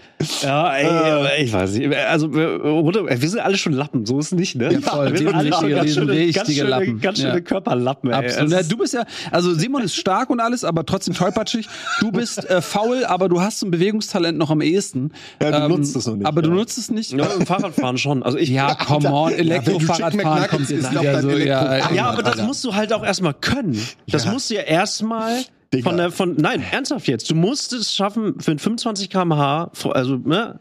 [0.42, 1.94] Ja, ey, aber ich weiß nicht.
[1.94, 4.72] Also, wir, sind alle schon Lappen, so ist es nicht, ne?
[4.72, 5.12] Ja, voll.
[5.12, 7.00] wir sind alle richtige- schon ganz schöne, richtige ganz schöne, Lappen.
[7.00, 7.40] ganz schöne Ja.
[7.40, 8.16] Körperlappen, ey.
[8.16, 8.50] Absolut.
[8.50, 11.68] Ja, du bist ja, also Simon ist stark und alles, aber trotzdem tollpatschig.
[12.00, 15.12] Du bist äh, faul, aber du hast so ein Bewegungstalent noch am ehesten.
[15.38, 16.54] Ähm, Ja, du nutzt es noch nicht, Aber du ja.
[16.56, 17.12] nutzt es nicht.
[17.12, 18.24] ja, im Fahrradfahren schon.
[18.24, 21.30] Also ich, Ja, come on, Elektrofahrradfahren kommt jetzt wieder so.
[21.30, 21.92] Ja.
[21.92, 23.80] Ja, aber das musst du halt auch erstmal können.
[24.10, 25.44] Das musst du ja erstmal
[25.82, 27.30] von der, von, nein, ernsthaft jetzt.
[27.30, 30.60] Du musst es schaffen, für ein 25 km/h, also, ne,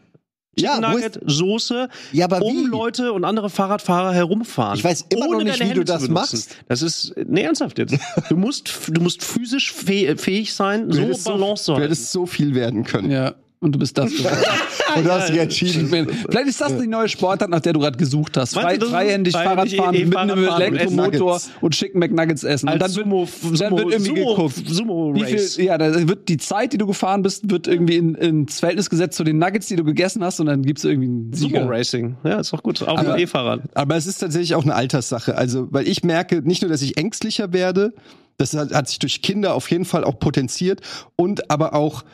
[0.58, 2.66] Ja, Chicken Nugget, Soße, Ja, aber um wie?
[2.68, 4.76] Leute und andere Fahrradfahrer herumfahren.
[4.76, 6.56] Ich weiß immer ohne noch nicht, wie du Hände zu das machst.
[6.68, 7.96] Das ist, nee, ernsthaft jetzt.
[8.28, 12.26] Du musst, du musst physisch fäh- fähig sein, Du so Balance zu Du hättest so
[12.26, 13.10] viel werden können.
[13.10, 13.34] Ja.
[13.60, 14.10] Und du bist das.
[14.14, 14.36] geworden.
[14.96, 15.86] Und du hast dich entschieden.
[15.88, 18.54] Vielleicht ist das die neue Sportart, nach der du gerade gesucht hast.
[18.54, 22.44] Frei, du, freihändig freihändig Fahrradfahren eh- eh mit einem Fahrradfahren und Elektromotor und schicken McNuggets
[22.44, 22.68] essen.
[22.68, 24.62] Und dann Sumo, wird, dann wird irgendwie Sumo, geguckt.
[24.66, 25.56] Sumo Wie viel, Race.
[25.58, 29.16] ja, da wird die Zeit, die du gefahren bist, wird irgendwie in, ins Verhältnis gesetzt
[29.16, 31.68] zu den Nuggets, die du gegessen hast, und dann gibt's irgendwie einen Sumo Sieger.
[31.68, 32.16] Racing.
[32.24, 32.80] Ja, ist doch gut.
[32.82, 33.62] Auf Aber- dem E-Fahrrad.
[33.74, 35.36] Aber es ist tatsächlich auch eine Alterssache.
[35.36, 37.92] Also, weil ich merke nicht nur, dass ich ängstlicher werde,
[38.38, 40.80] das hat, hat sich durch Kinder auf jeden Fall auch potenziert
[41.16, 42.04] und aber auch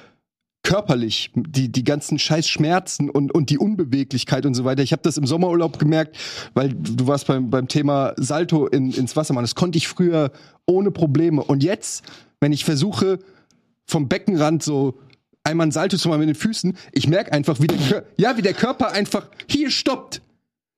[0.64, 4.82] körperlich die die ganzen scheiß Schmerzen und und die Unbeweglichkeit und so weiter.
[4.82, 6.16] Ich habe das im Sommerurlaub gemerkt,
[6.54, 9.44] weil du warst beim beim Thema Salto in, ins Wasser, Mann.
[9.44, 10.32] Das konnte ich früher
[10.66, 12.04] ohne Probleme und jetzt,
[12.40, 13.20] wenn ich versuche
[13.86, 14.98] vom Beckenrand so
[15.44, 18.36] einmal ein Salto zu machen mit den Füßen, ich merke einfach, wie der, Kör ja,
[18.36, 20.22] wie der Körper einfach hier stoppt.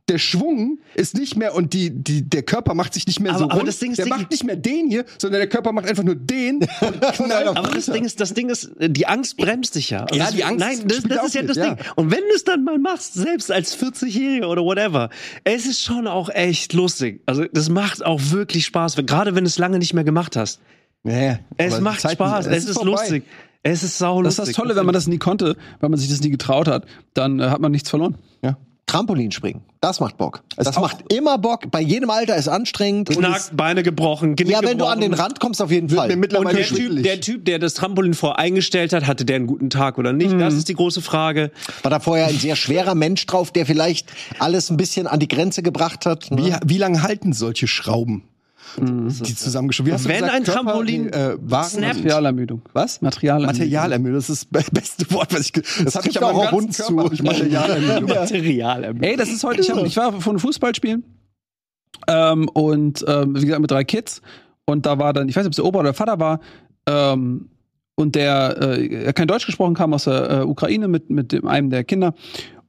[0.09, 3.39] Der Schwung ist nicht mehr und die, die, der Körper macht sich nicht mehr Aber-
[3.41, 3.67] so aber rund.
[3.69, 6.05] das Ding ist, der Ding- macht nicht mehr den hier, sondern der Körper macht einfach
[6.05, 7.87] nur den und knallt auf Aber das.
[7.87, 10.07] Ding ist, das Ding ist, die Angst bremst dich ja.
[10.13, 11.75] Ja, das, die Angst Nein, das, das ist ja mit, das ja.
[11.75, 11.85] Ding.
[11.97, 15.11] Und wenn du es dann mal machst, selbst als 40-Jähriger oder whatever,
[15.43, 17.23] es ist schon auch echt lustig.
[17.27, 20.61] Also das macht auch wirklich Spaß, gerade wenn du es lange nicht mehr gemacht hast.
[21.03, 22.91] Ja, Es macht Zeiten- Spaß, es, ist, vorbei.
[22.93, 23.25] lustig.
[23.65, 26.09] Es ist sau Das ist das Tolle, wenn man das nie konnte, wenn man sich
[26.09, 26.85] das nie getraut hat,
[27.15, 28.15] dann äh, hat man nichts verloren.
[28.43, 28.57] Ja.
[28.87, 30.43] Trampolinspringen, das macht Bock.
[30.57, 31.71] Das auch- macht immer Bock.
[31.71, 33.09] Bei jedem Alter ist anstrengend.
[33.11, 35.23] Knackt, Beine gebrochen, Genick ja, wenn du an den gebrochen.
[35.29, 36.09] Rand kommst, auf jeden Fall.
[36.09, 37.05] mir mittlerweile Und der schwindelig.
[37.05, 40.33] typ, der Typ, der das Trampolin voreingestellt hat, hatte der einen guten Tag oder nicht?
[40.41, 41.51] Das ist die große Frage.
[41.83, 44.09] War da vorher ein sehr schwerer Mensch drauf, der vielleicht
[44.39, 46.31] alles ein bisschen an die Grenze gebracht hat.
[46.31, 46.37] ne?
[46.65, 48.25] Wie, wie lange halten solche Schrauben,
[48.79, 49.91] die zusammengeschoben?
[49.91, 51.97] Wie hast du Wenn gesagt, ein Körper- Trampolin äh, Waren- snappt.
[51.97, 52.63] Materialermüdung.
[52.73, 53.01] Was?
[53.03, 53.59] Materialermüdung.
[53.59, 54.15] Materialermüdung.
[54.17, 55.53] Das ist das beste Wort, was ich.
[55.53, 56.93] ge- Das, habe ich aber auch uns zu.
[57.23, 58.09] Materialermüdung.
[58.09, 58.95] Material.
[59.01, 61.05] Ey, das ist heute, ich, hab, ich war von Fußball spielen
[62.09, 64.21] ähm, und ähm, wie gesagt mit drei Kids
[64.65, 66.41] und da war dann, ich weiß nicht, ob es der Opa oder der Vater war
[66.87, 67.49] ähm,
[67.95, 71.71] und der äh, kein Deutsch gesprochen kam aus der äh, Ukraine mit, mit dem, einem
[71.71, 72.15] der Kinder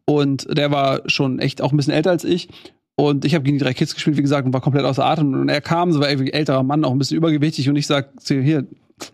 [0.05, 2.47] und der war schon echt auch ein bisschen älter als ich
[2.99, 5.33] und ich habe gegen die drei Kids gespielt, wie gesagt, und war komplett außer Atem
[5.33, 8.09] und er kam, so war irgendwie älterer Mann, auch ein bisschen übergewichtig und ich sag
[8.27, 8.65] hier,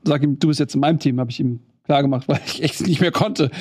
[0.06, 2.64] sag ihm, du bist jetzt in meinem Team, habe ich ihm klar gemacht, weil ich
[2.64, 3.52] echt nicht mehr konnte.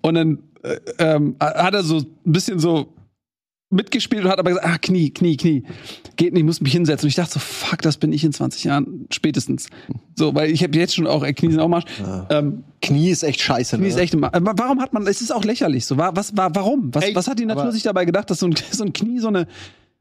[0.00, 2.92] Und dann äh, ähm, hat er so ein bisschen so
[3.72, 5.62] mitgespielt und hat aber gesagt, ah, Knie, Knie, Knie.
[6.16, 7.06] Geht nicht, ich muss mich hinsetzen.
[7.06, 9.68] Und ich dachte so, fuck, das bin ich in 20 Jahren spätestens.
[10.14, 11.84] So, weil ich habe jetzt schon auch, äh, Knie sind auch Marsch.
[12.30, 13.76] Ähm, Knie ist echt scheiße.
[13.76, 13.88] Knie Ne?
[13.88, 15.96] ist echt im warum hat man, es ist auch lächerlich so.
[15.96, 16.94] Wa- Was, wa- warum?
[16.94, 19.18] Was, Ey, was hat die Natur sich dabei gedacht, dass so ein, so ein Knie
[19.18, 19.46] so eine,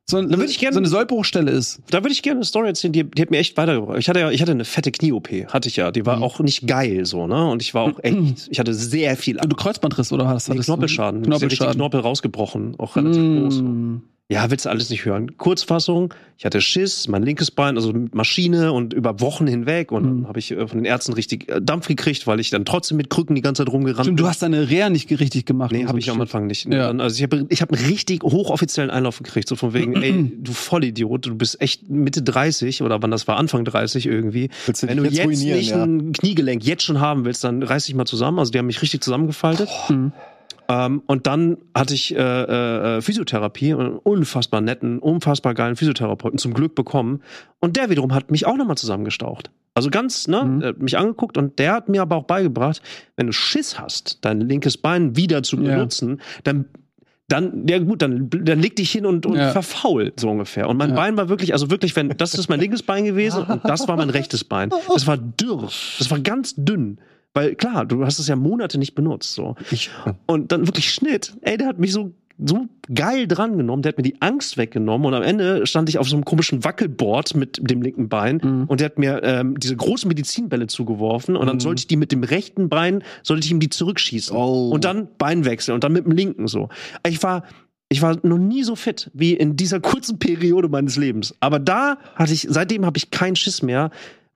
[0.10, 1.82] so, ein, ich gern- so eine Sollbruchstelle ist?
[1.90, 3.98] Da würde ich gerne eine Story erzählen, die, die hat mir echt weitergebracht.
[3.98, 5.92] Ich hatte ja, ich hatte eine fette Knie-OP, hatte ich ja.
[5.92, 7.50] Die war auch nicht geil so, ne?
[7.50, 10.50] Und ich war auch echt, ich hatte sehr viel Du Kreuzbandriss oder was?
[10.50, 10.58] Nee?
[10.58, 11.22] Knorpelschaden.
[11.24, 11.24] Knorpelschaden.
[11.24, 11.76] Knorpelschaden.
[11.76, 13.62] Knorpel rausgebrochen, auch relativ groß.
[13.62, 13.96] Mm.
[14.32, 15.38] Ja, willst du alles nicht hören.
[15.38, 20.04] Kurzfassung, ich hatte Schiss, mein linkes Bein, also mit Maschine und über Wochen hinweg und
[20.04, 20.08] Mhm.
[20.22, 22.96] dann habe ich äh, von den Ärzten richtig äh, Dampf gekriegt, weil ich dann trotzdem
[22.96, 24.24] mit Krücken die ganze Zeit rumgerannt Stimmt, bin.
[24.24, 25.74] du hast deine Reha nicht richtig gemacht.
[25.74, 26.22] Nee, habe so ich am Shit.
[26.22, 26.72] Anfang nicht.
[26.74, 26.90] Ja.
[26.92, 30.54] Also ich habe ich hab einen richtig hochoffiziellen Einlauf gekriegt, so von wegen, ey, du
[30.54, 34.50] Vollidiot, du bist echt Mitte 30 oder wann das war, Anfang 30 irgendwie.
[34.66, 35.84] Willst du Wenn du jetzt jetzt nicht ja?
[35.84, 38.40] ein Kniegelenk jetzt schon haben willst, dann reiß dich mal zusammen.
[38.40, 39.68] Also die haben mich richtig zusammengefaltet.
[39.90, 40.14] Mhm.
[40.72, 42.18] Ähm, und dann hatte ich äh,
[42.98, 47.22] äh, Physiotherapie, einen unfassbar netten, unfassbar geilen Physiotherapeuten zum Glück bekommen.
[47.60, 49.52] Und der wiederum hat mich auch nochmal zusammengestaucht.
[49.74, 50.64] Also ganz, ne, Mhm.
[50.64, 52.82] hat mich angeguckt und der hat mir aber auch beigebracht,
[53.18, 55.64] wenn du Schiss hast, dein linkes Bein wieder zu Ja.
[55.64, 56.66] benutzen, dann
[57.28, 59.52] dann, ja gut, dann, dann leg dich hin und, und Ja.
[59.52, 60.68] verfaul, so ungefähr.
[60.68, 60.96] Und mein Ja.
[60.98, 63.96] Bein war wirklich, also wirklich, wenn, das ist mein linkes Bein gewesen und das war
[63.96, 64.70] mein rechtes Bein.
[64.94, 65.70] Das war dürr.
[65.98, 66.98] Das war ganz dünn.
[67.34, 69.56] Weil klar, du hast es ja Monate nicht benutzt, so.
[69.72, 69.90] Ich,
[70.26, 71.34] Und dann wirklich Schnitt.
[71.42, 73.84] Ey, der hat mich so, so geil drangenommen.
[73.84, 75.08] Der hat mir die Angst weggenommen.
[75.08, 78.42] Und am Ende stand ich auf so einem komischen Wackelboard mit dem linken Bein.
[78.44, 78.66] Mhm.
[78.68, 81.38] Und der hat mir ähm, diese großen Medizinbälle zugeworfen.
[81.38, 84.36] Und dann sollte ich die mit dem rechten Bein, sollte ich ihm die zurückschießen.
[84.36, 84.70] Oh.
[84.70, 85.74] Und dann Beinwechsel.
[85.74, 86.68] Und dann mit dem linken so.
[87.08, 87.44] Ich war,
[87.88, 91.34] ich war noch nie so fit wie in dieser kurzen Periode meines Lebens.
[91.40, 93.90] Aber da hatte ich, seitdem habe ich keinen Schiss mehr.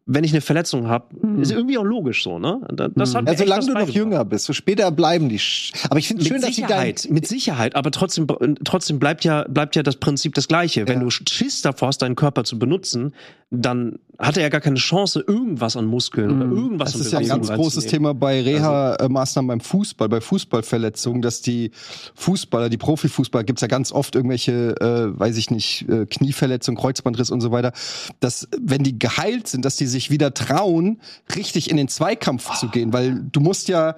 [0.08, 2.62] Wenn ich eine Verletzung habe, ist irgendwie auch logisch so, ne?
[2.72, 5.40] Da- Das hat mir ja, echt solange du noch jünger bist, so später bleiben die.
[5.40, 8.28] Sch aber ich finde schön, dass sie Sicherheit, mit Sicherheit, aber trotzdem,
[8.64, 10.88] trotzdem bleibt ja, bleibt ja das Prinzip das gleiche.
[10.88, 11.04] Wenn Ja.
[11.06, 13.16] du Schiss davor hast, deinen Körper zu benutzen,
[13.62, 17.20] dann hat er ja gar keine Chance, irgendwas an Muskeln oder irgendwas Das ist ja
[17.20, 17.86] ein ganz großes.
[17.86, 21.72] Thema bei Reha-Maßnahmen beim Fußball, bei Fußballverletzungen, dass die
[22.16, 27.30] Fußballer, die Profifußballer, gibt's ja ganz oft irgendwelche, äh, weiß ich nicht, äh, Knieverletzungen, Kreuzbandriss
[27.30, 27.74] und so weiter,
[28.20, 31.02] dass wenn die geheilt sind, dass die sich wieder trauen,
[31.36, 33.96] richtig in den Zweikampf zu gehen, weil du musst ja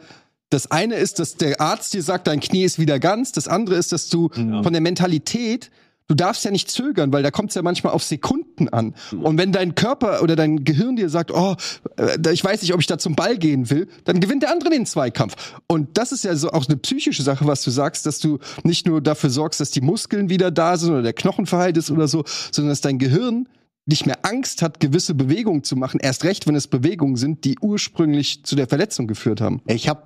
[0.50, 3.34] das eine ist, dass der Arzt dir sagt, dein Knie ist wieder ganz.
[3.34, 5.70] Das andere ist, dass du von der Mentalität
[6.08, 8.96] du darfst ja nicht zögern, weil da kommt es ja manchmal auf Sekunden an.
[9.12, 11.56] Und wenn dein Körper oder dein Gehirn dir sagt, oh,
[11.98, 14.70] äh, ich weiß nicht, ob ich da zum Ball gehen will, dann gewinnt der andere
[14.70, 15.60] den Zweikampf.
[15.68, 18.88] Und das ist ja so auch eine psychische Sache, was du sagst, dass du nicht
[18.88, 22.08] nur dafür sorgst, dass die Muskeln wieder da sind oder der Knochen verheilt ist oder
[22.08, 23.48] so, sondern dass dein Gehirn
[23.86, 26.00] nicht mehr Angst hat, gewisse Bewegungen zu machen.
[26.02, 29.62] Erst recht, wenn es Bewegungen sind, die ursprünglich zu der Verletzung geführt haben.
[29.66, 30.04] Ich habe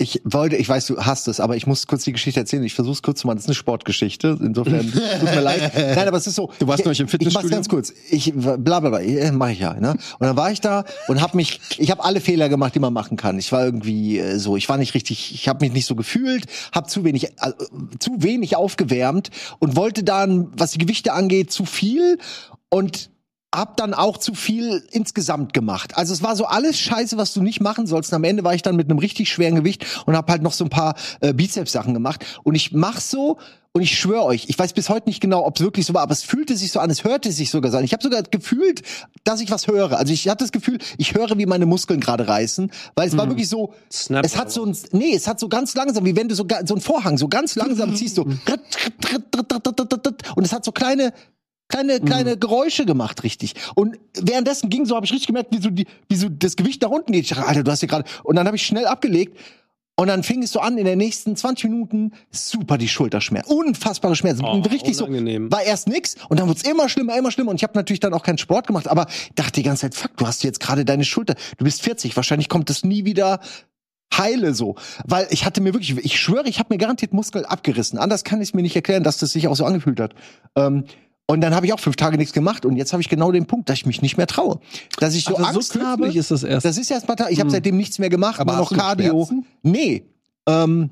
[0.00, 2.64] ich wollte, ich weiß, du hast es, aber ich muss kurz die Geschichte erzählen.
[2.64, 3.36] Ich versuche es kurz zu machen.
[3.36, 4.38] Das ist eine Sportgeschichte.
[4.40, 4.90] Insofern
[5.20, 5.72] tut mir leid.
[5.76, 6.50] Nein, aber es ist so.
[6.58, 7.46] Du warst neulich im Fitnessstudio?
[7.46, 7.92] Ich mach's ganz kurz.
[8.10, 9.00] Ich bla bla bla.
[9.32, 9.74] Mach ich ja.
[9.74, 9.90] Ne?
[9.90, 11.60] Und dann war ich da und habe mich.
[11.76, 13.38] Ich habe alle Fehler gemacht, die man machen kann.
[13.38, 14.56] Ich war irgendwie äh, so.
[14.56, 15.34] Ich war nicht richtig.
[15.34, 16.46] Ich habe mich nicht so gefühlt.
[16.72, 17.52] Habe zu wenig, äh,
[17.98, 19.28] zu wenig aufgewärmt
[19.58, 22.16] und wollte dann, was die Gewichte angeht, zu viel
[22.70, 23.10] und
[23.54, 25.96] hab dann auch zu viel insgesamt gemacht.
[25.96, 28.12] Also es war so alles Scheiße, was du nicht machen sollst.
[28.12, 30.52] Und am Ende war ich dann mit einem richtig schweren Gewicht und hab halt noch
[30.52, 32.24] so ein paar äh, Bizeps-Sachen gemacht.
[32.44, 33.38] Und ich mach so
[33.72, 36.02] und ich schwöre euch, ich weiß bis heute nicht genau, ob es wirklich so war,
[36.02, 37.84] aber es fühlte sich so an, es hörte sich sogar so an.
[37.84, 38.82] Ich habe sogar gefühlt,
[39.22, 39.96] dass ich was höre.
[39.96, 43.28] Also ich hatte das Gefühl, ich höre, wie meine Muskeln gerade reißen, weil es war
[43.28, 46.28] wirklich so, Snap es hat so ein, nee, es hat so ganz langsam, wie wenn
[46.28, 48.40] du so, so einen Vorhang so ganz langsam ziehst, so und
[50.44, 51.12] es hat so kleine
[51.70, 53.54] kleine kleine Geräusche gemacht richtig.
[53.74, 56.82] Und währenddessen ging so habe ich richtig gemerkt wie so die wie so das Gewicht
[56.82, 57.22] nach unten geht.
[57.22, 59.38] Ich dachte, Alter du hast hier gerade und dann habe ich schnell abgelegt.
[59.96, 64.16] Und dann fing es so an in den nächsten 20 Minuten super die Schulterschmerzen unfassbare
[64.16, 64.44] Schmerzen.
[64.46, 65.48] Oh, richtig unangenehm.
[65.50, 67.50] so war erst nix und dann wird's immer schlimmer immer schlimmer.
[67.50, 70.16] Und ich habe natürlich dann auch keinen Sport gemacht aber dachte die ganze Zeit fuck
[70.16, 73.40] du hast jetzt gerade deine Schulter du bist 40 wahrscheinlich kommt das nie wieder
[74.16, 77.98] heile so, weil ich hatte mir wirklich, ich schwöre, ich habe mir garantiert Muskel abgerissen.
[77.98, 80.14] Anders kann ich es mir nicht erklären, dass das sich auch so angefühlt hat.
[80.56, 80.84] Ähm,
[81.30, 83.46] und dann habe ich auch fünf Tage nichts gemacht und jetzt habe ich genau den
[83.46, 84.60] Punkt, dass ich mich nicht mehr traue,
[84.98, 86.08] dass ich so Also Angst so habe.
[86.08, 86.64] ist das erst.
[86.66, 89.26] Das ist erst mal, da- ich habe seitdem nichts mehr gemacht, Aber noch Cardio.
[89.26, 89.46] Schmerzen?
[89.62, 90.04] Nee,
[90.46, 90.90] ähm,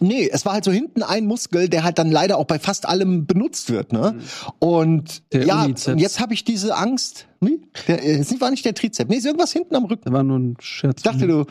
[0.00, 2.86] nee, es war halt so hinten ein Muskel, der halt dann leider auch bei fast
[2.88, 4.16] allem benutzt wird, ne?
[4.58, 6.00] Und Der ja, Unizeps.
[6.00, 7.26] jetzt habe ich diese Angst.
[7.40, 7.58] Nee,
[7.88, 10.02] der, äh, es war nicht der Trizep, nee, ist irgendwas hinten am Rücken.
[10.04, 10.98] Das war nur ein Scherz.
[10.98, 11.44] Ich dachte du,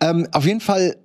[0.00, 0.96] ähm, auf jeden Fall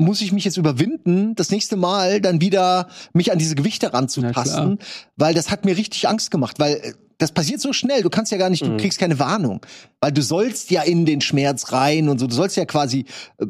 [0.00, 4.78] muss ich mich jetzt überwinden, das nächste Mal dann wieder mich an diese Gewichte ranzupassen,
[5.16, 8.32] weil das hat mir richtig Angst gemacht, weil äh, das passiert so schnell, du kannst
[8.32, 9.60] ja gar nicht, du kriegst keine Warnung,
[10.00, 13.04] weil du sollst ja in den Schmerz rein und so, du sollst ja quasi
[13.36, 13.46] äh,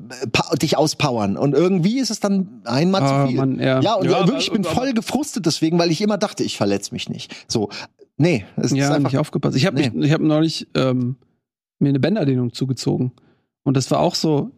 [0.60, 3.36] dich auspowern und irgendwie ist es dann einmal Ah, zu viel.
[3.36, 3.80] Mann, ja.
[3.80, 6.92] ja, und Ja, wirklich, ich bin voll gefrustet deswegen, weil ich immer dachte, ich verletze
[6.92, 7.32] mich nicht.
[7.46, 7.68] So,
[8.16, 9.56] nee, es ja, ist einfach nicht aufgepasst.
[9.56, 10.04] Ich habe Nee.
[10.04, 11.14] ich hab neulich ähm,
[11.78, 13.12] mir eine Bänderdehnung zugezogen.
[13.62, 14.50] Und das war auch so,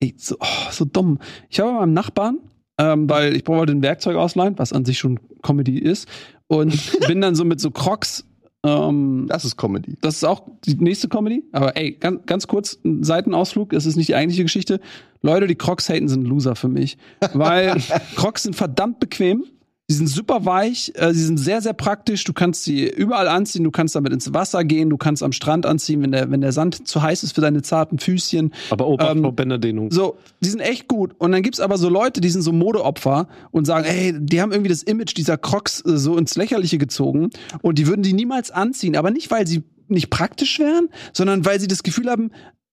[0.00, 1.18] ey, so, oh, so dumm.
[1.48, 2.38] Ich habe meinem Nachbarn,
[2.78, 6.08] ähm, weil ich wollte ein Werkzeug ausleihen, was an sich schon Comedy ist,
[6.48, 6.74] und
[7.06, 8.24] bin dann so mit so Crocs.
[8.62, 9.96] Ähm, Das ist Comedy.
[10.02, 11.44] das ist auch die nächste Comedy.
[11.52, 14.80] Aber ey, ganz, ganz kurz, ein Seitenausflug, das ist nicht die eigentliche Geschichte.
[15.22, 16.98] Leute, die Crocs haten, sind Loser für mich.
[17.32, 17.76] Weil
[18.16, 19.44] Crocs sind verdammt bequem.
[19.90, 22.22] Die sind super weich, äh, sie sind sehr, sehr praktisch.
[22.22, 25.66] Du kannst sie überall anziehen, du kannst damit ins Wasser gehen, du kannst am Strand
[25.66, 28.52] anziehen, wenn der, wenn der Sand zu heiß ist für deine zarten Füßchen.
[28.70, 29.90] Aber Obacht Ähm, vor Bänderdehnung.
[29.90, 31.16] So, die sind echt gut.
[31.18, 34.52] Und dann gibt's aber so Leute, die sind so Modeopfer und sagen, ey, die haben
[34.52, 37.30] irgendwie das Image dieser Crocs äh, so ins Lächerliche gezogen
[37.60, 38.94] und die würden die niemals anziehen.
[38.94, 42.30] Aber nicht, weil sie nicht praktisch wären, sondern weil sie das Gefühl haben,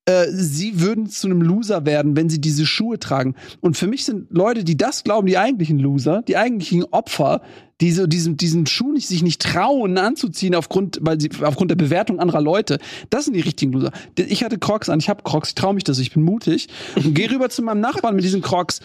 [0.07, 3.35] äh, sie würden zu einem Loser werden, wenn sie diese Schuhe tragen.
[3.59, 7.41] Und für mich sind Leute, die das glauben, die eigentlichen Loser, die eigentlichen Opfer,
[7.81, 11.75] die so diesen, diesen Schuh nicht, sich nicht trauen anzuziehen aufgrund, weil sie, aufgrund der
[11.75, 12.79] Bewertung anderer Leute.
[13.09, 13.91] Das sind die richtigen Loser.
[14.15, 17.13] Ich hatte Crocs an, ich habe Crocs, ich traue mich das, ich bin mutig und
[17.13, 18.79] gehe rüber zu meinem Nachbarn mit diesen Crocs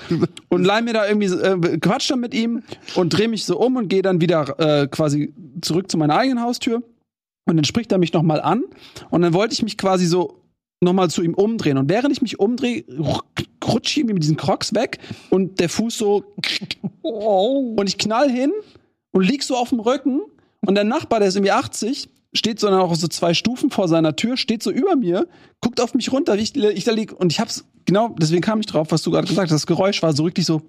[0.48, 2.64] und leih mir da irgendwie, äh, quatsch dann mit ihm
[2.96, 6.42] und drehe mich so um und gehe dann wieder äh, quasi zurück zu meiner eigenen
[6.42, 6.82] Haustür.
[7.44, 8.64] Und dann spricht er mich nochmal an
[9.10, 10.41] und dann wollte ich mich quasi so
[10.82, 11.78] nochmal zu ihm umdrehen.
[11.78, 12.84] Und während ich mich umdrehe,
[13.64, 14.98] rutsche ich irgendwie mit diesen Crocs weg
[15.30, 16.24] und der Fuß so
[17.02, 18.52] und ich knall hin
[19.12, 20.20] und lieg so auf dem Rücken
[20.60, 23.88] und der Nachbar, der ist irgendwie 80, steht so dann auch so zwei Stufen vor
[23.88, 25.28] seiner Tür, steht so über mir,
[25.60, 28.60] guckt auf mich runter, wie ich, ich da lieg und ich hab's, genau, deswegen kam
[28.60, 30.62] ich drauf, was du gerade gesagt hast, das Geräusch war so richtig so,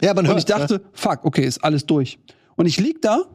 [0.00, 2.18] ja, man und hört, ich dachte, fuck, okay, ist alles durch.
[2.56, 3.26] Und ich lieg da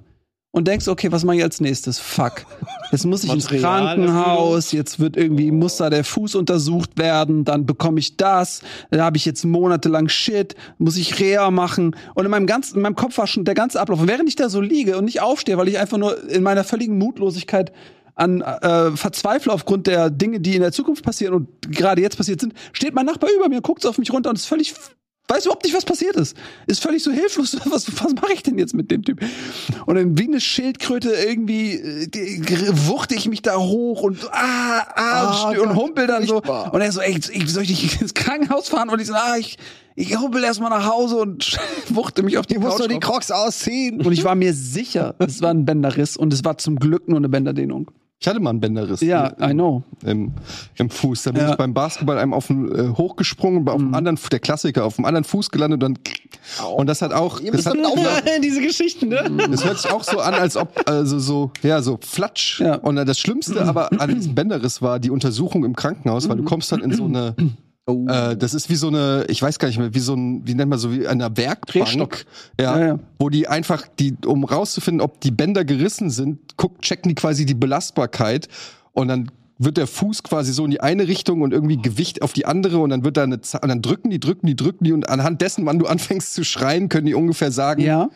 [0.58, 2.00] und denkst, okay, was mache ich als nächstes?
[2.00, 2.48] Fuck.
[2.92, 7.68] Jetzt muss ich ins Krankenhaus, jetzt wird irgendwie, muss da der Fuß untersucht werden, dann
[7.68, 11.96] bekomme ich das, da habe ich jetzt monatelang Shit, muss ich Reha machen.
[12.16, 14.00] Und in meinem ganzen, in meinem Kopf war schon der ganze Ablauf.
[14.00, 16.64] Und während ich da so liege und nicht aufstehe, weil ich einfach nur in meiner
[16.64, 17.72] völligen Mutlosigkeit
[18.16, 22.42] an äh, verzweifle aufgrund der Dinge, die in der Zukunft passieren und gerade jetzt passiert
[22.42, 24.74] sind, steht mein Nachbar über mir, guckt auf mich runter und ist völlig
[25.28, 26.36] weiß überhaupt nicht, was passiert ist.
[26.68, 27.58] Ist völlig so hilflos.
[27.66, 29.20] Was, was mache ich denn jetzt mit dem Typ?
[29.86, 32.42] Und dann wie eine Schildkröte irgendwie äh, die-
[32.88, 36.42] wuchte ich mich da hoch und ah, ah, Ah, und, humpel dann so.
[36.42, 38.90] Und er so, ey, ich, soll ich nicht ins Krankenhaus fahren?
[38.90, 39.58] Und ich so, ah, ich,
[39.96, 41.58] ich humpel erstmal nach Hause und
[41.90, 43.00] wuchte mich auf die musst Couch doch die.
[43.00, 44.02] Crocs ausziehen.
[44.02, 47.18] Und ich war mir sicher, es war ein Bänderriss und es war zum Glück nur
[47.18, 47.92] eine Bänderdehnung.
[48.20, 49.84] Ich hatte mal einen Bänderriss Ja, I know.
[50.04, 50.32] im,
[50.76, 51.24] im Fuß.
[51.24, 51.48] Da bin Ja.
[51.48, 51.52] Mhm.
[51.52, 54.96] ich beim Basketball einem auf den, äh, hochgesprungen, bei auf dem anderen, der Klassiker, auf
[54.96, 56.04] dem anderen Fuß gelandet und dann
[56.78, 58.24] und das hat auch, das, hat, aufhören.
[58.44, 59.30] Diese Geschichten, ne?
[59.52, 62.60] das hört sich auch so an, als ob also so ja so flatsch.
[62.62, 62.76] Ja.
[62.76, 66.72] Und das Schlimmste aber an diesem Bänderriss war die Untersuchung im Krankenhaus, weil du kommst
[66.72, 67.36] dann in so eine
[67.88, 70.56] Äh, das ist wie so eine, ich weiß gar nicht mehr, wie so ein, wie
[70.56, 72.26] nennt man so, wie eine Werkbank.
[72.60, 73.00] Ja, Ja, ja.
[73.18, 77.46] Wo die einfach, die, um rauszufinden, ob die Bänder gerissen sind, guck, checken die quasi
[77.46, 78.50] die Belastbarkeit
[78.92, 82.34] und dann wird der Fuß quasi so in die eine Richtung und irgendwie Gewicht auf
[82.34, 84.94] die andere und dann wird da eine und dann drücken die, drücken die, drücken die
[84.94, 88.10] und anhand dessen, wann du anfängst zu schreien, können die ungefähr sagen, Ja.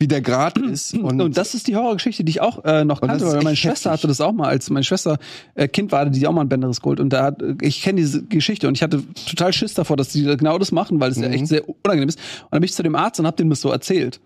[0.00, 0.94] Wie der Grad ist.
[0.94, 3.90] Und, Und, das ist die Horrorgeschichte, die ich auch äh, noch kannte, weil meine Schwester
[3.90, 4.02] heftig.
[4.04, 5.18] hatte das auch mal, als meine Schwester
[5.54, 7.00] äh, Kind war, hatte die auch mal ein Bänderes geholt.
[7.00, 10.08] Und da hat, äh, ich kenne diese Geschichte und ich hatte total Schiss davor, dass
[10.10, 11.34] die genau das machen, weil es ja Mhm.
[11.34, 12.18] echt sehr unangenehm ist.
[12.18, 14.20] Und dann bin ich zu dem Arzt und hab dem das so erzählt.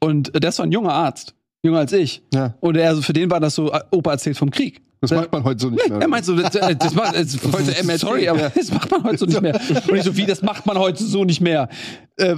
[0.00, 2.22] Und äh, das war ein junger Arzt, jünger als ich.
[2.32, 4.80] ja, Und er, also für den war das so, äh, Opa erzählt vom Krieg.
[5.00, 6.00] Das macht man heute so nicht mehr.
[6.00, 8.48] Er meint so, das, das macht, äh, Heute MRT, sorry, aber ja.
[8.54, 9.60] das macht man heute so nicht mehr.
[9.88, 11.68] Und ich so, wie, das macht man heute so nicht mehr.
[12.18, 12.36] Äh, äh,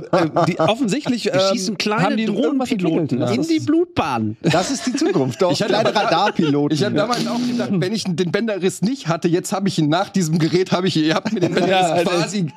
[0.48, 4.36] die, offensichtlich ähm, schießen kleine haben die irgendwas Drohnenpiloten in die Blutbahn.
[4.42, 5.40] Das ist die Zukunft.
[5.40, 6.76] Doch, Ich hatte kleine Radarpiloten.
[6.76, 9.88] Ich habe damals auch gedacht, wenn ich den Bänderriss nicht hatte, jetzt habe ich ihn
[9.88, 12.10] nach diesem Gerät, habe ich, ihr habt mir den Bänderriss Ja, Alter.
[12.10, 12.48] quasi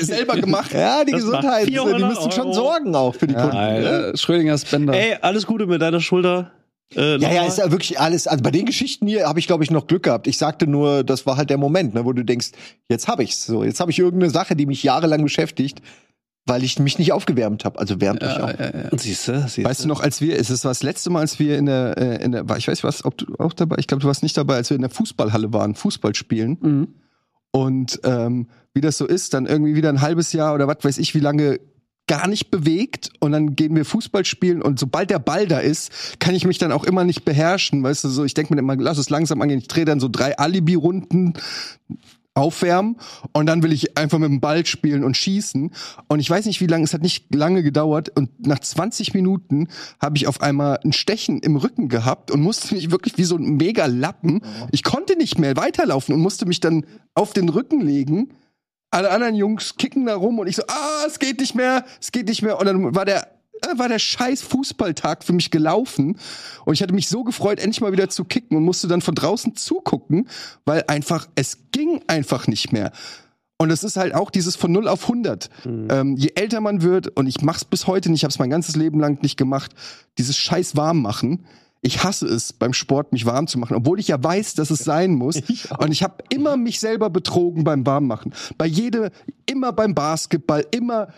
[0.00, 0.72] selber gemacht.
[0.72, 1.66] ja, die Das Gesundheit.
[1.66, 2.52] Die 400 müssen schon Euro.
[2.52, 3.56] sorgen auch für die Kunden.
[3.56, 4.92] Äh, Schrödingers Bänder.
[4.94, 6.52] Ey, alles Gute mit deiner Schulter.
[6.94, 8.26] Äh, Ja, ja, ist ja wirklich alles.
[8.26, 10.26] Also bei den Geschichten hier habe ich, glaube ich, noch Glück gehabt.
[10.26, 12.50] Ich sagte nur, das war halt der Moment, ne, wo du denkst,
[12.88, 13.46] jetzt habe ich's.
[13.46, 15.82] So, jetzt habe ich irgendeine Sache, die mich jahrelang beschäftigt,
[16.46, 17.78] weil ich mich nicht aufgewärmt habe.
[17.78, 18.58] Also wärmt euch Ja, auf.
[18.58, 18.98] ja, ja.
[18.98, 21.58] Siehst du, siehst Weißt du noch, als wir, es ist das letzte Mal, als wir
[21.58, 24.00] in der, äh, in der, war- ich weiß was, ob du auch dabei, ich glaube,
[24.02, 26.58] du warst nicht dabei, als wir in der Fußballhalle waren, Fußball spielen.
[26.60, 26.88] Mhm.
[27.52, 30.98] Und ähm, wie das so ist, dann irgendwie wieder ein halbes Jahr oder was weiß
[30.98, 31.58] ich, wie lange
[32.10, 36.18] gar nicht bewegt und dann gehen wir Fußball spielen und sobald der Ball da ist,
[36.18, 38.74] kann ich mich dann auch immer nicht beherrschen, weißt du, so ich denke mir immer,
[38.74, 41.34] lass es langsam angehen, ich drehe dann so drei Alibi-Runden
[42.34, 42.96] aufwärmen
[43.32, 45.70] und dann will ich einfach mit dem Ball spielen und schießen.
[46.08, 49.68] Und ich weiß nicht wie lange, es hat nicht lange gedauert und nach 20 Minuten
[50.00, 53.36] habe ich auf einmal ein Stechen im Rücken gehabt und musste mich wirklich wie so
[53.36, 54.40] ein mega Lappen,
[54.72, 56.84] ich konnte nicht mehr weiterlaufen und musste mich dann
[57.14, 58.32] auf den Rücken legen
[58.90, 62.12] alle anderen Jungs kicken da rum und ich so, ah, es geht nicht mehr, es
[62.12, 62.58] geht nicht mehr.
[62.58, 63.28] Und dann war der,
[63.62, 66.18] äh, war der scheiß Fußballtag für mich gelaufen.
[66.64, 69.14] Und ich hatte mich so gefreut, endlich mal wieder zu kicken und musste dann von
[69.14, 70.28] draußen zugucken,
[70.64, 72.92] weil einfach, es ging einfach nicht mehr.
[73.58, 75.50] Und das ist halt auch dieses von 0 auf 100.
[75.90, 78.48] Ähm, je älter man wird, und ich mach's bis heute nicht, ich habe es mein
[78.48, 79.72] ganzes Leben lang nicht gemacht,
[80.16, 81.44] dieses scheiß Warmmachen.
[81.82, 84.80] Ich hasse es, beim Sport mich warm zu machen, obwohl ich ja weiß, dass es
[84.80, 85.36] sein muss.
[85.78, 88.34] und ich habe immer mich selber betrogen beim Warmmachen.
[88.58, 89.10] Bei jede,
[89.46, 91.08] immer beim Basketball, immer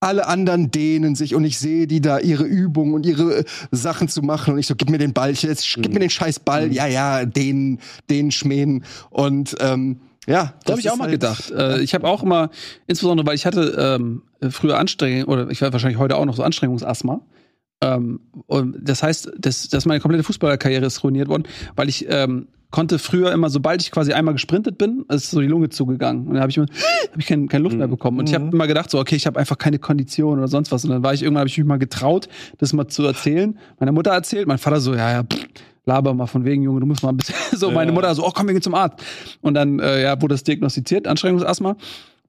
[0.00, 4.08] alle anderen dehnen sich und ich sehe die da ihre Übungen und ihre äh, Sachen
[4.08, 6.40] zu machen und ich so, gib mir den Ball, ich- jetzt gib mir den scheiß
[6.40, 7.78] Ball, ja, ja, den,
[8.10, 10.52] den schmähen und ähm, ja.
[10.64, 11.50] Da habe ich auch mal gedacht.
[11.50, 12.50] Äh, ich habe auch immer,
[12.86, 16.42] insbesondere weil ich hatte ähm, früher Anstrengung, oder ich werde wahrscheinlich heute auch noch so
[16.42, 17.20] Anstrengungsasthma.
[17.84, 21.44] Ähm, und das heißt, das, dass meine komplette Fußballerkarriere ist ruiniert worden,
[21.76, 25.46] weil ich ähm, konnte früher immer, sobald ich quasi einmal gesprintet bin, ist so die
[25.46, 26.26] Lunge zugegangen.
[26.26, 26.66] Und dann habe ich, immer-
[27.12, 28.18] hab ich kein, keine Luft mehr bekommen.
[28.18, 30.84] Und ich habe immer gedacht, so, okay, ich habe einfach keine Kondition oder sonst was.
[30.84, 32.28] Und dann war ich irgendwann, habe ich mich mal getraut,
[32.58, 33.58] das mal zu erzählen.
[33.78, 35.46] Meiner Mutter erzählt, mein Vater so, ja, ja, pff,
[35.84, 38.32] laber mal von wegen, Junge, du musst mal ein bisschen, so, meine Mutter so, oh,
[38.34, 38.98] komm, wir gehen zum Arzt.
[39.42, 41.76] Und dann, äh, ja, wurde das diagnostiziert, Anstrengungsasthma.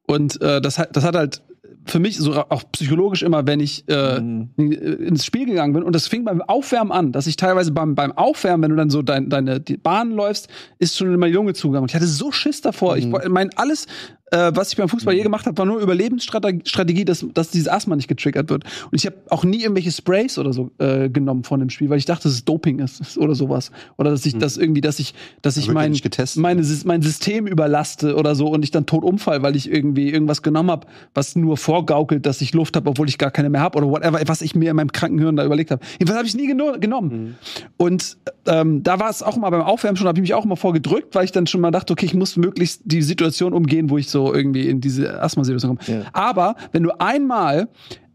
[0.06, 1.42] Und äh, das, hat, das hat halt
[1.86, 6.08] für mich so auch psychologisch immer, wenn ich äh, ins Spiel gegangen bin und das
[6.08, 9.30] fing beim Aufwärmen an, dass ich teilweise beim, beim Aufwärmen, wenn du dann so dein,
[9.30, 10.50] deine Bahn läufst,
[10.80, 11.84] ist schon immer die Lunge zugegangen.
[11.84, 12.98] Und ich hatte so Schiss davor.
[12.98, 13.88] Ich mein alles,
[14.32, 17.96] äh, was ich beim Fußball je gemacht habe, war nur Überlebensstrategie, dass, dass dieses Asthma
[17.96, 18.64] nicht getriggert wird.
[18.64, 22.00] Und ich habe auch nie irgendwelche Sprays oder so äh, genommen von dem Spiel, weil
[22.00, 23.72] ich dachte, dass es Doping ist oder sowas.
[23.98, 25.92] Oder dass ich das irgendwie, dass ich, dass ich mein,
[26.38, 30.10] meine, Sys- mein System überlaste oder so und ich dann tot umfall, weil ich irgendwie
[30.10, 33.62] irgendwas genommen habe, was nur vorgaukelt, dass ich Luft habe, obwohl ich gar keine mehr
[33.62, 35.86] habe oder whatever, was ich mir in meinem kranken Hirn da überlegt habe.
[35.94, 37.36] Jedenfalls habe ich es nie geno genommen.
[37.78, 40.58] Und ähm, da war es auch mal beim Aufwärmen schon, habe ich mich auch immer
[40.58, 43.98] vorgedrückt, weil ich dann schon mal dachte, okay, ich muss möglichst die Situation umgehen, wo
[44.00, 46.06] ich so irgendwie in diese Asthma-Situation komme.
[46.14, 47.68] Aber wenn du einmal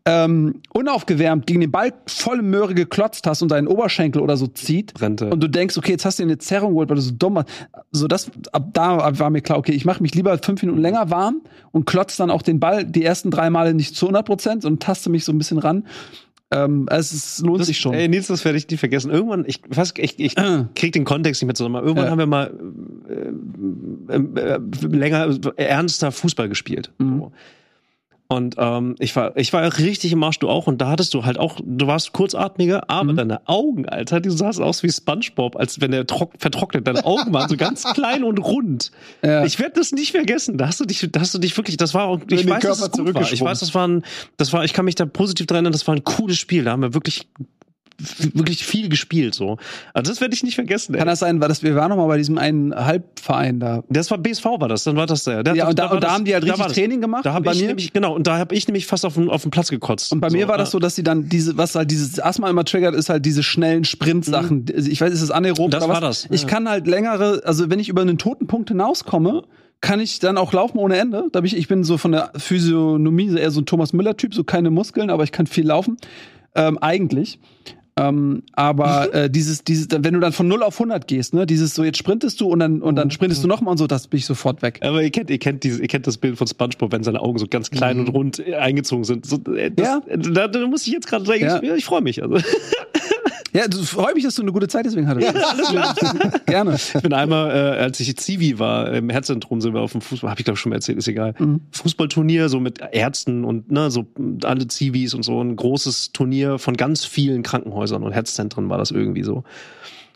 [0.06, 4.94] ähm, unaufgewärmt gegen den Ball volle Möhre geklotzt hast und deinen Oberschenkel oder so zieht
[4.94, 5.28] Brennte.
[5.30, 7.48] und du denkst, okay, jetzt hast du eine Zerrung geholt, weil du so dumm warst.
[7.92, 11.10] So das, ab da war mir klar, okay, ich mache mich lieber fünf Minuten länger
[11.10, 14.64] warm und klotz dann auch den Ball die ersten drei Male nicht zu 100 Prozent
[14.64, 15.84] und taste mich so ein bisschen ran.
[16.52, 17.94] Ähm, es ist, lohnt Das, sich schon.
[17.94, 19.10] Ey, Nils, das werde ich nie vergessen.
[19.10, 20.34] Irgendwann, ich weiß, ich, ich
[20.74, 21.76] krieg den Kontext nicht mehr zusammen.
[21.76, 22.10] Irgendwann Ja.
[22.10, 22.52] haben wir mal
[23.08, 26.90] äh, äh, äh, länger äh, ernster Fußball gespielt.
[26.98, 27.18] Mhm.
[27.18, 27.32] So.
[28.32, 30.68] Und ähm, ich war, ich war richtig im Marsch, du auch.
[30.68, 33.16] Und da hattest du halt auch, du warst kurzatmiger, aber Mhm.
[33.16, 36.86] deine Augen, Alter, die saßen aus wie SpongeBob, als wenn der trock, vertrocknet.
[36.86, 38.92] Deine Augen waren so ganz klein und rund.
[39.24, 39.44] Ja.
[39.44, 40.58] Ich werde das nicht vergessen.
[40.58, 42.80] Da hast du dich, da hast du dich wirklich, das war auch, ich weiß, dass
[42.80, 43.32] es gut war.
[43.32, 44.04] Ich weiß, das war ein,
[44.36, 46.62] das war, ich kann mich da positiv dran erinnern, das war ein cooles Spiel.
[46.62, 47.26] Da haben wir wirklich,
[48.34, 49.56] wirklich viel gespielt, so.
[49.94, 50.98] Also das werde ich nicht vergessen, ey.
[50.98, 53.82] Kann das sein, weil das, wir waren noch mal bei diesem einen Halbverein da.
[53.88, 55.42] Das war BSV war das, dann war das der.
[55.42, 56.76] der Ja, und da, war und da das- haben die halt da richtig war das.
[56.76, 57.24] Training gemacht.
[57.26, 59.28] Da habe bei ich mir, nämlich, genau, und da habe ich nämlich fast auf den,
[59.28, 60.12] auf den Platz gekotzt.
[60.12, 60.72] Und bei mir war das ja.
[60.72, 63.84] so, dass sie dann diese, was halt dieses Asthma immer triggert, ist halt diese schnellen
[63.84, 64.66] Sprint-Sachen.
[64.74, 66.22] Also Ich weiß, ist es anaerob Das oder war was?
[66.22, 66.48] das, Ich ja.
[66.48, 69.42] kann halt längere, also wenn ich über einen toten Punkt hinauskomme,
[69.82, 71.24] kann ich dann auch laufen ohne Ende.
[71.32, 74.34] Da bin ich, ich bin so von der Physiognomie so eher so ein Thomas Müller-Typ,
[74.34, 75.96] so keine Muskeln, aber ich kann viel laufen.
[76.54, 77.38] Ähm, eigentlich.
[77.96, 81.74] Ähm, aber äh, dieses, dieses, wenn du dann von 0 auf 100 gehst, ne, dieses
[81.74, 84.18] so, jetzt sprintest du und dann, und dann sprintest du nochmal und so, das bin
[84.18, 84.78] ich sofort weg.
[84.82, 87.38] Aber ihr kennt, ihr kennt dieses, ihr kennt das Bild von SpongeBob, wenn seine Augen
[87.38, 89.26] so ganz klein und rund eingezogen sind.
[89.26, 90.02] So, äh, das, Ja.
[90.06, 91.60] äh, da, da muss ich jetzt gerade sagen, Ja.
[91.62, 92.22] ich, ich freue mich.
[92.22, 92.36] Also.
[93.52, 95.32] Ja, du freue mich, dass du eine gute Zeit deswegen hattest.
[96.46, 96.74] Gerne.
[96.74, 100.30] Ich bin einmal, äh, als ich Zivi war, im Herzzentrum sind wir auf dem Fußball,
[100.30, 101.34] habe ich glaube schon mal erzählt, ist egal.
[101.38, 101.60] Mhm.
[101.72, 104.06] Fußballturnier, so mit Ärzten und ne, so
[104.44, 108.90] alle Zivis und so, ein großes Turnier von ganz vielen Krankenhäusern und Herzzentren war das
[108.90, 109.44] irgendwie so.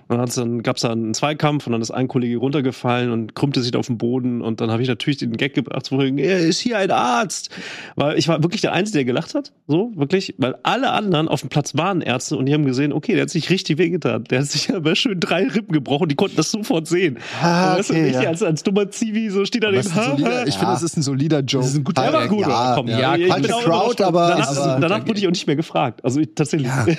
[0.08, 3.74] Und dann gab's da einen Zweikampf und dann ist ein Kollege runtergefallen und krümmte sich
[3.76, 6.78] auf den Boden und dann habe ich natürlich den Gag gebracht, so, er ist hier
[6.78, 7.50] ein Arzt.
[7.96, 11.40] Weil ich war wirklich der Einzige, der gelacht hat, so, wirklich, weil alle anderen auf
[11.40, 14.24] dem Platz waren Ärzte und die haben gesehen, okay, der hat sich richtig wehgetan.
[14.24, 17.18] Der hat sich aber schön drei Rippen gebrochen, die konnten das sofort sehen.
[17.42, 18.28] Ah, Und weißt du, okay, ich ja.
[18.28, 21.40] als, als dummer Zivi so steht da den solider, ich finde, das ist ein solider
[21.40, 21.64] Joke.
[21.64, 24.02] Das ist ein guter der war Ja, gut, ja, komm, ja, ich bin auch Crowd,
[24.04, 26.04] aber- danach, aber- danach wurde ich auch nicht mehr gefragt.
[26.04, 26.68] Also ich, tatsächlich.
[26.68, 26.86] Ja.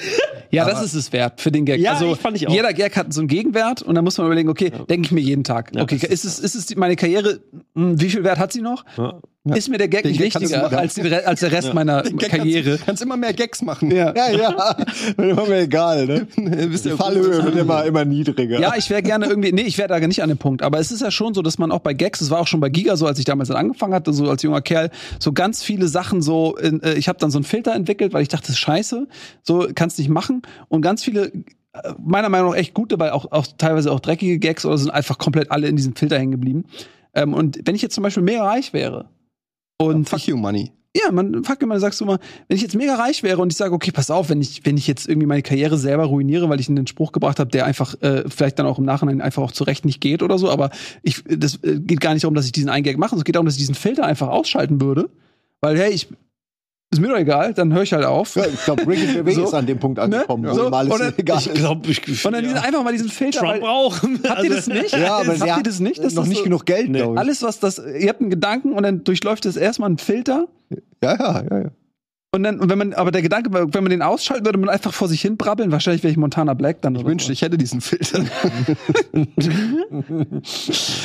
[0.51, 1.81] Ja, das ist es wert für den Gag.
[1.81, 2.53] Ja, also ich fand ich auch.
[2.53, 5.21] jeder Gag hat so einen Gegenwert und dann muss man überlegen, okay, denke ich mir
[5.21, 5.71] jeden Tag.
[5.75, 7.39] Ja, okay, ist es, ist es die- meine Karriere,
[7.75, 8.85] hm, wie viel Wert hat sie noch?
[8.97, 9.19] Ja.
[9.53, 12.01] Ist mir der Gag Den nicht Gag du wichtiger als, die, als der Rest meiner
[12.01, 12.69] Karriere?
[12.71, 13.91] Kannst, kannst immer mehr Gags machen.
[13.91, 14.11] Ja.
[14.15, 14.75] Ja, ja.
[15.19, 16.27] Immer mir egal, ne?
[16.67, 18.59] Bist Die ja Fallhöhe wird immer, immer niedriger.
[18.59, 20.63] Ja, ich wäre gerne irgendwie, nee, ich wäre da nicht an dem Punkt.
[20.63, 22.59] Aber es ist ja schon so, dass man auch bei Gags, es war auch schon
[22.59, 24.89] bei Giga so, als ich damals dann angefangen hatte, so als junger Kerl,
[25.19, 28.23] so ganz viele Sachen so, in, äh, ich habe dann so einen Filter entwickelt, weil
[28.23, 29.07] ich dachte, das ist scheiße,
[29.43, 30.41] so kannst nicht machen.
[30.69, 31.31] Und ganz viele,
[32.03, 35.17] meiner Meinung nach echt gute, weil auch, auch teilweise auch dreckige Gags oder sind einfach
[35.17, 36.65] komplett alle in diesem Filter hängen geblieben.
[37.13, 39.09] Ähm, und wenn ich jetzt zum Beispiel mega reich wäre
[39.77, 40.71] und Fuck you, Money.
[40.95, 43.57] ja, man, fuck, man sagst du mal, wenn ich jetzt mega reich wäre und ich
[43.57, 46.59] sage, okay, pass auf, wenn ich, wenn ich jetzt irgendwie meine Karriere selber ruiniere, weil
[46.59, 49.51] ich einen Spruch gebracht habe, der einfach äh, vielleicht dann auch im Nachhinein einfach auch
[49.51, 50.69] zurecht nicht geht oder so, aber
[51.03, 53.45] ich, das äh, geht gar nicht darum, dass ich diesen Eingag mache, es geht darum,
[53.45, 55.09] dass ich diesen Filter einfach ausschalten würde,
[55.61, 56.07] weil hey, ich
[56.91, 58.35] ist mir doch egal, dann höre ich halt auf.
[58.35, 59.43] Ja, ich glaube, Ricky Gervais So.
[59.45, 60.51] ist an dem Punkt angekommen, Ne?
[60.51, 60.67] wo So.
[60.67, 61.55] ihm alles Und dann- egal Ich ist.
[61.55, 63.39] glaube, ich, Und dann diesen, einfach mal diesen Filter.
[63.39, 64.01] Trump weil, auch.
[64.29, 64.91] habt ihr das nicht?
[64.97, 66.01] Ja, aber habt ihr das nicht?
[66.03, 66.99] dass noch das nicht so, genug Geld, Nee.
[66.99, 67.19] glaub ich.
[67.19, 70.47] Alles, was das, ihr habt einen Gedanken und dann durchläuft es erstmal ein Filter
[71.03, 71.69] Ja, ja, ja, ja.
[72.35, 74.93] Und dann, und wenn man, aber der Gedanke, wenn man den ausschalten würde, man einfach
[74.93, 76.95] vor sich hin brabbeln, wahrscheinlich wäre ich Montana Black dann.
[76.95, 78.23] Ich wünschte, ich hätte diesen Filter.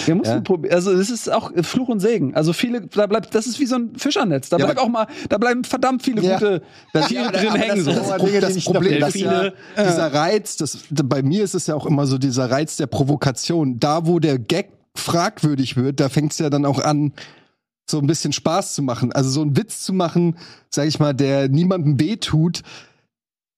[0.06, 0.34] Der muss Ja.
[0.34, 0.74] man probieren.
[0.74, 2.34] Also, das ist auch Fluch und Segen.
[2.34, 4.48] Also, viele, da bleibt, das ist wie so ein Fischernetz.
[4.48, 6.34] Da Ja, bleibt auch mal, da bleiben verdammt viele Ja.
[6.38, 6.62] gute
[6.92, 7.76] Das- Tiere ja, drin hängen.
[7.76, 7.92] Das, So.
[7.92, 8.40] das, so.
[8.40, 11.86] Das nicht Problem dafür ist ja, dieser Reiz, das, bei mir ist es ja auch
[11.86, 13.78] immer so dieser Reiz der Provokation.
[13.78, 17.12] Da, wo der Gag fragwürdig wird, da fängt es ja dann auch an,
[17.90, 19.12] so ein bisschen Spaß zu machen.
[19.12, 20.36] Also so einen Witz zu machen,
[20.68, 22.62] sag ich mal, der niemandem weh tut,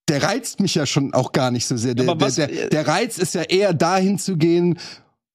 [0.08, 1.94] der reizt mich ja schon auch gar nicht so sehr.
[1.94, 4.78] Der, der, der, der Reiz ist ja eher dahin zu gehen,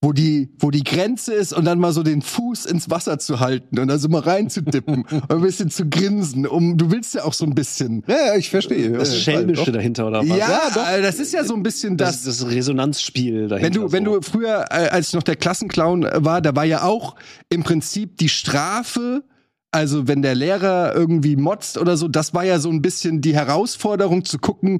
[0.01, 3.39] wo die, wo die Grenze ist und dann mal so den Fuß ins Wasser zu
[3.39, 6.45] halten und da so mal reinzudippen und ein bisschen zu grinsen.
[6.45, 8.03] Um, du willst ja auch so ein bisschen.
[8.07, 8.91] Ja, ja, ich verstehe.
[8.91, 10.37] Das Ja, Schelmische dahinter oder was?
[10.37, 12.39] Ja, äh, das ist ja so ein bisschen das, das.
[12.39, 13.65] das Resonanzspiel dahinter.
[13.65, 14.19] Wenn du, wenn so.
[14.19, 17.15] du früher, äh, als ich noch der Klassenclown äh, war, da war ja auch
[17.49, 19.23] im Prinzip die Strafe,
[19.71, 23.33] also wenn der Lehrer irgendwie motzt oder so, das war ja so ein bisschen die
[23.33, 24.79] Herausforderung zu gucken,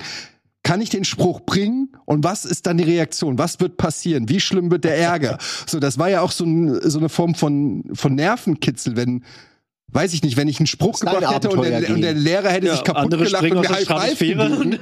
[0.68, 3.38] kann ich den Spruch bringen und was ist dann die Reaktion?
[3.38, 4.27] Was wird passieren?
[4.27, 5.38] Wie schlimm wird der Ärger?
[5.65, 9.23] So, das war ja auch so, ein, so eine Form von, von Nervenkitzel, wenn,
[9.88, 12.49] weiß ich nicht, wenn ich einen Spruch Dein gebracht hätte und der, und der Lehrer
[12.49, 14.77] hätte Ja, sich kaputt gelacht und gegeben,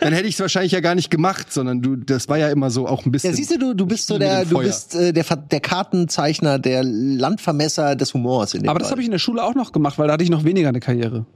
[0.00, 2.70] dann hätte ich es wahrscheinlich ja gar nicht gemacht, sondern du, das war ja immer
[2.70, 3.30] so auch ein bisschen.
[3.30, 6.82] Ja, siehst du, du, du bist so der, du bist äh, der, der Kartenzeichner, der
[6.84, 9.98] Landvermesser des Humors in dem Aber das habe ich in der Schule auch noch gemacht,
[9.98, 11.26] weil da hatte ich noch weniger eine Karriere.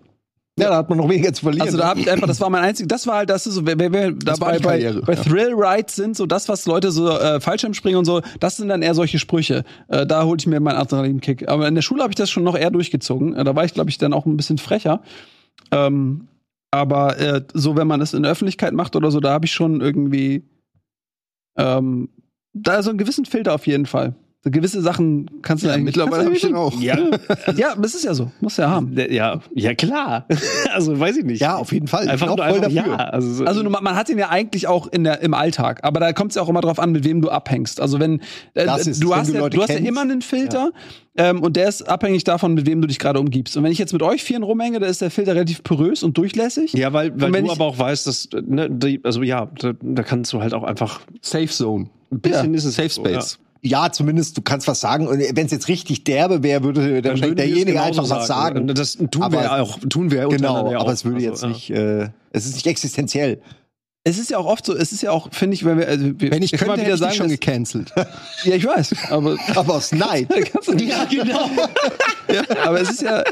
[0.57, 1.67] Ja, da hat man noch weniger zu verlieren.
[1.67, 3.67] Also da habe ich einfach, das war mein einzig, das war halt, das ist so,
[3.67, 5.23] wenn wir Das dabei bei, Karriere, bei ja.
[5.23, 8.83] Thrill Rides sind, so das, was Leute so äh, Fallschirmspringen und so, das sind dann
[8.83, 9.65] eher solche Sprüche.
[9.89, 11.49] Äh, da hole ich mir meinen Adrenalinkick.
[11.49, 13.35] Aber in der Schule habe ich das schon noch eher durchgezogen.
[13.35, 15.03] Äh, da war ich, glaube ich, dann auch ein bisschen frecher.
[15.73, 16.29] Ähm,
[16.71, 19.53] aber äh, so, wenn man es in der Öffentlichkeit macht oder so, da habe ich
[19.53, 20.45] schon irgendwie
[21.57, 22.11] ähm,
[22.53, 24.15] da so einen gewissen Filter auf jeden Fall.
[24.45, 26.79] So gewisse Sachen kannst du Ja, eigentlich mittlerweile habe ich den auch.
[26.79, 26.99] Ja,
[27.57, 28.31] Ja, das ist ja so.
[28.43, 28.95] Muss ja haben.
[29.11, 30.27] ja, ja klar.
[30.75, 31.41] also weiß ich nicht.
[31.41, 32.07] ja, auf jeden Fall.
[32.11, 32.93] einfach nur auch voll einfach, dafür.
[32.93, 32.97] ja.
[32.97, 35.99] Also, so- Also man, man hat ihn ja eigentlich auch in der, im Alltag, aber
[35.99, 37.81] da kommt es ja auch immer drauf an, mit wem du abhängst.
[37.81, 38.21] Also wenn
[38.53, 40.73] äh, Das ist, du wenn hast du ja, du hast ja immer einen Filter
[41.17, 43.57] ähm, und der ist abhängig davon, mit wem du dich gerade umgibst.
[43.57, 46.19] Und wenn ich jetzt mit euch vieren rumhänge, da ist der Filter relativ porös und
[46.19, 46.75] durchlässig.
[46.75, 50.03] ja, weil, weil du ich- aber auch weißt, dass, ne, die, also ja, da, da
[50.03, 51.89] kannst du halt auch einfach Safe Zone.
[52.13, 53.39] ein bisschen Ja, ist es Safe so, Space.
[53.67, 55.07] Ja, zumindest, du kannst was sagen.
[55.09, 58.67] Und wenn es jetzt richtig derbe wäre, würde dann, Dann derjenige genauso einfach was sagen.
[58.69, 60.93] Das tun Aber- wir auch, tun wir Genau, ja aber auch.
[60.93, 61.49] es würde Also, jetzt ja.
[61.49, 63.41] nicht, äh, es ist nicht existenziell.
[64.07, 66.05] Es ist ja auch oft so, es ist ja auch, finde ich, wenn wir, also,
[66.19, 67.91] Wenn ich könnte, mal wieder sagen, schon gecancelt.
[68.45, 70.29] ja, ich weiß, aber Aber aus Neid.
[70.79, 71.49] Ja, genau.
[72.65, 73.25] aber es ist ja,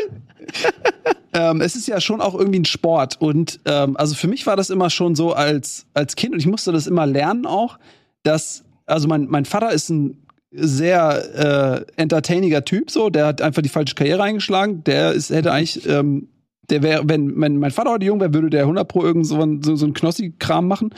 [1.34, 3.20] ähm, es ist ja schon auch irgendwie ein Sport.
[3.20, 6.46] Und ähm, also für mich war das immer schon so als, als Kind und ich
[6.46, 7.78] musste das immer lernen auch,
[8.22, 10.21] dass, also mein, mein Vater ist ein
[10.52, 14.84] sehr äh, entertainiger Typ, so, der hat einfach die falsche Karriere eingeschlagen.
[14.84, 16.28] Der ist, hätte eigentlich, ähm,
[16.70, 19.36] der wäre, wenn, wenn mein Vater heute jung wäre, würde der 100 pro irgend so,
[19.62, 20.90] so, so einen Knossi-Kram machen.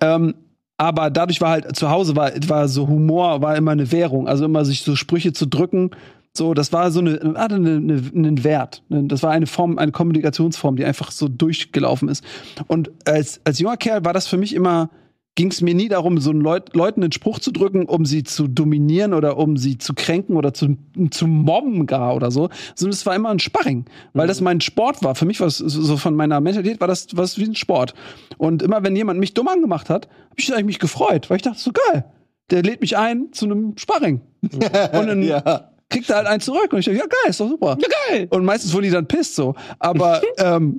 [0.00, 0.34] Ähm,
[0.76, 4.44] aber dadurch war halt zu Hause war, war so Humor war immer eine Währung, also
[4.44, 5.90] immer sich so Sprüche zu drücken,
[6.36, 8.82] so das war so eine hatte eine, eine, einen Wert.
[8.88, 12.24] Das war eine Form, eine Kommunikationsform, die einfach so durchgelaufen ist.
[12.66, 14.90] Und als als junger Kerl war das für mich immer
[15.34, 18.22] ging es mir nie darum, so einen Leut, Leuten einen Spruch zu drücken, um sie
[18.22, 20.76] zu dominieren oder um sie zu kränken oder zu,
[21.10, 25.02] zu mobben gar oder so, sondern es war immer ein Sparring, weil das mein Sport
[25.02, 25.14] war.
[25.14, 27.94] Für mich war es so von meiner Mentalität war das was wie ein Sport.
[28.38, 31.42] Und immer wenn jemand mich dumm angemacht hat, habe ich eigentlich mich gefreut, weil ich
[31.42, 32.04] dachte so geil,
[32.50, 34.20] der lädt mich ein zu einem Sparring.
[34.42, 34.60] Und
[35.06, 35.70] dann Ja.
[35.90, 37.76] Kriegt er halt einen zurück und ich dachte, ja geil, ist doch super.
[37.80, 38.26] Ja geil.
[38.30, 40.78] Und meistens wurden die dann pisst so, aber ähm,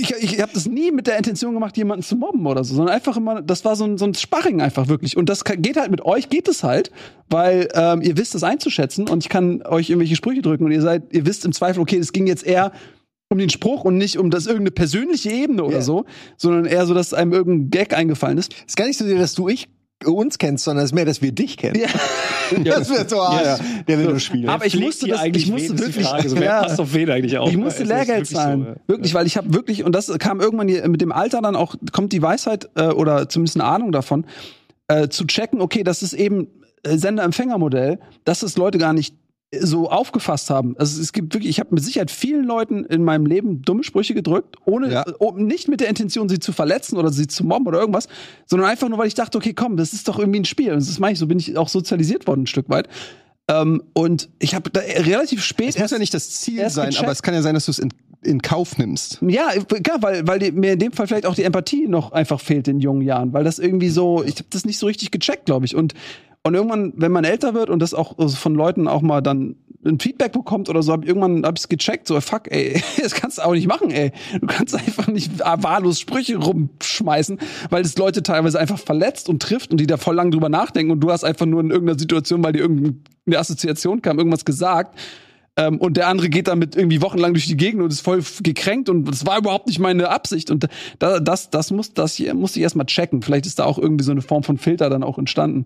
[0.00, 2.94] ich, ich habe das nie mit der Intention gemacht, jemanden zu mobben oder so, sondern
[2.94, 5.16] einfach immer, das war so ein, so ein Sparring einfach wirklich.
[5.16, 6.90] Und das kann, geht halt mit euch, geht es halt,
[7.28, 10.82] weil ähm, ihr wisst es einzuschätzen und ich kann euch irgendwelche Sprüche drücken und ihr
[10.82, 12.72] seid, ihr wisst im Zweifel, okay, es ging jetzt eher
[13.30, 15.82] um den Spruch und nicht um das irgendeine persönliche Ebene oder Ja.
[15.82, 16.06] so,
[16.38, 18.54] sondern eher so, dass einem irgendein Gag eingefallen ist.
[18.66, 19.68] ist gar nicht so sehr, dass du ich
[20.04, 21.80] uns kennst, sondern es ist mehr, dass wir dich kennen.
[21.80, 21.88] Ja.
[22.64, 23.58] Das wird so, ah, ja.
[23.86, 24.48] der will nur spielen.
[24.48, 26.30] Aber ich musste das, eigentlich ich musste wirklich, Frage.
[26.30, 26.62] So, wer Ja.
[26.62, 27.46] passt auf wen eigentlich auch?
[27.50, 28.62] Ich musste Es ist Lehrgeld wirklich zahlen.
[28.62, 28.76] so, ja.
[28.86, 31.74] Wirklich, weil ich habe wirklich, und das kam irgendwann hier mit dem Alter dann auch,
[31.92, 34.24] kommt die Weisheit äh, oder zumindest eine Ahnung davon,
[34.86, 36.48] äh, zu checken, okay, das ist eben
[36.84, 39.14] äh, Sender-Empfänger-Modell, dass das Leute gar nicht
[39.60, 40.76] so aufgefasst haben.
[40.78, 44.12] Also es gibt wirklich, ich habe mit Sicherheit vielen Leuten in meinem Leben dumme Sprüche
[44.14, 45.02] gedrückt, ohne Ja.
[45.06, 48.08] äh, oh, nicht mit der Intention, sie zu verletzen oder sie zu mobben oder irgendwas,
[48.46, 50.72] sondern einfach nur, weil ich dachte, okay, komm, das ist doch irgendwie ein Spiel.
[50.72, 52.88] Und das meine ich, so bin ich auch sozialisiert worden ein Stück weit.
[53.50, 57.04] Ähm, und ich habe da relativ spät Es muss ja nicht das Ziel sein, gecheckt.
[57.04, 57.88] aber es kann ja sein, dass du es in,
[58.22, 59.18] in Kauf nimmst.
[59.22, 59.50] Ja,
[59.82, 62.68] klar, weil, weil die, mir in dem Fall vielleicht auch die Empathie noch einfach fehlt
[62.68, 65.66] in jungen Jahren, weil das irgendwie so, ich habe das nicht so richtig gecheckt, glaube
[65.66, 65.76] ich.
[65.76, 65.94] Und,
[66.42, 70.00] und irgendwann, wenn man älter wird und das auch von Leuten auch mal dann ein
[70.00, 73.38] Feedback bekommt oder so, hab, irgendwann habe ich es gecheckt, so fuck, ey, das kannst
[73.38, 74.12] du auch nicht machen, ey.
[74.40, 77.38] Du kannst einfach nicht wahllos Sprüche rumschmeißen,
[77.70, 80.90] weil das Leute teilweise einfach verletzt und trifft und die da voll lang drüber nachdenken
[80.90, 84.98] und du hast einfach nur in irgendeiner Situation, weil dir irgendeine Assoziation kam, irgendwas gesagt.
[85.58, 88.88] Ähm, und der andere geht damit irgendwie wochenlang durch die Gegend und ist voll gekränkt
[88.88, 90.52] und das war überhaupt nicht meine Absicht.
[90.52, 90.68] Und
[91.00, 93.22] da, das, das muss, das hier muss ich erstmal checken.
[93.22, 95.64] Vielleicht ist da auch irgendwie so eine Form von Filter dann auch entstanden.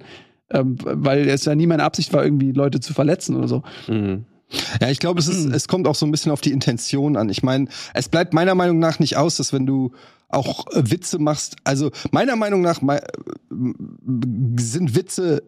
[0.51, 3.63] Ähm, weil es ja nie meine Absicht war, irgendwie Leute zu verletzen oder so.
[3.87, 4.25] Mhm.
[4.81, 7.29] Ja, ich glaube, es ist, es kommt auch so ein bisschen auf die Intention an.
[7.29, 9.93] Ich meine, es bleibt meiner Meinung nach nicht aus, dass wenn du
[10.29, 13.01] auch äh, Witze machst, also meiner Meinung nach äh,
[14.59, 15.43] sind Witze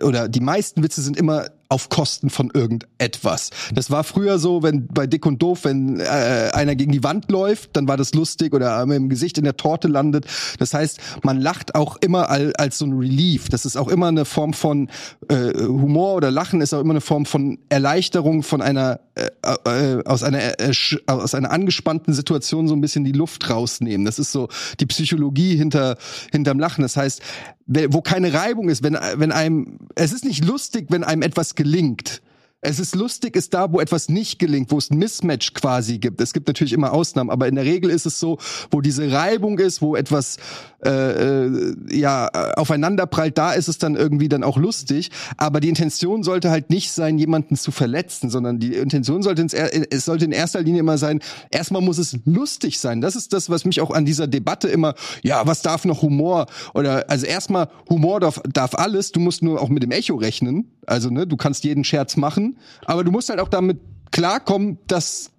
[0.00, 3.50] oder die meisten Witze sind immer auf Kosten von irgendetwas.
[3.74, 6.04] Das war früher so, wenn bei Dick und Doof, wenn äh,
[6.52, 9.56] einer gegen die Wand läuft, dann war das lustig oder mit dem Gesicht in der
[9.56, 10.26] Torte landet.
[10.60, 13.48] Das heißt, man lacht auch immer al, als so ein Relief.
[13.48, 14.88] Das ist auch immer eine Form von
[15.28, 19.30] äh, Humor oder Lachen ist auch immer eine Form von Erleichterung von einer äh,
[19.64, 20.72] äh, aus einer äh,
[21.06, 24.04] aus einer angespannten Situation so ein bisschen die Luft rausnehmen.
[24.04, 24.48] Das ist so
[24.80, 25.96] die Psychologie hinter
[26.32, 26.82] hinterm Lachen.
[26.82, 27.22] Das heißt,
[27.66, 32.20] wo keine Reibung ist, wenn wenn einem es ist nicht lustig, wenn einem etwas gelingt.
[32.64, 36.20] Es ist lustig, ist da, wo etwas nicht gelingt, wo es ein Mismatch quasi gibt.
[36.20, 38.38] Es gibt natürlich immer Ausnahmen, aber in der Regel ist es so,
[38.70, 40.38] wo diese Reibung ist, wo etwas
[40.84, 40.90] äh,
[41.46, 45.10] äh, ja aufeinanderprallt, da ist es dann irgendwie dann auch lustig.
[45.36, 49.54] Aber die Intention sollte halt nicht sein, jemanden zu verletzen, sondern die Intention sollte ins,
[49.54, 51.20] es sollte in erster Linie immer sein,
[51.50, 53.00] erstmal muss es lustig sein.
[53.00, 56.46] Das ist das, was mich auch an dieser Debatte immer, ja, was darf noch Humor?
[56.74, 59.12] Oder also erstmal Humor darf, darf alles.
[59.12, 60.70] Du musst nur auch mit dem Echo rechnen.
[60.86, 62.53] Also ne, du kannst jeden Scherz machen,
[62.84, 65.30] aber du musst halt auch damit klarkommen, dass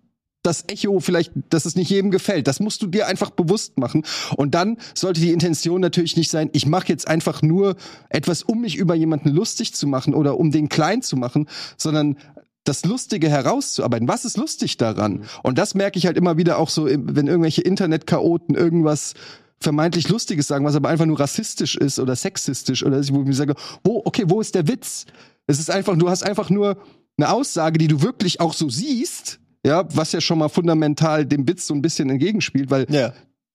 [0.45, 2.47] das Echo vielleicht, dass es nicht jedem gefällt.
[2.47, 4.03] Das musst du dir einfach bewusst machen.
[4.35, 7.75] Und dann sollte die Intention natürlich nicht sein, ich mache jetzt einfach nur
[8.09, 11.47] etwas, um mich über jemanden lustig zu machen oder um den klein zu machen,
[11.77, 12.17] sondern
[12.63, 14.07] das Lustige herauszuarbeiten.
[14.07, 15.25] Was ist lustig daran?
[15.43, 19.13] Und das merke ich halt immer wieder auch so, wenn irgendwelche Internetchaoten irgendwas
[19.59, 23.33] vermeintlich Lustiges sagen, was aber einfach nur rassistisch ist oder sexistisch oder wo ich mir
[23.33, 25.05] sage, wo, okay, wo ist der Witz?
[25.47, 26.77] Es ist einfach, du hast einfach nur
[27.17, 31.47] eine Aussage, die du wirklich auch so siehst, ja, was ja schon mal fundamental dem
[31.47, 33.13] Witz so ein bisschen entgegenspielt, weil Ja.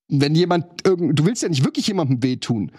[0.08, 2.72] wenn jemand irgend, du willst ja nicht wirklich jemandem wehtun.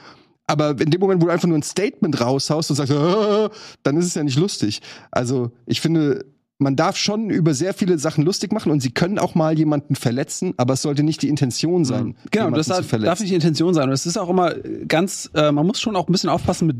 [0.47, 2.91] Aber in dem Moment, wo du einfach nur ein Statement raushaust und sagst,
[3.83, 4.81] dann ist es ja nicht lustig.
[5.11, 6.25] Also ich finde,
[6.57, 9.95] man darf schon über sehr viele Sachen lustig machen und sie können auch mal jemanden
[9.95, 13.73] verletzen, aber es sollte nicht die Intention sein, Genau, das darf, darf nicht die Intention
[13.73, 13.87] sein.
[13.87, 14.53] Und es ist auch immer
[14.87, 16.77] ganz, äh, man muss schon auch ein bisschen aufpassen, mit,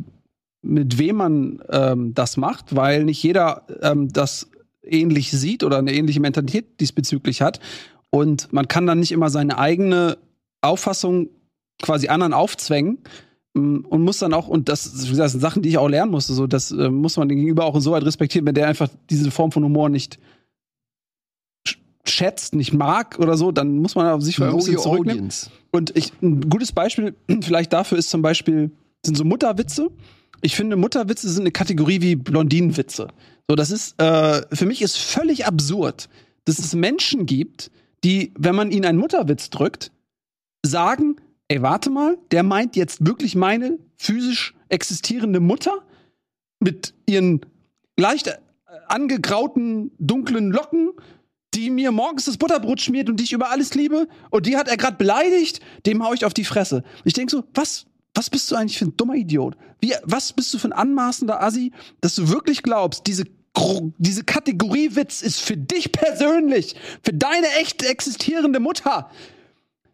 [0.61, 4.49] mit wem man ähm, das macht, weil nicht jeder ähm, das
[4.83, 7.59] ähnlich sieht oder eine ähnliche Mentalität diesbezüglich hat.
[8.09, 10.17] Und man kann dann nicht immer seine eigene
[10.61, 11.29] Auffassung
[11.81, 12.99] quasi anderen aufzwängen
[13.53, 16.11] mm, und muss dann auch, und das, wie gesagt, sind Sachen, die ich auch lernen
[16.11, 18.89] musste, so, das äh, muss man den Gegenüber auch so weit respektieren, wenn der einfach
[19.09, 20.19] diese Form von Humor nicht
[21.67, 25.11] sch- schätzt, nicht mag oder so, dann muss man auf sich ein Know bisschen zurücknehmen.
[25.11, 25.49] audience.
[25.71, 28.71] Und ich, ein gutes Beispiel vielleicht dafür ist zum Beispiel,
[29.05, 29.89] sind so Mutterwitze.
[30.41, 33.07] Ich finde, Mutterwitze sind eine Kategorie wie Blondinenwitze.
[33.47, 36.09] So, das ist, äh, für mich ist völlig absurd,
[36.45, 37.71] dass es Menschen gibt,
[38.03, 39.91] die, wenn man ihnen einen Mutterwitz drückt,
[40.65, 45.83] sagen, ey, warte mal, der meint jetzt wirklich meine physisch existierende Mutter
[46.59, 47.41] mit ihren
[47.99, 48.37] leicht äh,
[48.87, 50.91] angegrauten, dunklen Locken,
[51.53, 54.07] die mir morgens das Butterbrot schmiert und die ich über alles liebe.
[54.29, 56.83] Und die hat er gerade beleidigt, dem hau ich auf die Fresse.
[57.03, 59.55] Ich denk so, was, was bist du eigentlich für ein dummer Idiot?
[59.79, 61.71] Wie, was bist du für ein anmaßender Assi,
[62.01, 63.25] dass du wirklich glaubst, diese
[63.97, 69.09] diese Kategorie Witz ist für dich persönlich, für deine echt existierende Mutter.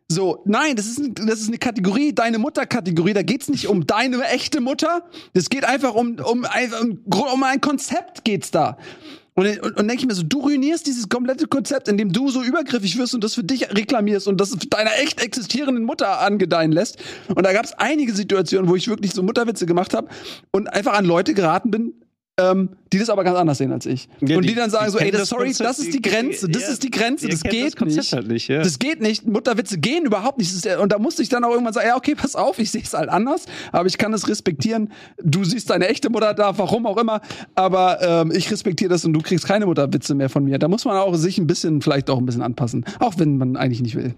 [0.09, 3.13] So, nein, das ist, das ist eine Kategorie, deine Mutter-Kategorie.
[3.13, 5.03] Da geht's nicht um deine echte Mutter.
[5.33, 6.45] Das geht einfach um, um,
[6.81, 8.77] um, um ein Konzept geht's da.
[9.37, 12.41] Und, und, und denke ich mir so, du ruinierst dieses komplette Konzept, indem du so
[12.41, 16.97] übergriffig wirst und das für dich reklamierst und das deiner echt existierenden Mutter angedeihen lässt.
[17.27, 20.07] Und da gab's einige Situationen, wo ich wirklich so Mutterwitze gemacht habe
[20.51, 21.93] und einfach an Leute geraten bin,
[22.39, 24.07] ähm, die das aber ganz anders sehen als ich.
[24.21, 26.47] Ja, und die, die- dann sagen die so, ey, das, sorry, das ist die Grenze,
[26.47, 28.13] das ja, ist die Grenze, das geht das nicht.
[28.13, 28.59] halt nicht, ja.
[28.61, 29.25] Das geht nicht.
[29.25, 30.51] Mutterwitze gehen überhaupt nicht.
[30.53, 32.81] Ist Und da musste ich dann auch irgendwann sagen, ja, okay, pass auf, ich sehe
[32.83, 34.91] es halt anders, aber ich kann es respektieren.
[35.23, 37.21] Du siehst deine echte Mutter da, warum auch immer,
[37.55, 40.59] aber ähm, ich respektiere das und du kriegst keine Mutterwitze mehr von mir.
[40.59, 43.57] Da muss man auch sich ein bisschen, vielleicht auch ein bisschen anpassen, auch wenn man
[43.57, 44.13] eigentlich nicht will.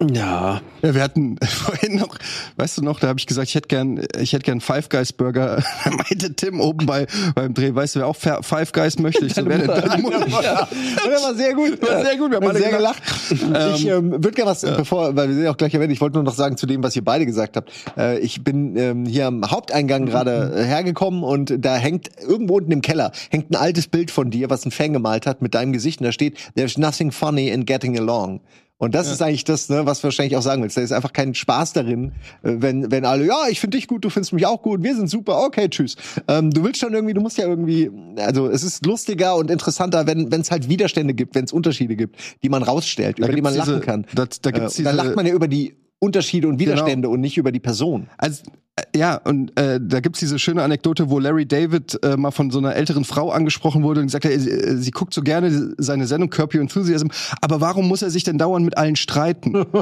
[0.00, 0.60] Ja.
[0.80, 2.16] Ja, wir hatten vorhin noch,
[2.56, 5.12] weißt du noch, da habe ich gesagt, ich hätte gern, ich hätte gern Five Guys
[5.12, 5.62] Burger.
[5.84, 9.24] Da meinte Tim oben bei beim Dreh, weißt du, wer auch Five Guys möchte?
[9.26, 10.28] Ich so, wer denn deine Mutter?
[10.28, 11.80] Ja, das war sehr gut.
[11.82, 13.02] War sehr gut, wir haben alle sehr gelacht.
[13.28, 13.76] gelacht.
[13.76, 16.16] Ich ähm, würde gerne was, bevor, weil wir sind ja auch gleich erwähnt, ich wollte
[16.16, 17.72] nur noch sagen zu dem, was ihr beide gesagt habt.
[17.96, 22.72] Äh, ich bin ähm, hier am Haupteingang gerade äh, hergekommen und da hängt irgendwo unten
[22.72, 25.72] im Keller hängt ein altes Bild von dir, was ein Fan gemalt hat mit deinem
[25.72, 28.40] Gesicht und da steht, there's nothing funny in getting along.
[28.80, 30.76] Und das ist eigentlich das, ne, was du wahrscheinlich auch sagen willst.
[30.76, 34.04] Da ist einfach kein Spaß darin, äh, wenn, wenn alle, ja, ich finde dich gut,
[34.04, 35.96] du findest mich auch gut, wir sind super, okay, tschüss.
[36.28, 40.06] Ähm, du willst schon irgendwie, du musst ja irgendwie, also es ist lustiger und interessanter,
[40.06, 43.52] wenn es halt Widerstände gibt, wenn es Unterschiede gibt, die man rausstellt, über die man
[43.52, 44.06] gibt's lachen diese- kann.
[44.14, 47.38] Da, da gibt's äh, diese, lacht man ja über die Unterschiede und Widerstände und nicht
[47.38, 48.08] über die Person.
[48.18, 48.42] Also,
[48.76, 52.50] äh, ja, und äh, da gibt's diese schöne Anekdote, wo Larry David äh, mal von
[52.50, 55.74] so einer älteren Frau angesprochen wurde und gesagt hat, sie, äh, sie guckt so gerne
[55.78, 57.08] seine Sendung Curb Your Enthusiasm,
[57.40, 59.56] aber warum muss er sich denn dauernd mit allen streiten?
[59.62, 59.76] und,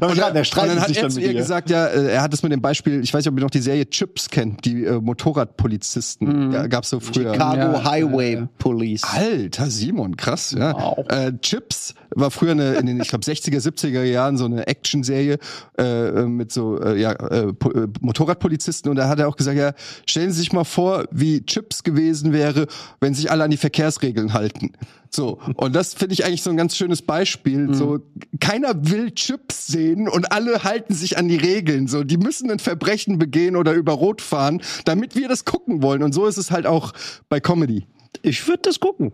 [0.00, 2.22] dann, der streitet und dann hat sich er dann zu ihr gesagt, ja, äh, er
[2.22, 4.64] hat es mit dem Beispiel, ich weiß nicht, ob ihr noch die Serie Chips kennt,
[4.64, 7.32] die äh, Motorradpolizisten, ja, gab's so früher.
[7.32, 8.48] Chicago Ja, Highway ja, ja.
[8.58, 9.02] Police.
[9.02, 10.74] Alter Simon, krass, ja.
[10.74, 11.06] Wow.
[11.08, 15.38] Äh, Chips war früher eine, in den, ich glaube, 60er, 70er Jahren so eine Actionserie
[15.78, 17.54] äh, mit so äh, ja, äh, äh,
[18.00, 19.72] Motorradpolizisten und da hat er auch gesagt, ja,
[20.06, 22.66] stellen Sie sich mal vor, wie Chips gewesen wäre,
[23.00, 24.72] wenn sich alle an die Verkehrsregeln halten.
[25.12, 27.74] So, und das finde ich eigentlich so ein ganz schönes Beispiel.
[27.74, 27.98] So,
[28.38, 31.88] keiner will Chips sehen und alle halten sich an die Regeln.
[31.88, 36.04] So, die müssen ein Verbrechen begehen oder über Rot fahren, damit wir das gucken wollen.
[36.04, 36.92] Und so ist es halt auch
[37.28, 37.86] bei Comedy.
[38.22, 39.12] Ich würde das gucken.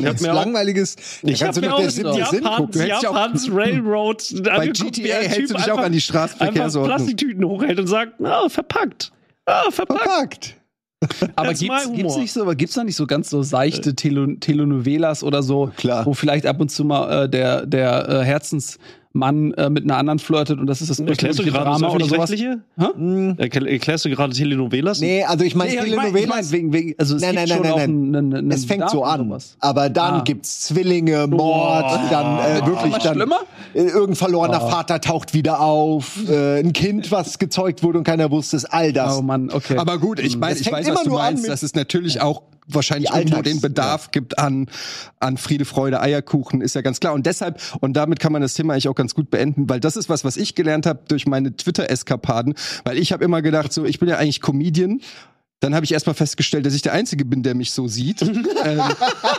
[0.00, 0.96] Ich habe mir auch, Langweiliges.
[1.22, 2.72] Ich kannst hab du mir auch Japans, gucken.
[2.72, 5.96] Du hättest ja auch- Japans Railroad Bei GTA hältst du dich auch einfach- an die
[5.98, 6.96] einfach Straßenverkehrsordnung.
[6.96, 9.12] Plastiktüten hochhält und sagt, ah, verpackt.
[9.46, 10.02] Ah, verpackt.
[10.04, 10.54] Verpackt.
[11.36, 15.22] Aber gibt's, gibt's nicht so, aber gibt's da nicht so ganz so seichte Tele Telenovelas
[15.22, 16.06] oder so, Klar.
[16.06, 18.24] wo vielleicht ab und zu mal äh, der der äh,
[19.14, 21.80] Herzensmann äh, mit einer anderen flirtet und das ist das Erklärst du persönliche gerade das
[21.80, 22.30] Drama oder sowas?
[22.30, 23.36] Hm.
[23.38, 25.00] Erkl- Erklärst du gerade Telenovelas?
[25.00, 26.28] Nee, also ich meine, Nee, ich mein, ich Telenovelas.
[26.28, 29.04] mein, wegen, wegen, also es Nein, nein, schon nein, auch nein, einen, es fängt so
[29.04, 29.24] an.
[29.28, 29.56] sowas.
[29.60, 30.22] Aber dann Ah.
[30.22, 31.98] gibt's Zwillinge, Mord, Oh.
[32.10, 33.38] dann äh, wirklich dann schlimmer?
[33.74, 38.30] äh, irgendein verlorener Vater taucht wieder auf, äh, ein Kind, was gezeugt wurde und keiner
[38.30, 39.18] wusste es, all das.
[39.18, 39.76] Oh Mann, okay.
[39.78, 43.10] Aber gut, ich meine, Es ich weiß, was du meinst, dass es natürlich auch wahrscheinlich
[43.10, 44.68] irgendwo Alltags- den Bedarf gibt an,
[45.20, 47.14] an Friede, Freude, Eierkuchen, ist ja ganz klar.
[47.14, 49.96] Und deshalb, und damit kann man das Thema eigentlich auch ganz gut beenden, weil das
[49.96, 52.54] ist was, was ich gelernt habe durch meine Twitter-Eskapaden,
[52.84, 55.00] weil ich habe immer gedacht, so, ich bin ja eigentlich Comedian.
[55.60, 58.20] Dann habe ich erstmal festgestellt, dass ich der Einzige bin, der mich so sieht.
[58.64, 58.82] ähm,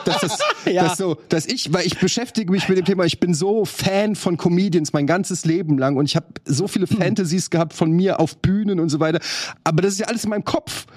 [0.06, 3.36] dass, das, dass, so, dass ich, weil ich beschäftige mich mit dem Thema, ich bin
[3.36, 7.74] so Fan von Comedians mein ganzes Leben lang und ich habe so viele Fantasies gehabt
[7.74, 9.20] von mir auf Bühnen und so weiter.
[9.64, 10.88] Aber das ist ja alles in meinem Kopf.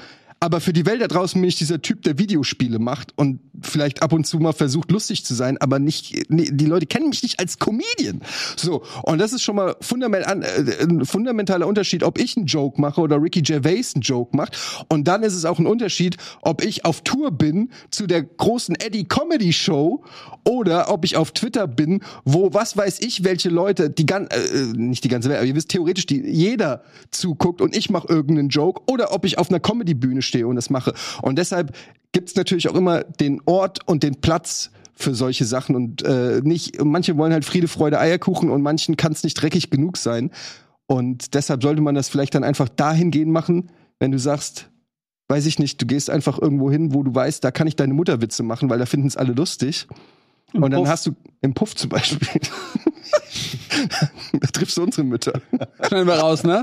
[0.41, 4.03] Aber für die Welt da draußen bin ich dieser Typ, der Videospiele macht und vielleicht
[4.03, 7.25] ab und zu mal versucht, lustig zu sein, aber nicht, nee, die Leute kennen mich
[7.25, 8.21] nicht als Comedian.
[8.57, 8.85] So.
[9.03, 13.01] Und das ist schon mal fundament, äh, ein fundamentaler Unterschied, ob ich einen Joke mache
[13.01, 14.57] oder Ricky Gervais einen Joke macht.
[14.89, 18.77] Und dann ist es auch ein Unterschied, ob ich auf Tour bin zu der großen
[18.77, 20.05] Eddie Comedy Show
[20.45, 24.39] oder ob ich auf Twitter bin, wo was weiß ich, welche Leute, die gan äh,
[24.75, 28.51] nicht die ganze Welt, aber ihr wisst theoretisch, die jeder zuguckt und ich mache irgendeinen
[28.51, 30.95] Joke oder ob ich auf einer Comedy-Bühne stehe und das mache.
[31.23, 31.75] Und deshalb
[32.13, 36.83] gibt's natürlich auch immer den Ort und den Platz für solche Sachen und äh, nicht,
[36.83, 40.31] manche wollen halt Friede, Freude, Eierkuchen und manchen kann es nicht dreckig genug sein.
[40.87, 44.71] Und deshalb sollte man das vielleicht dann einfach dahingehend machen, wenn du sagst,
[45.29, 47.95] weiß ich nicht, du gehst einfach irgendwo hin, wo du weißt, da kann ich deine
[47.95, 49.87] Mutterwitze machen, weil da finden es alle lustig.
[50.53, 50.89] Im und dann Puff.
[50.91, 51.13] hast du
[51.43, 52.27] im Puff zum Beispiel.
[54.41, 55.41] da triffst du unsere Mütter.
[55.87, 56.63] Schneiden wir raus, ne?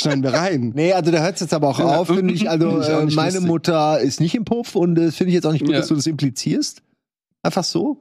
[0.00, 0.72] Schneiden wir rein.
[0.74, 2.48] Nee, also da hört es jetzt aber auch auf, finde ich.
[2.48, 3.46] Also äh, meine lustig.
[3.46, 5.78] Mutter ist nicht im Puff und das finde ich jetzt auch nicht gut, Ja.
[5.80, 6.82] dass du das implizierst.
[7.42, 8.00] Einfach so.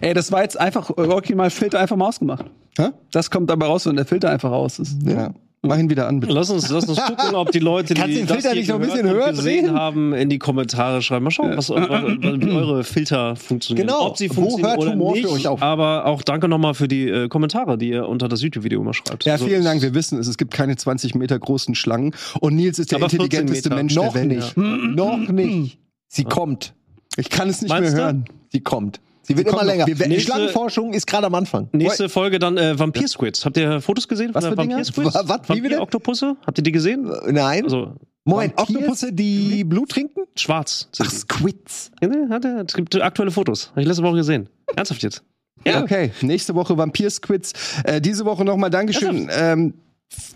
[0.00, 2.46] Ey, das war jetzt einfach original Filter einfach mal ausgemacht.
[2.78, 2.90] Hä?
[3.12, 4.96] Das kommt dabei raus, wenn der Filter einfach raus ist.
[5.04, 5.34] Ja.
[5.62, 6.32] Mach ihn wieder an, bitte.
[6.32, 8.68] Lass uns, lass uns gucken, ob die Leute, Kannst die den das Filter hier nicht
[8.68, 9.74] noch ein bisschen höher gesehen drehen?
[9.76, 11.24] haben, in die Kommentare schreiben.
[11.24, 13.88] Mal schauen, was, was, wie eure Filter funktionieren.
[13.88, 14.06] Genau.
[14.06, 15.28] Ob sie Wo funktionieren hört oder Humor für nicht.
[15.32, 15.60] euch auf?
[15.60, 19.24] Aber auch danke nochmal für die äh, Kommentare, die ihr unter das YouTube-Video immer schreibt.
[19.24, 19.82] Ja, vielen Dank.
[19.82, 20.28] Wir wissen es.
[20.28, 22.14] Es gibt keine 20 Meter großen Schlangen.
[22.40, 23.70] Und Nils ist der Aber 14 intelligenteste.
[23.74, 24.28] Mensch Noch der Welt.
[24.28, 24.56] nicht.
[24.56, 25.78] Noch nicht.
[26.06, 26.72] Sie kommt.
[27.16, 28.04] Ich kann es nicht Meinst mehr du?
[28.04, 28.24] hören.
[28.52, 29.00] Sie kommt.
[29.28, 29.86] Sie wird immer länger.
[29.86, 31.68] Wir- Die nächste- Schlangenforschung ist gerade am Anfang.
[31.72, 33.44] Nächste Folge dann äh, Vampir-Squids.
[33.44, 34.76] Habt ihr Fotos gesehen Was von Dinger?
[34.78, 35.14] Vampir-Squids?
[35.14, 35.48] Wa- was?
[35.48, 35.76] Wie bitte?
[35.76, 36.36] Vampir-Oktopusse?
[36.46, 37.08] Habt ihr die gesehen?
[37.26, 37.64] Äh, Nein.
[37.64, 37.92] Also,
[38.24, 38.58] Moment?
[38.58, 40.20] Oktopusse, die Blut trinken?
[40.36, 40.88] schwarz.
[41.00, 41.10] Ach.
[41.10, 41.90] Squids.
[42.02, 42.64] Ja, ne.
[42.66, 43.70] Es gibt aktuelle Fotos.
[43.70, 44.48] Habe ich letzte Woche gesehen.
[44.74, 45.22] Ernsthaft jetzt.
[45.66, 45.82] Ja.
[45.82, 47.52] Okay, nächste Woche Vampir-Squids.
[47.84, 49.74] Äh, diese Woche nochmal Dankeschön, ähm,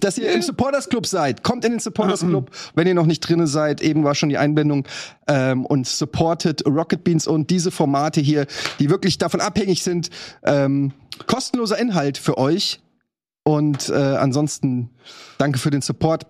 [0.01, 1.43] dass ihr im Supporters Club seid.
[1.43, 3.81] Kommt in den Supporters Club, wenn ihr noch nicht drinne seid.
[3.81, 4.87] Eben war schon die Einblendung.
[5.29, 8.47] Ähm, und supportet Rocket Beans und diese Formate hier,
[8.79, 10.11] die wirklich davon abhängig sind.
[10.43, 10.93] Ähm,
[11.27, 12.81] kostenloser Inhalt für euch.
[13.45, 14.91] Und äh, ansonsten
[15.39, 16.27] danke für den Support.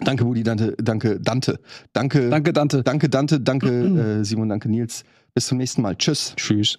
[0.00, 1.60] Danke, Budi, Dante, danke, Dante.
[1.92, 2.82] Danke, Danke, Dante.
[2.82, 3.68] danke, Dante, danke,
[4.20, 5.04] äh, Simon, danke, Nils.
[5.34, 5.96] Bis zum nächsten Mal.
[5.96, 6.34] Tschüss.
[6.36, 6.78] Tschüss.